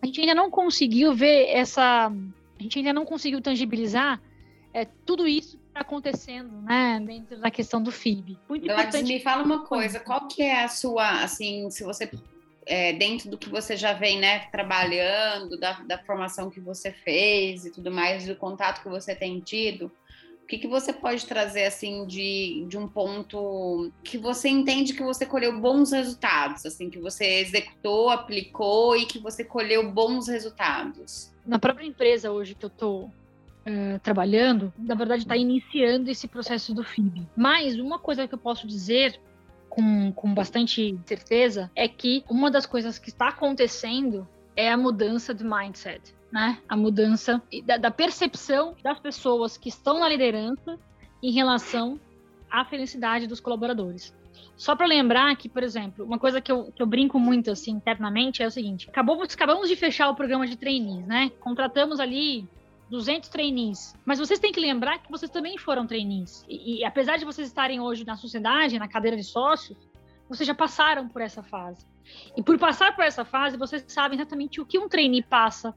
a 0.02 0.06
gente 0.06 0.20
ainda 0.22 0.36
não 0.36 0.52
conseguiu 0.52 1.13
ver 1.13 1.48
essa 1.50 2.12
a 2.12 2.63
gente 2.63 2.80
ainda 2.80 2.93
não 2.93 3.06
conseguiu 3.06 3.41
tangibilizar 3.41 4.22
é, 4.74 4.86
tudo 5.06 5.28
isso 5.28 5.58
que 5.58 5.63
está 5.67 5.80
acontecendo, 5.80 6.62
né, 6.62 7.00
dentro 7.04 7.39
da 7.39 7.50
questão 7.50 7.82
do 7.82 7.91
FIB. 7.91 8.38
Muito 8.50 8.65
Gladys, 8.65 8.88
importante. 8.88 9.13
me 9.13 9.20
fala 9.20 9.43
uma 9.43 9.65
coisa, 9.65 10.00
qual 10.00 10.28
que 10.28 10.43
é 10.43 10.63
a 10.63 10.67
sua, 10.67 11.24
assim, 11.24 11.70
se 11.72 11.84
você 11.84 12.12
é, 12.65 12.93
dentro 12.93 13.30
do 13.30 13.38
que 13.38 13.50
você 13.50 13.78
já 13.78 13.93
vem, 13.93 14.20
né, 14.20 14.39
trabalhando, 14.52 15.58
da, 15.58 15.74
da 15.82 15.98
formação 16.00 16.50
que 16.50 16.60
você 16.60 16.91
fez 16.91 17.65
e 17.65 17.72
tudo 17.72 17.89
mais, 17.89 18.28
do 18.28 18.36
contato 18.36 18.84
que 18.84 18.89
você 18.89 19.15
tem 19.15 19.39
tido, 19.39 19.89
o 20.48 20.50
que, 20.50 20.60
que 20.60 20.68
você 20.68 20.94
pode 20.94 21.26
trazer 21.26 21.66
assim 21.66 22.06
de, 22.06 22.64
de 22.70 22.78
um 22.78 22.88
ponto 22.88 23.92
que 24.02 24.18
você 24.18 24.48
entende 24.48 24.94
que 24.94 25.04
você 25.04 25.26
colheu 25.26 25.60
bons 25.60 25.92
resultados, 25.92 26.66
assim, 26.66 26.90
que 26.90 26.98
você 26.98 27.42
executou, 27.42 28.10
aplicou 28.10 28.96
e 28.96 29.06
que 29.06 29.20
você 29.20 29.44
colheu 29.44 29.92
bons 29.92 30.30
resultados? 30.30 31.34
Na 31.46 31.60
própria 31.60 31.86
empresa 31.86 32.32
hoje 32.32 32.56
que 32.56 32.64
eu 32.64 32.70
estou 32.70 33.12
Uh, 33.70 34.00
trabalhando, 34.00 34.74
na 34.78 34.96
verdade 34.96 35.24
está 35.24 35.36
iniciando 35.36 36.10
esse 36.10 36.26
processo 36.26 36.74
do 36.74 36.86
FIB. 36.86 37.28
Mas 37.36 37.78
uma 37.78 38.00
coisa 38.00 38.26
que 38.26 38.34
eu 38.34 38.38
posso 38.38 38.66
dizer 38.66 39.20
com, 39.68 40.10
com 40.14 40.34
bastante 40.34 40.98
certeza 41.06 41.70
é 41.76 41.86
que 41.86 42.24
uma 42.30 42.50
das 42.50 42.66
coisas 42.66 42.98
que 42.98 43.10
está 43.10 43.28
acontecendo 43.28 44.26
é 44.56 44.72
a 44.72 44.78
mudança 44.78 45.34
de 45.34 45.44
mindset 45.44 46.16
né, 46.32 46.60
a 46.68 46.76
mudança 46.76 47.42
da, 47.63 47.78
da 47.78 47.92
percepção 47.92 48.76
das 48.84 49.00
pessoas 49.00 49.58
que 49.58 49.70
estão 49.70 50.00
na 50.00 50.10
liderança 50.10 50.78
em 51.22 51.32
relação 51.32 52.00
à 52.50 52.66
felicidade 52.66 53.28
dos 53.28 53.40
colaboradores. 53.40 54.16
Só 54.56 54.76
para 54.76 54.88
lembrar 54.88 55.36
que, 55.36 55.48
por 55.48 55.63
exemplo, 55.63 56.04
uma 56.04 56.18
coisa 56.18 56.42
que 56.42 56.52
eu, 56.52 56.72
que 56.72 56.82
eu 56.82 56.88
brinco 56.88 57.20
muito 57.20 57.52
assim 57.52 57.72
internamente 57.72 58.42
é 58.42 58.48
o 58.48 58.52
seguinte: 58.52 58.90
acabamos, 58.90 59.70
de 59.70 59.76
fechar 59.76 60.10
o 60.10 60.16
programa 60.16 60.48
de 60.48 60.56
trainees, 60.56 61.06
né? 61.06 61.32
Contratamos 61.40 62.00
ali 62.00 62.48
200 62.90 63.30
trainees. 63.30 63.96
Mas 64.06 64.20
vocês 64.20 64.40
têm 64.40 64.52
que 64.52 64.60
lembrar 64.60 65.00
que 65.00 65.12
vocês 65.12 65.30
também 65.30 65.58
foram 65.58 65.86
trainees. 65.86 66.46
E, 66.48 66.80
e, 66.80 66.86
apesar 66.86 67.18
de 67.18 67.26
vocês 67.26 67.48
estarem 67.48 67.80
hoje 67.80 68.06
na 68.06 68.16
sociedade, 68.16 68.80
na 68.80 68.88
cadeira 68.88 69.16
de 69.16 69.24
sócios, 69.24 69.78
vocês 70.28 70.48
já 70.48 70.56
passaram 70.56 71.08
por 71.08 71.22
essa 71.22 71.44
fase. 71.44 71.86
E 72.36 72.42
por 72.42 72.58
passar 72.58 72.96
por 72.96 73.04
essa 73.04 73.26
fase, 73.26 73.58
vocês 73.58 73.84
sabem 73.88 74.18
exatamente 74.18 74.62
o 74.62 74.66
que 74.66 74.80
um 74.80 74.88
trainee 74.88 75.22
passa, 75.22 75.76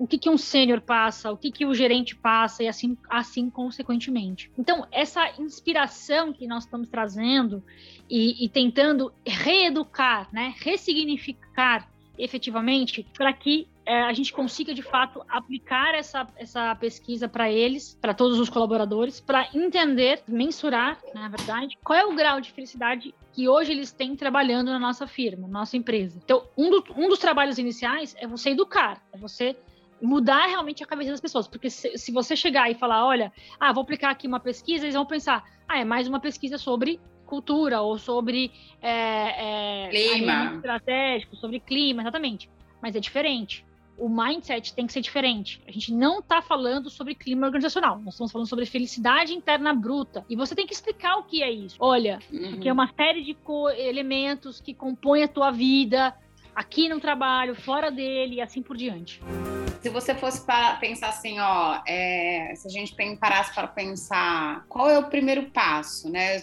o 0.00 0.06
que, 0.06 0.16
que 0.16 0.30
um 0.30 0.38
sênior 0.38 0.80
passa, 0.80 1.30
o 1.30 1.36
que, 1.36 1.52
que 1.52 1.66
o 1.66 1.74
gerente 1.74 2.16
passa, 2.16 2.62
e 2.62 2.68
assim, 2.68 2.96
assim 3.06 3.50
consequentemente. 3.50 4.50
Então, 4.56 4.86
essa 4.90 5.30
inspiração 5.38 6.32
que 6.32 6.46
nós 6.46 6.64
estamos 6.64 6.88
trazendo 6.88 7.62
e, 8.08 8.42
e 8.42 8.48
tentando 8.48 9.12
reeducar, 9.26 10.26
né, 10.32 10.54
ressignificar 10.58 11.86
efetivamente, 12.18 13.06
para 13.14 13.32
que 13.32 13.68
é, 13.84 14.02
a 14.02 14.12
gente 14.12 14.32
consiga 14.32 14.72
de 14.72 14.82
fato 14.82 15.22
aplicar 15.28 15.94
essa, 15.94 16.26
essa 16.36 16.74
pesquisa 16.76 17.28
para 17.28 17.50
eles, 17.50 17.98
para 18.00 18.14
todos 18.14 18.38
os 18.38 18.48
colaboradores, 18.48 19.20
para 19.20 19.48
entender, 19.54 20.22
mensurar, 20.26 20.98
na 21.14 21.28
verdade, 21.28 21.78
qual 21.84 21.98
é 21.98 22.06
o 22.06 22.14
grau 22.14 22.40
de 22.40 22.52
felicidade 22.52 23.14
que 23.32 23.48
hoje 23.48 23.72
eles 23.72 23.92
têm 23.92 24.16
trabalhando 24.16 24.70
na 24.70 24.78
nossa 24.78 25.06
firma, 25.06 25.48
nossa 25.48 25.76
empresa. 25.76 26.20
Então, 26.22 26.44
um, 26.56 26.70
do, 26.70 26.84
um 26.96 27.08
dos 27.08 27.18
trabalhos 27.18 27.58
iniciais 27.58 28.14
é 28.18 28.26
você 28.26 28.50
educar, 28.50 29.02
é 29.12 29.18
você 29.18 29.56
mudar 30.00 30.46
realmente 30.46 30.82
a 30.82 30.86
cabeça 30.86 31.10
das 31.10 31.20
pessoas. 31.20 31.46
Porque 31.46 31.70
se, 31.70 31.96
se, 31.96 32.12
você 32.12 32.34
chegar 32.34 32.70
e 32.70 32.74
falar, 32.74 33.06
olha, 33.06 33.32
ah, 33.58 33.72
vou 33.72 33.82
aplicar 33.82 34.10
aqui 34.10 34.26
uma 34.26 34.40
pesquisa, 34.40 34.84
eles 34.84 34.94
vão 34.94 35.06
pensar, 35.06 35.44
ah, 35.68 35.78
é 35.78 35.84
mais 35.84 36.08
uma 36.08 36.20
pesquisa 36.20 36.58
sobre 36.58 37.00
cultura 37.26 37.80
ou 37.80 37.96
sobre 37.96 38.50
é, 38.82 39.86
é, 39.86 39.88
clima 39.88 40.54
estratégico, 40.56 41.36
sobre 41.36 41.60
clima, 41.60 42.02
exatamente. 42.02 42.50
Mas 42.82 42.96
é 42.96 43.00
diferente. 43.00 43.64
O 43.96 44.08
mindset 44.08 44.74
tem 44.74 44.86
que 44.86 44.92
ser 44.94 45.02
diferente. 45.02 45.62
A 45.68 45.70
gente 45.70 45.92
não 45.92 46.20
está 46.20 46.40
falando 46.40 46.88
sobre 46.88 47.14
clima 47.14 47.46
organizacional. 47.46 48.00
Nós 48.00 48.14
estamos 48.14 48.32
falando 48.32 48.48
sobre 48.48 48.64
felicidade 48.64 49.34
interna 49.34 49.74
bruta. 49.74 50.24
E 50.28 50.34
você 50.34 50.54
tem 50.54 50.66
que 50.66 50.72
explicar 50.72 51.18
o 51.18 51.24
que 51.24 51.42
é 51.42 51.52
isso. 51.52 51.76
Olha, 51.78 52.18
uhum. 52.32 52.58
que 52.60 52.68
é 52.68 52.72
uma 52.72 52.90
série 52.94 53.22
de 53.22 53.36
elementos 53.76 54.58
que 54.58 54.72
compõem 54.72 55.22
a 55.22 55.28
tua 55.28 55.50
vida, 55.50 56.16
aqui 56.54 56.88
no 56.88 57.00
trabalho, 57.00 57.54
fora 57.54 57.90
dele 57.90 58.36
e 58.36 58.40
assim 58.40 58.62
por 58.62 58.76
diante. 58.76 59.20
Se 59.80 59.88
você 59.88 60.14
fosse 60.14 60.44
para 60.44 60.76
pensar 60.76 61.08
assim, 61.08 61.40
ó, 61.40 61.80
é, 61.86 62.52
se 62.54 62.68
a 62.68 62.70
gente 62.70 62.94
parasse 63.16 63.54
para 63.54 63.66
pensar 63.66 64.64
qual 64.68 64.90
é 64.90 64.98
o 64.98 65.08
primeiro 65.08 65.44
passo, 65.50 66.10
né? 66.10 66.42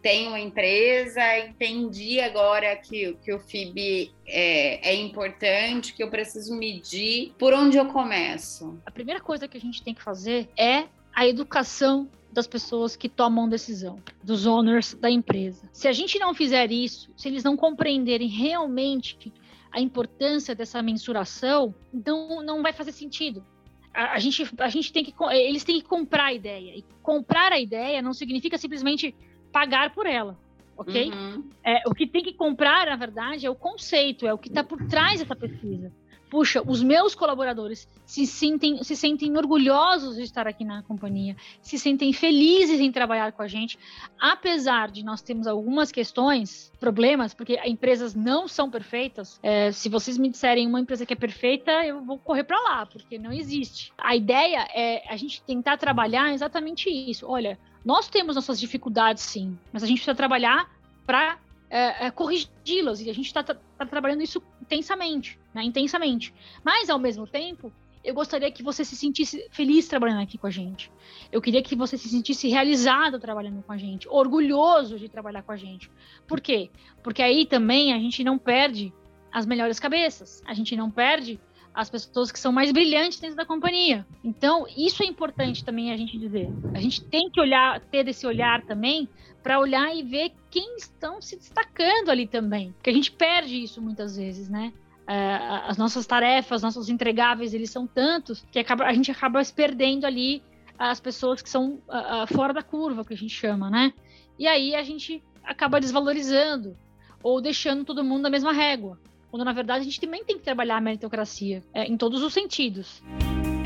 Tenho 0.00 0.28
uma 0.28 0.38
empresa, 0.38 1.20
entendi 1.40 2.20
agora 2.20 2.76
que, 2.76 3.14
que 3.24 3.32
o 3.32 3.40
FIB 3.40 4.12
é, 4.24 4.90
é, 4.90 4.94
importante, 4.94 5.92
que 5.94 6.02
eu 6.02 6.08
preciso 6.08 6.54
medir. 6.54 7.34
Por 7.36 7.52
onde 7.52 7.76
eu 7.76 7.86
começo? 7.86 8.78
A 8.86 8.90
primeira 8.92 9.20
coisa 9.20 9.48
que 9.48 9.56
a 9.56 9.60
gente 9.60 9.82
tem 9.82 9.92
que 9.92 10.02
fazer 10.02 10.48
é 10.56 10.84
a 11.12 11.26
educação 11.26 12.08
das 12.36 12.46
pessoas 12.46 12.94
que 12.94 13.08
tomam 13.08 13.48
decisão, 13.48 13.98
dos 14.22 14.46
owners 14.46 14.94
da 14.94 15.10
empresa. 15.10 15.68
Se 15.72 15.88
a 15.88 15.92
gente 15.92 16.18
não 16.18 16.34
fizer 16.34 16.70
isso, 16.70 17.10
se 17.16 17.26
eles 17.26 17.42
não 17.42 17.56
compreenderem 17.56 18.28
realmente 18.28 19.32
a 19.70 19.80
importância 19.80 20.54
dessa 20.54 20.82
mensuração, 20.82 21.74
então 21.92 22.42
não 22.42 22.62
vai 22.62 22.72
fazer 22.72 22.92
sentido. 22.92 23.44
A, 23.92 24.14
a, 24.14 24.18
gente, 24.18 24.48
a 24.58 24.68
gente 24.68 24.92
tem 24.92 25.04
que, 25.04 25.14
eles 25.32 25.64
têm 25.64 25.80
que 25.80 25.86
comprar 25.86 26.26
a 26.26 26.32
ideia. 26.32 26.76
E 26.76 26.84
comprar 27.02 27.52
a 27.52 27.58
ideia 27.58 28.02
não 28.02 28.12
significa 28.12 28.58
simplesmente 28.58 29.14
pagar 29.52 29.94
por 29.94 30.06
ela, 30.06 30.38
ok? 30.76 31.10
Uhum. 31.10 31.48
É, 31.64 31.82
o 31.86 31.94
que 31.94 32.06
tem 32.06 32.22
que 32.22 32.32
comprar, 32.32 32.86
na 32.86 32.96
verdade, 32.96 33.46
é 33.46 33.50
o 33.50 33.54
conceito, 33.54 34.26
é 34.26 34.34
o 34.34 34.38
que 34.38 34.48
está 34.48 34.62
por 34.62 34.86
trás 34.86 35.20
dessa 35.20 35.34
pesquisa. 35.34 35.92
Puxa, 36.36 36.62
os 36.66 36.82
meus 36.82 37.14
colaboradores 37.14 37.88
se 38.04 38.26
sentem, 38.26 38.84
se 38.84 38.94
sentem 38.94 39.34
orgulhosos 39.38 40.16
de 40.16 40.22
estar 40.22 40.46
aqui 40.46 40.66
na 40.66 40.82
companhia, 40.82 41.34
se 41.62 41.78
sentem 41.78 42.12
felizes 42.12 42.78
em 42.78 42.92
trabalhar 42.92 43.32
com 43.32 43.40
a 43.40 43.48
gente, 43.48 43.78
apesar 44.20 44.90
de 44.90 45.02
nós 45.02 45.22
termos 45.22 45.46
algumas 45.46 45.90
questões, 45.90 46.70
problemas, 46.78 47.32
porque 47.32 47.58
empresas 47.64 48.14
não 48.14 48.46
são 48.46 48.70
perfeitas. 48.70 49.40
É, 49.42 49.72
se 49.72 49.88
vocês 49.88 50.18
me 50.18 50.28
disserem 50.28 50.66
uma 50.66 50.78
empresa 50.78 51.06
que 51.06 51.14
é 51.14 51.16
perfeita, 51.16 51.72
eu 51.86 52.04
vou 52.04 52.18
correr 52.18 52.44
para 52.44 52.60
lá, 52.60 52.84
porque 52.84 53.18
não 53.18 53.32
existe. 53.32 53.90
A 53.96 54.14
ideia 54.14 54.68
é 54.74 55.10
a 55.10 55.16
gente 55.16 55.40
tentar 55.40 55.78
trabalhar 55.78 56.34
exatamente 56.34 56.90
isso. 56.90 57.26
Olha, 57.26 57.58
nós 57.82 58.08
temos 58.10 58.36
nossas 58.36 58.60
dificuldades, 58.60 59.22
sim, 59.22 59.58
mas 59.72 59.82
a 59.82 59.86
gente 59.86 60.00
precisa 60.00 60.14
trabalhar 60.14 60.70
para 61.06 61.38
é, 61.70 62.06
é, 62.06 62.10
corrigi-las 62.10 63.00
e 63.00 63.10
a 63.10 63.14
gente 63.14 63.26
está 63.26 63.42
tá, 63.42 63.54
tá 63.54 63.86
trabalhando 63.86 64.22
isso 64.22 64.42
intensamente, 64.60 65.38
né? 65.56 65.64
Intensamente. 65.64 66.32
Mas 66.62 66.88
ao 66.88 66.98
mesmo 66.98 67.26
tempo, 67.26 67.72
eu 68.04 68.14
gostaria 68.14 68.50
que 68.52 68.62
você 68.62 68.84
se 68.84 68.94
sentisse 68.94 69.48
feliz 69.50 69.88
trabalhando 69.88 70.22
aqui 70.22 70.38
com 70.38 70.46
a 70.46 70.50
gente. 70.50 70.92
Eu 71.32 71.42
queria 71.42 71.62
que 71.62 71.74
você 71.74 71.98
se 71.98 72.08
sentisse 72.08 72.46
realizado 72.48 73.18
trabalhando 73.18 73.62
com 73.62 73.72
a 73.72 73.76
gente, 73.76 74.06
orgulhoso 74.08 74.98
de 74.98 75.08
trabalhar 75.08 75.42
com 75.42 75.52
a 75.52 75.56
gente. 75.56 75.90
Por 76.28 76.40
quê? 76.40 76.70
Porque 77.02 77.22
aí 77.22 77.46
também 77.46 77.92
a 77.92 77.98
gente 77.98 78.22
não 78.22 78.38
perde 78.38 78.92
as 79.32 79.44
melhores 79.44 79.80
cabeças, 79.80 80.42
a 80.46 80.54
gente 80.54 80.76
não 80.76 80.90
perde 80.90 81.40
as 81.74 81.90
pessoas 81.90 82.32
que 82.32 82.38
são 82.38 82.52
mais 82.52 82.72
brilhantes 82.72 83.20
dentro 83.20 83.36
da 83.36 83.44
companhia. 83.44 84.06
Então, 84.24 84.66
isso 84.76 85.02
é 85.02 85.06
importante 85.06 85.62
também 85.62 85.92
a 85.92 85.96
gente 85.96 86.18
dizer. 86.18 86.48
A 86.72 86.80
gente 86.80 87.04
tem 87.04 87.28
que 87.28 87.38
olhar, 87.38 87.80
ter 87.80 88.08
esse 88.08 88.26
olhar 88.26 88.62
também 88.62 89.06
para 89.42 89.60
olhar 89.60 89.94
e 89.94 90.02
ver 90.02 90.32
quem 90.50 90.76
estão 90.76 91.20
se 91.20 91.36
destacando 91.36 92.08
ali 92.08 92.26
também. 92.26 92.72
Porque 92.72 92.88
a 92.88 92.92
gente 92.94 93.12
perde 93.12 93.62
isso 93.62 93.82
muitas 93.82 94.16
vezes, 94.16 94.48
né? 94.48 94.72
É, 95.08 95.34
as 95.68 95.76
nossas 95.76 96.04
tarefas, 96.06 96.62
nossos 96.62 96.88
entregáveis, 96.88 97.54
eles 97.54 97.70
são 97.70 97.86
tantos 97.86 98.44
que 98.50 98.58
acaba, 98.58 98.84
a 98.84 98.92
gente 98.92 99.10
acaba 99.10 99.42
se 99.42 99.52
perdendo 99.52 100.04
ali 100.04 100.42
as 100.78 101.00
pessoas 101.00 101.40
que 101.40 101.48
são 101.48 101.80
uh, 101.88 102.24
uh, 102.24 102.26
fora 102.26 102.52
da 102.52 102.62
curva, 102.62 103.04
que 103.04 103.14
a 103.14 103.16
gente 103.16 103.32
chama, 103.32 103.70
né? 103.70 103.92
E 104.38 104.46
aí 104.46 104.74
a 104.74 104.82
gente 104.82 105.22
acaba 105.42 105.80
desvalorizando 105.80 106.76
ou 107.22 107.40
deixando 107.40 107.84
todo 107.84 108.04
mundo 108.04 108.22
na 108.22 108.30
mesma 108.30 108.52
régua. 108.52 108.98
Quando 109.30 109.44
na 109.44 109.52
verdade 109.52 109.80
a 109.80 109.84
gente 109.84 110.00
também 110.00 110.24
tem 110.24 110.36
que 110.36 110.44
trabalhar 110.44 110.76
a 110.76 110.80
meritocracia 110.80 111.62
é, 111.72 111.84
em 111.84 111.96
todos 111.96 112.22
os 112.22 112.32
sentidos. 112.32 113.02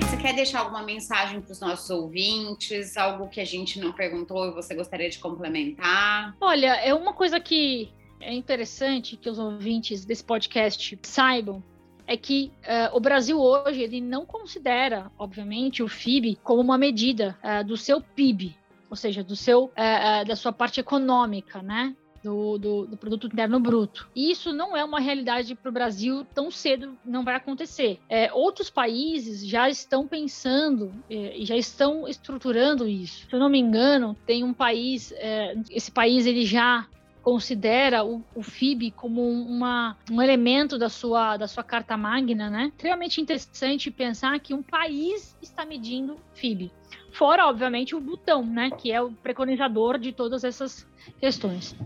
Você 0.00 0.16
quer 0.16 0.34
deixar 0.34 0.60
alguma 0.60 0.82
mensagem 0.82 1.40
para 1.40 1.52
os 1.52 1.60
nossos 1.60 1.88
ouvintes? 1.90 2.96
Algo 2.96 3.28
que 3.28 3.40
a 3.40 3.44
gente 3.44 3.78
não 3.78 3.92
perguntou 3.92 4.48
e 4.48 4.50
você 4.52 4.74
gostaria 4.74 5.08
de 5.08 5.18
complementar? 5.18 6.36
Olha, 6.40 6.74
é 6.76 6.92
uma 6.94 7.12
coisa 7.12 7.38
que 7.38 7.90
é 8.20 8.34
interessante 8.34 9.16
que 9.16 9.28
os 9.28 9.38
ouvintes 9.38 10.04
desse 10.04 10.22
podcast 10.22 10.98
saibam 11.02 11.62
é 12.06 12.16
que 12.16 12.50
uh, 12.64 12.96
o 12.96 12.98
Brasil 12.98 13.40
hoje 13.40 13.82
ele 13.82 14.00
não 14.00 14.26
considera, 14.26 15.10
obviamente, 15.16 15.80
o 15.80 15.88
FIB 15.88 16.40
como 16.42 16.60
uma 16.60 16.76
medida 16.76 17.38
uh, 17.42 17.64
do 17.64 17.76
seu 17.76 18.00
PIB, 18.00 18.56
ou 18.90 18.96
seja, 18.96 19.22
do 19.22 19.36
seu 19.36 19.66
uh, 19.66 20.26
da 20.26 20.34
sua 20.34 20.52
parte 20.52 20.80
econômica, 20.80 21.62
né? 21.62 21.94
Do, 22.22 22.58
do, 22.58 22.86
do, 22.86 22.96
produto 22.98 23.28
interno 23.28 23.58
bruto. 23.58 24.10
E 24.14 24.30
isso 24.30 24.52
não 24.52 24.76
é 24.76 24.84
uma 24.84 25.00
realidade 25.00 25.54
para 25.54 25.70
o 25.70 25.72
Brasil 25.72 26.22
tão 26.34 26.50
cedo, 26.50 26.98
não 27.02 27.24
vai 27.24 27.34
acontecer. 27.34 27.98
É, 28.10 28.30
outros 28.30 28.68
países 28.68 29.46
já 29.46 29.70
estão 29.70 30.06
pensando 30.06 30.92
é, 31.08 31.38
e 31.38 31.46
já 31.46 31.56
estão 31.56 32.06
estruturando 32.06 32.86
isso. 32.86 33.26
Se 33.26 33.34
eu 33.34 33.40
não 33.40 33.48
me 33.48 33.58
engano, 33.58 34.14
tem 34.26 34.44
um 34.44 34.52
país, 34.52 35.14
é, 35.16 35.54
esse 35.70 35.90
país 35.90 36.26
ele 36.26 36.44
já 36.44 36.86
considera 37.30 38.04
o, 38.04 38.24
o 38.34 38.42
FIB 38.42 38.90
como 38.90 39.22
uma, 39.22 39.96
um 40.10 40.20
elemento 40.20 40.76
da 40.76 40.88
sua, 40.88 41.36
da 41.36 41.46
sua 41.46 41.62
carta 41.62 41.96
magna, 41.96 42.50
né? 42.50 42.72
Extremamente 42.74 43.20
interessante 43.20 43.88
pensar 43.88 44.40
que 44.40 44.52
um 44.52 44.64
país 44.64 45.38
está 45.40 45.64
medindo 45.64 46.16
FIB. 46.34 46.72
Fora, 47.12 47.46
obviamente, 47.46 47.94
o 47.94 48.00
Butão, 48.00 48.44
né? 48.44 48.72
Que 48.72 48.90
é 48.90 49.00
o 49.00 49.12
preconizador 49.12 49.96
de 49.96 50.10
todas 50.10 50.42
essas 50.42 50.84
questões. 51.20 51.76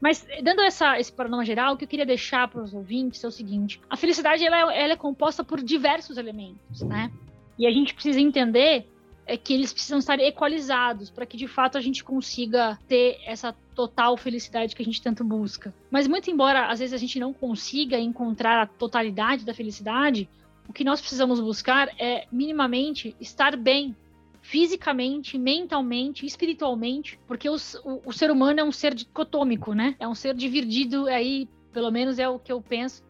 Mas, 0.00 0.24
dando 0.40 0.62
essa, 0.62 0.96
esse 1.00 1.10
panorama 1.10 1.44
geral, 1.44 1.74
o 1.74 1.76
que 1.76 1.82
eu 1.82 1.88
queria 1.88 2.06
deixar 2.06 2.46
para 2.46 2.62
os 2.62 2.72
ouvintes 2.72 3.24
é 3.24 3.26
o 3.26 3.32
seguinte: 3.32 3.80
a 3.90 3.96
felicidade 3.96 4.46
ela, 4.46 4.72
é, 4.72 4.84
ela 4.84 4.92
é 4.92 4.96
composta 4.96 5.42
por 5.42 5.60
diversos 5.60 6.16
elementos, 6.16 6.80
né? 6.82 7.10
E 7.58 7.66
a 7.66 7.72
gente 7.72 7.92
precisa 7.92 8.20
entender 8.20 8.88
é 9.26 9.36
que 9.36 9.52
eles 9.52 9.72
precisam 9.72 9.98
estar 9.98 10.18
equalizados 10.18 11.10
para 11.10 11.26
que 11.26 11.36
de 11.36 11.46
fato 11.46 11.78
a 11.78 11.80
gente 11.80 12.02
consiga 12.02 12.78
ter 12.88 13.20
essa 13.24 13.54
total 13.74 14.16
felicidade 14.16 14.74
que 14.74 14.82
a 14.82 14.84
gente 14.84 15.00
tanto 15.00 15.24
busca. 15.24 15.74
Mas 15.90 16.06
muito 16.06 16.30
embora 16.30 16.66
às 16.66 16.80
vezes 16.80 16.92
a 16.92 16.98
gente 16.98 17.18
não 17.18 17.32
consiga 17.32 17.98
encontrar 17.98 18.62
a 18.62 18.66
totalidade 18.66 19.44
da 19.44 19.54
felicidade, 19.54 20.28
o 20.68 20.72
que 20.72 20.84
nós 20.84 21.00
precisamos 21.00 21.40
buscar 21.40 21.88
é 21.98 22.26
minimamente 22.30 23.16
estar 23.20 23.56
bem 23.56 23.96
fisicamente, 24.42 25.38
mentalmente, 25.38 26.26
espiritualmente, 26.26 27.18
porque 27.28 27.48
o, 27.48 27.56
o, 28.04 28.12
ser 28.12 28.30
humano 28.30 28.58
é 28.58 28.64
um 28.64 28.72
ser 28.72 28.92
dicotômico, 28.92 29.72
né? 29.72 29.94
É 30.00 30.08
um 30.08 30.16
ser 30.16 30.34
dividido 30.34 31.06
aí 31.06 31.48
pelo 31.72 31.90
menos 31.90 32.18
é 32.18 32.28
o 32.28 32.38
que 32.38 32.52
eu 32.52 32.60
penso 32.60 33.02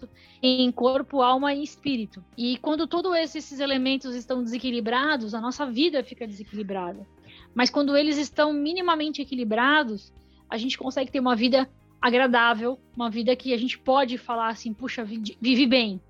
em 0.42 0.70
corpo, 0.70 1.20
alma 1.20 1.52
e 1.52 1.62
espírito. 1.62 2.24
E 2.36 2.56
quando 2.58 2.86
todos 2.86 3.14
esses 3.34 3.60
elementos 3.60 4.14
estão 4.14 4.42
desequilibrados, 4.42 5.34
a 5.34 5.40
nossa 5.40 5.66
vida 5.66 6.02
fica 6.02 6.26
desequilibrada. 6.26 7.06
Mas 7.54 7.68
quando 7.70 7.96
eles 7.96 8.16
estão 8.16 8.52
minimamente 8.52 9.20
equilibrados, 9.20 10.12
a 10.48 10.56
gente 10.56 10.78
consegue 10.78 11.10
ter 11.10 11.20
uma 11.20 11.36
vida 11.36 11.68
agradável, 12.00 12.78
uma 12.96 13.10
vida 13.10 13.36
que 13.36 13.52
a 13.52 13.56
gente 13.56 13.78
pode 13.78 14.18
falar 14.18 14.48
assim, 14.48 14.72
puxa, 14.72 15.04
vivi 15.04 15.66
bem, 15.66 16.00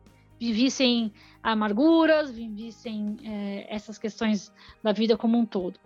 vivi 0.41 0.71
sem 0.71 1.13
amarguras, 1.43 2.31
vivi 2.31 2.73
sem 2.73 3.17
é, 3.25 3.67
essas 3.69 3.99
questões 3.99 4.53
da 4.83 4.93
vida 4.93 5.17
como 5.17 5.39
um 5.39 5.45
todo. 5.45 5.79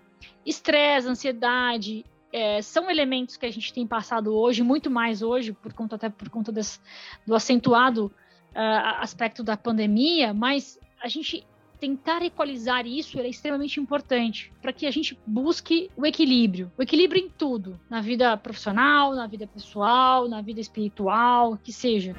Estresse, 0.44 1.08
ansiedade, 1.08 2.04
é, 2.36 2.60
são 2.60 2.90
elementos 2.90 3.38
que 3.38 3.46
a 3.46 3.50
gente 3.50 3.72
tem 3.72 3.86
passado 3.86 4.36
hoje, 4.36 4.62
muito 4.62 4.90
mais 4.90 5.22
hoje, 5.22 5.54
por 5.54 5.72
conta 5.72 5.96
até 5.96 6.10
por 6.10 6.28
conta 6.28 6.52
desse, 6.52 6.78
do 7.26 7.34
acentuado 7.34 8.12
uh, 8.54 9.00
aspecto 9.00 9.42
da 9.42 9.56
pandemia, 9.56 10.34
mas 10.34 10.78
a 11.02 11.08
gente 11.08 11.46
tentar 11.80 12.20
equalizar 12.22 12.86
isso 12.86 13.18
é 13.18 13.26
extremamente 13.26 13.80
importante 13.80 14.52
para 14.60 14.70
que 14.70 14.86
a 14.86 14.90
gente 14.90 15.18
busque 15.26 15.90
o 15.96 16.04
equilíbrio, 16.04 16.70
o 16.76 16.82
equilíbrio 16.82 17.24
em 17.24 17.30
tudo, 17.30 17.80
na 17.88 18.02
vida 18.02 18.36
profissional, 18.36 19.14
na 19.14 19.26
vida 19.26 19.46
pessoal, 19.46 20.28
na 20.28 20.42
vida 20.42 20.60
espiritual, 20.60 21.56
que 21.56 21.72
seja. 21.72 22.14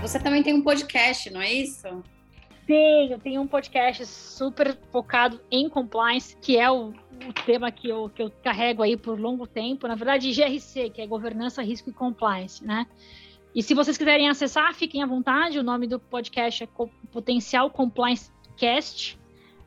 Você 0.00 0.18
também 0.18 0.42
tem 0.42 0.54
um 0.54 0.62
podcast, 0.62 1.28
não 1.28 1.42
é 1.42 1.52
isso? 1.52 1.86
Tenho, 2.66 3.12
eu 3.12 3.18
tenho 3.18 3.42
um 3.42 3.46
podcast 3.46 4.06
super 4.06 4.74
focado 4.90 5.38
em 5.50 5.68
compliance, 5.68 6.34
que 6.40 6.56
é 6.56 6.70
o, 6.70 6.94
o, 7.26 7.32
tema 7.32 7.70
que 7.70 7.88
eu, 7.88 8.08
que 8.08 8.22
eu 8.22 8.30
carrego 8.42 8.82
aí 8.82 8.96
por 8.96 9.18
longo 9.18 9.46
tempo. 9.46 9.86
Na 9.88 9.94
verdade, 9.94 10.32
GRC, 10.32 10.90
que 10.90 11.00
é 11.00 11.06
Governança, 11.06 11.62
Risco 11.62 11.90
e 11.90 11.92
Compliance, 11.92 12.64
né? 12.64 12.86
E 13.54 13.62
se 13.62 13.74
vocês 13.74 13.96
quiserem 13.96 14.28
acessar, 14.28 14.74
fiquem 14.74 15.02
à 15.02 15.06
vontade. 15.06 15.58
O 15.58 15.62
nome 15.62 15.86
do 15.86 15.98
podcast 15.98 16.64
é 16.64 16.68
Potencial 17.10 17.70
Compliance 17.70 18.30
Cast. 18.56 19.18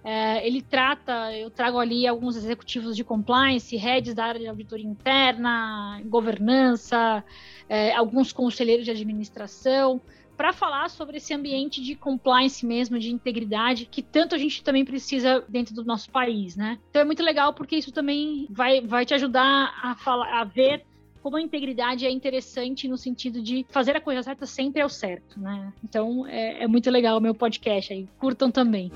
É, 0.04 0.46
ele 0.46 0.62
trata, 0.62 1.32
eu 1.36 1.52
trago 1.52 1.78
ali 1.78 2.08
alguns 2.08 2.36
executivos 2.36 2.96
de 2.96 3.04
compliance, 3.04 3.76
heads 3.76 4.16
da 4.16 4.26
área 4.26 4.40
de 4.40 4.48
auditoria 4.48 4.88
interna, 4.88 6.02
governança, 6.06 7.24
é, 7.70 7.94
alguns 7.94 8.34
conselheiros 8.34 8.86
de 8.86 8.92
administração 8.92 10.02
para 10.38 10.54
falar 10.54 10.90
sobre 10.90 11.18
esse 11.18 11.34
ambiente 11.34 11.82
de 11.82 11.96
compliance 11.96 12.66
mesmo, 12.66 12.98
de 12.98 13.12
integridade, 13.12 13.86
que 13.86 14.02
tanto 14.02 14.36
a 14.36 14.38
gente 14.38 14.64
também 14.64 14.84
precisa 14.84 15.44
dentro 15.48 15.74
do 15.74 15.84
nosso 15.84 16.10
país, 16.10 16.56
né? 16.56 16.80
Então 16.90 17.02
é 17.02 17.06
muito 17.06 17.24
legal 17.24 17.54
porque 17.54 17.76
isso 17.76 17.92
também 17.92 18.48
vai, 18.50 18.82
vai 18.82 19.06
te 19.06 19.14
ajudar 19.14 19.74
a, 19.82 19.96
falar, 19.96 20.42
a 20.42 20.44
ver 20.44 20.84
como 21.22 21.38
a 21.38 21.42
integridade 21.42 22.06
é 22.06 22.10
interessante 22.10 22.88
no 22.88 22.98
sentido 22.98 23.42
de 23.42 23.66
fazer 23.70 23.96
a 23.96 24.02
coisa 24.02 24.24
certa 24.24 24.46
sempre 24.46 24.82
é 24.82 24.86
o 24.86 24.90
certo, 24.90 25.40
né? 25.40 25.72
Então 25.84 26.26
é, 26.28 26.64
é 26.64 26.68
muito 26.68 26.90
legal 26.90 27.18
o 27.18 27.22
meu 27.22 27.36
podcast 27.36 27.94
aí. 27.94 28.08
Curtam 28.18 28.50
também. 28.50 28.92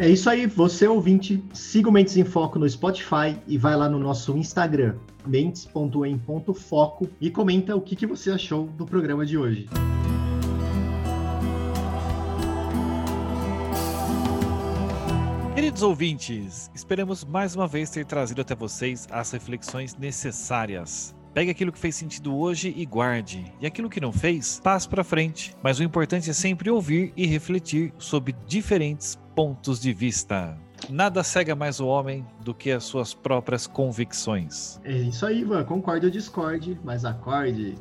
É 0.00 0.08
isso 0.08 0.28
aí, 0.28 0.46
você 0.46 0.88
ouvinte, 0.88 1.42
siga 1.52 1.88
o 1.88 1.92
Mentes 1.92 2.16
em 2.16 2.24
Foco 2.24 2.58
no 2.58 2.68
Spotify 2.68 3.38
e 3.46 3.56
vai 3.56 3.76
lá 3.76 3.88
no 3.88 3.98
nosso 3.98 4.36
Instagram, 4.36 4.96
mentes.em.foco 5.24 7.08
e 7.20 7.30
comenta 7.30 7.76
o 7.76 7.80
que, 7.80 7.94
que 7.94 8.06
você 8.06 8.32
achou 8.32 8.66
do 8.66 8.84
programa 8.84 9.24
de 9.24 9.38
hoje. 9.38 9.68
Queridos 15.54 15.82
ouvintes, 15.82 16.70
esperamos 16.74 17.24
mais 17.24 17.54
uma 17.54 17.68
vez 17.68 17.88
ter 17.88 18.04
trazido 18.04 18.40
até 18.40 18.54
vocês 18.56 19.06
as 19.10 19.30
reflexões 19.30 19.96
necessárias. 19.96 21.14
Pegue 21.34 21.50
aquilo 21.50 21.72
que 21.72 21.78
fez 21.80 21.96
sentido 21.96 22.32
hoje 22.36 22.72
e 22.76 22.86
guarde, 22.86 23.52
e 23.60 23.66
aquilo 23.66 23.90
que 23.90 24.00
não 24.00 24.12
fez, 24.12 24.60
passe 24.62 24.88
para 24.88 25.02
frente. 25.02 25.52
Mas 25.60 25.80
o 25.80 25.82
importante 25.82 26.30
é 26.30 26.32
sempre 26.32 26.70
ouvir 26.70 27.12
e 27.16 27.26
refletir 27.26 27.92
sobre 27.98 28.36
diferentes 28.46 29.18
pontos 29.34 29.80
de 29.80 29.92
vista. 29.92 30.56
Nada 30.88 31.24
cega 31.24 31.56
mais 31.56 31.80
o 31.80 31.86
homem 31.86 32.24
do 32.44 32.54
que 32.54 32.70
as 32.70 32.84
suas 32.84 33.12
próprias 33.12 33.66
convicções. 33.66 34.78
É 34.84 34.92
isso 34.92 35.26
aí, 35.26 35.40
Ivan. 35.40 35.64
Concorde 35.64 36.06
ou 36.06 36.12
discorde, 36.12 36.78
mas 36.84 37.04
acorde. 37.04 37.74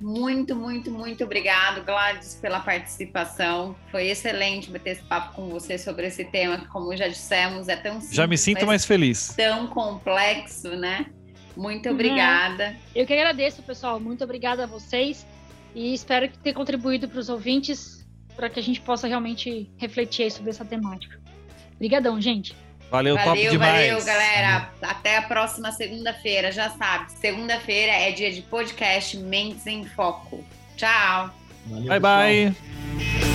Muito, 0.00 0.54
muito, 0.54 0.90
muito 0.90 1.24
obrigado, 1.24 1.84
Gladys, 1.84 2.34
pela 2.40 2.60
participação. 2.60 3.76
Foi 3.90 4.08
excelente 4.08 4.70
bater 4.70 4.90
esse 4.90 5.02
papo 5.02 5.34
com 5.34 5.48
você 5.48 5.78
sobre 5.78 6.06
esse 6.06 6.24
tema, 6.24 6.58
que, 6.58 6.66
como 6.68 6.94
já 6.96 7.08
dissemos, 7.08 7.68
é 7.68 7.76
tão 7.76 7.94
simples, 7.94 8.14
Já 8.14 8.26
me 8.26 8.36
sinto 8.36 8.66
mais 8.66 8.84
feliz. 8.84 9.34
Tão 9.36 9.66
complexo, 9.68 10.70
né? 10.76 11.06
Muito 11.56 11.88
obrigada. 11.88 12.76
Eu 12.94 13.04
que 13.04 13.12
agradeço, 13.12 13.62
pessoal. 13.62 13.98
Muito 13.98 14.22
obrigada 14.22 14.64
a 14.64 14.66
vocês 14.66 15.26
e 15.74 15.92
espero 15.92 16.28
que 16.28 16.38
tenha 16.38 16.54
contribuído 16.54 17.08
para 17.08 17.18
os 17.18 17.28
ouvintes 17.28 18.06
para 18.36 18.48
que 18.48 18.60
a 18.60 18.62
gente 18.62 18.80
possa 18.80 19.08
realmente 19.08 19.68
refletir 19.76 20.30
sobre 20.30 20.50
essa 20.50 20.64
temática. 20.64 21.20
Obrigadão, 21.74 22.20
gente. 22.20 22.54
Valeu, 22.90 23.16
valeu 23.16 23.30
top 23.30 23.50
demais. 23.50 23.90
Valeu, 23.90 24.04
galera. 24.04 24.70
Até 24.82 25.18
a 25.18 25.22
próxima 25.22 25.72
segunda-feira, 25.72 26.50
já 26.50 26.70
sabe. 26.70 27.12
Segunda-feira 27.12 27.92
é 27.92 28.10
dia 28.12 28.32
de 28.32 28.42
podcast 28.42 29.16
Mentes 29.16 29.66
em 29.66 29.84
Foco. 29.84 30.44
Tchau. 30.76 31.30
Valeu, 31.66 32.00
bye, 32.00 32.00
pessoal. 32.00 33.18
bye. 33.18 33.27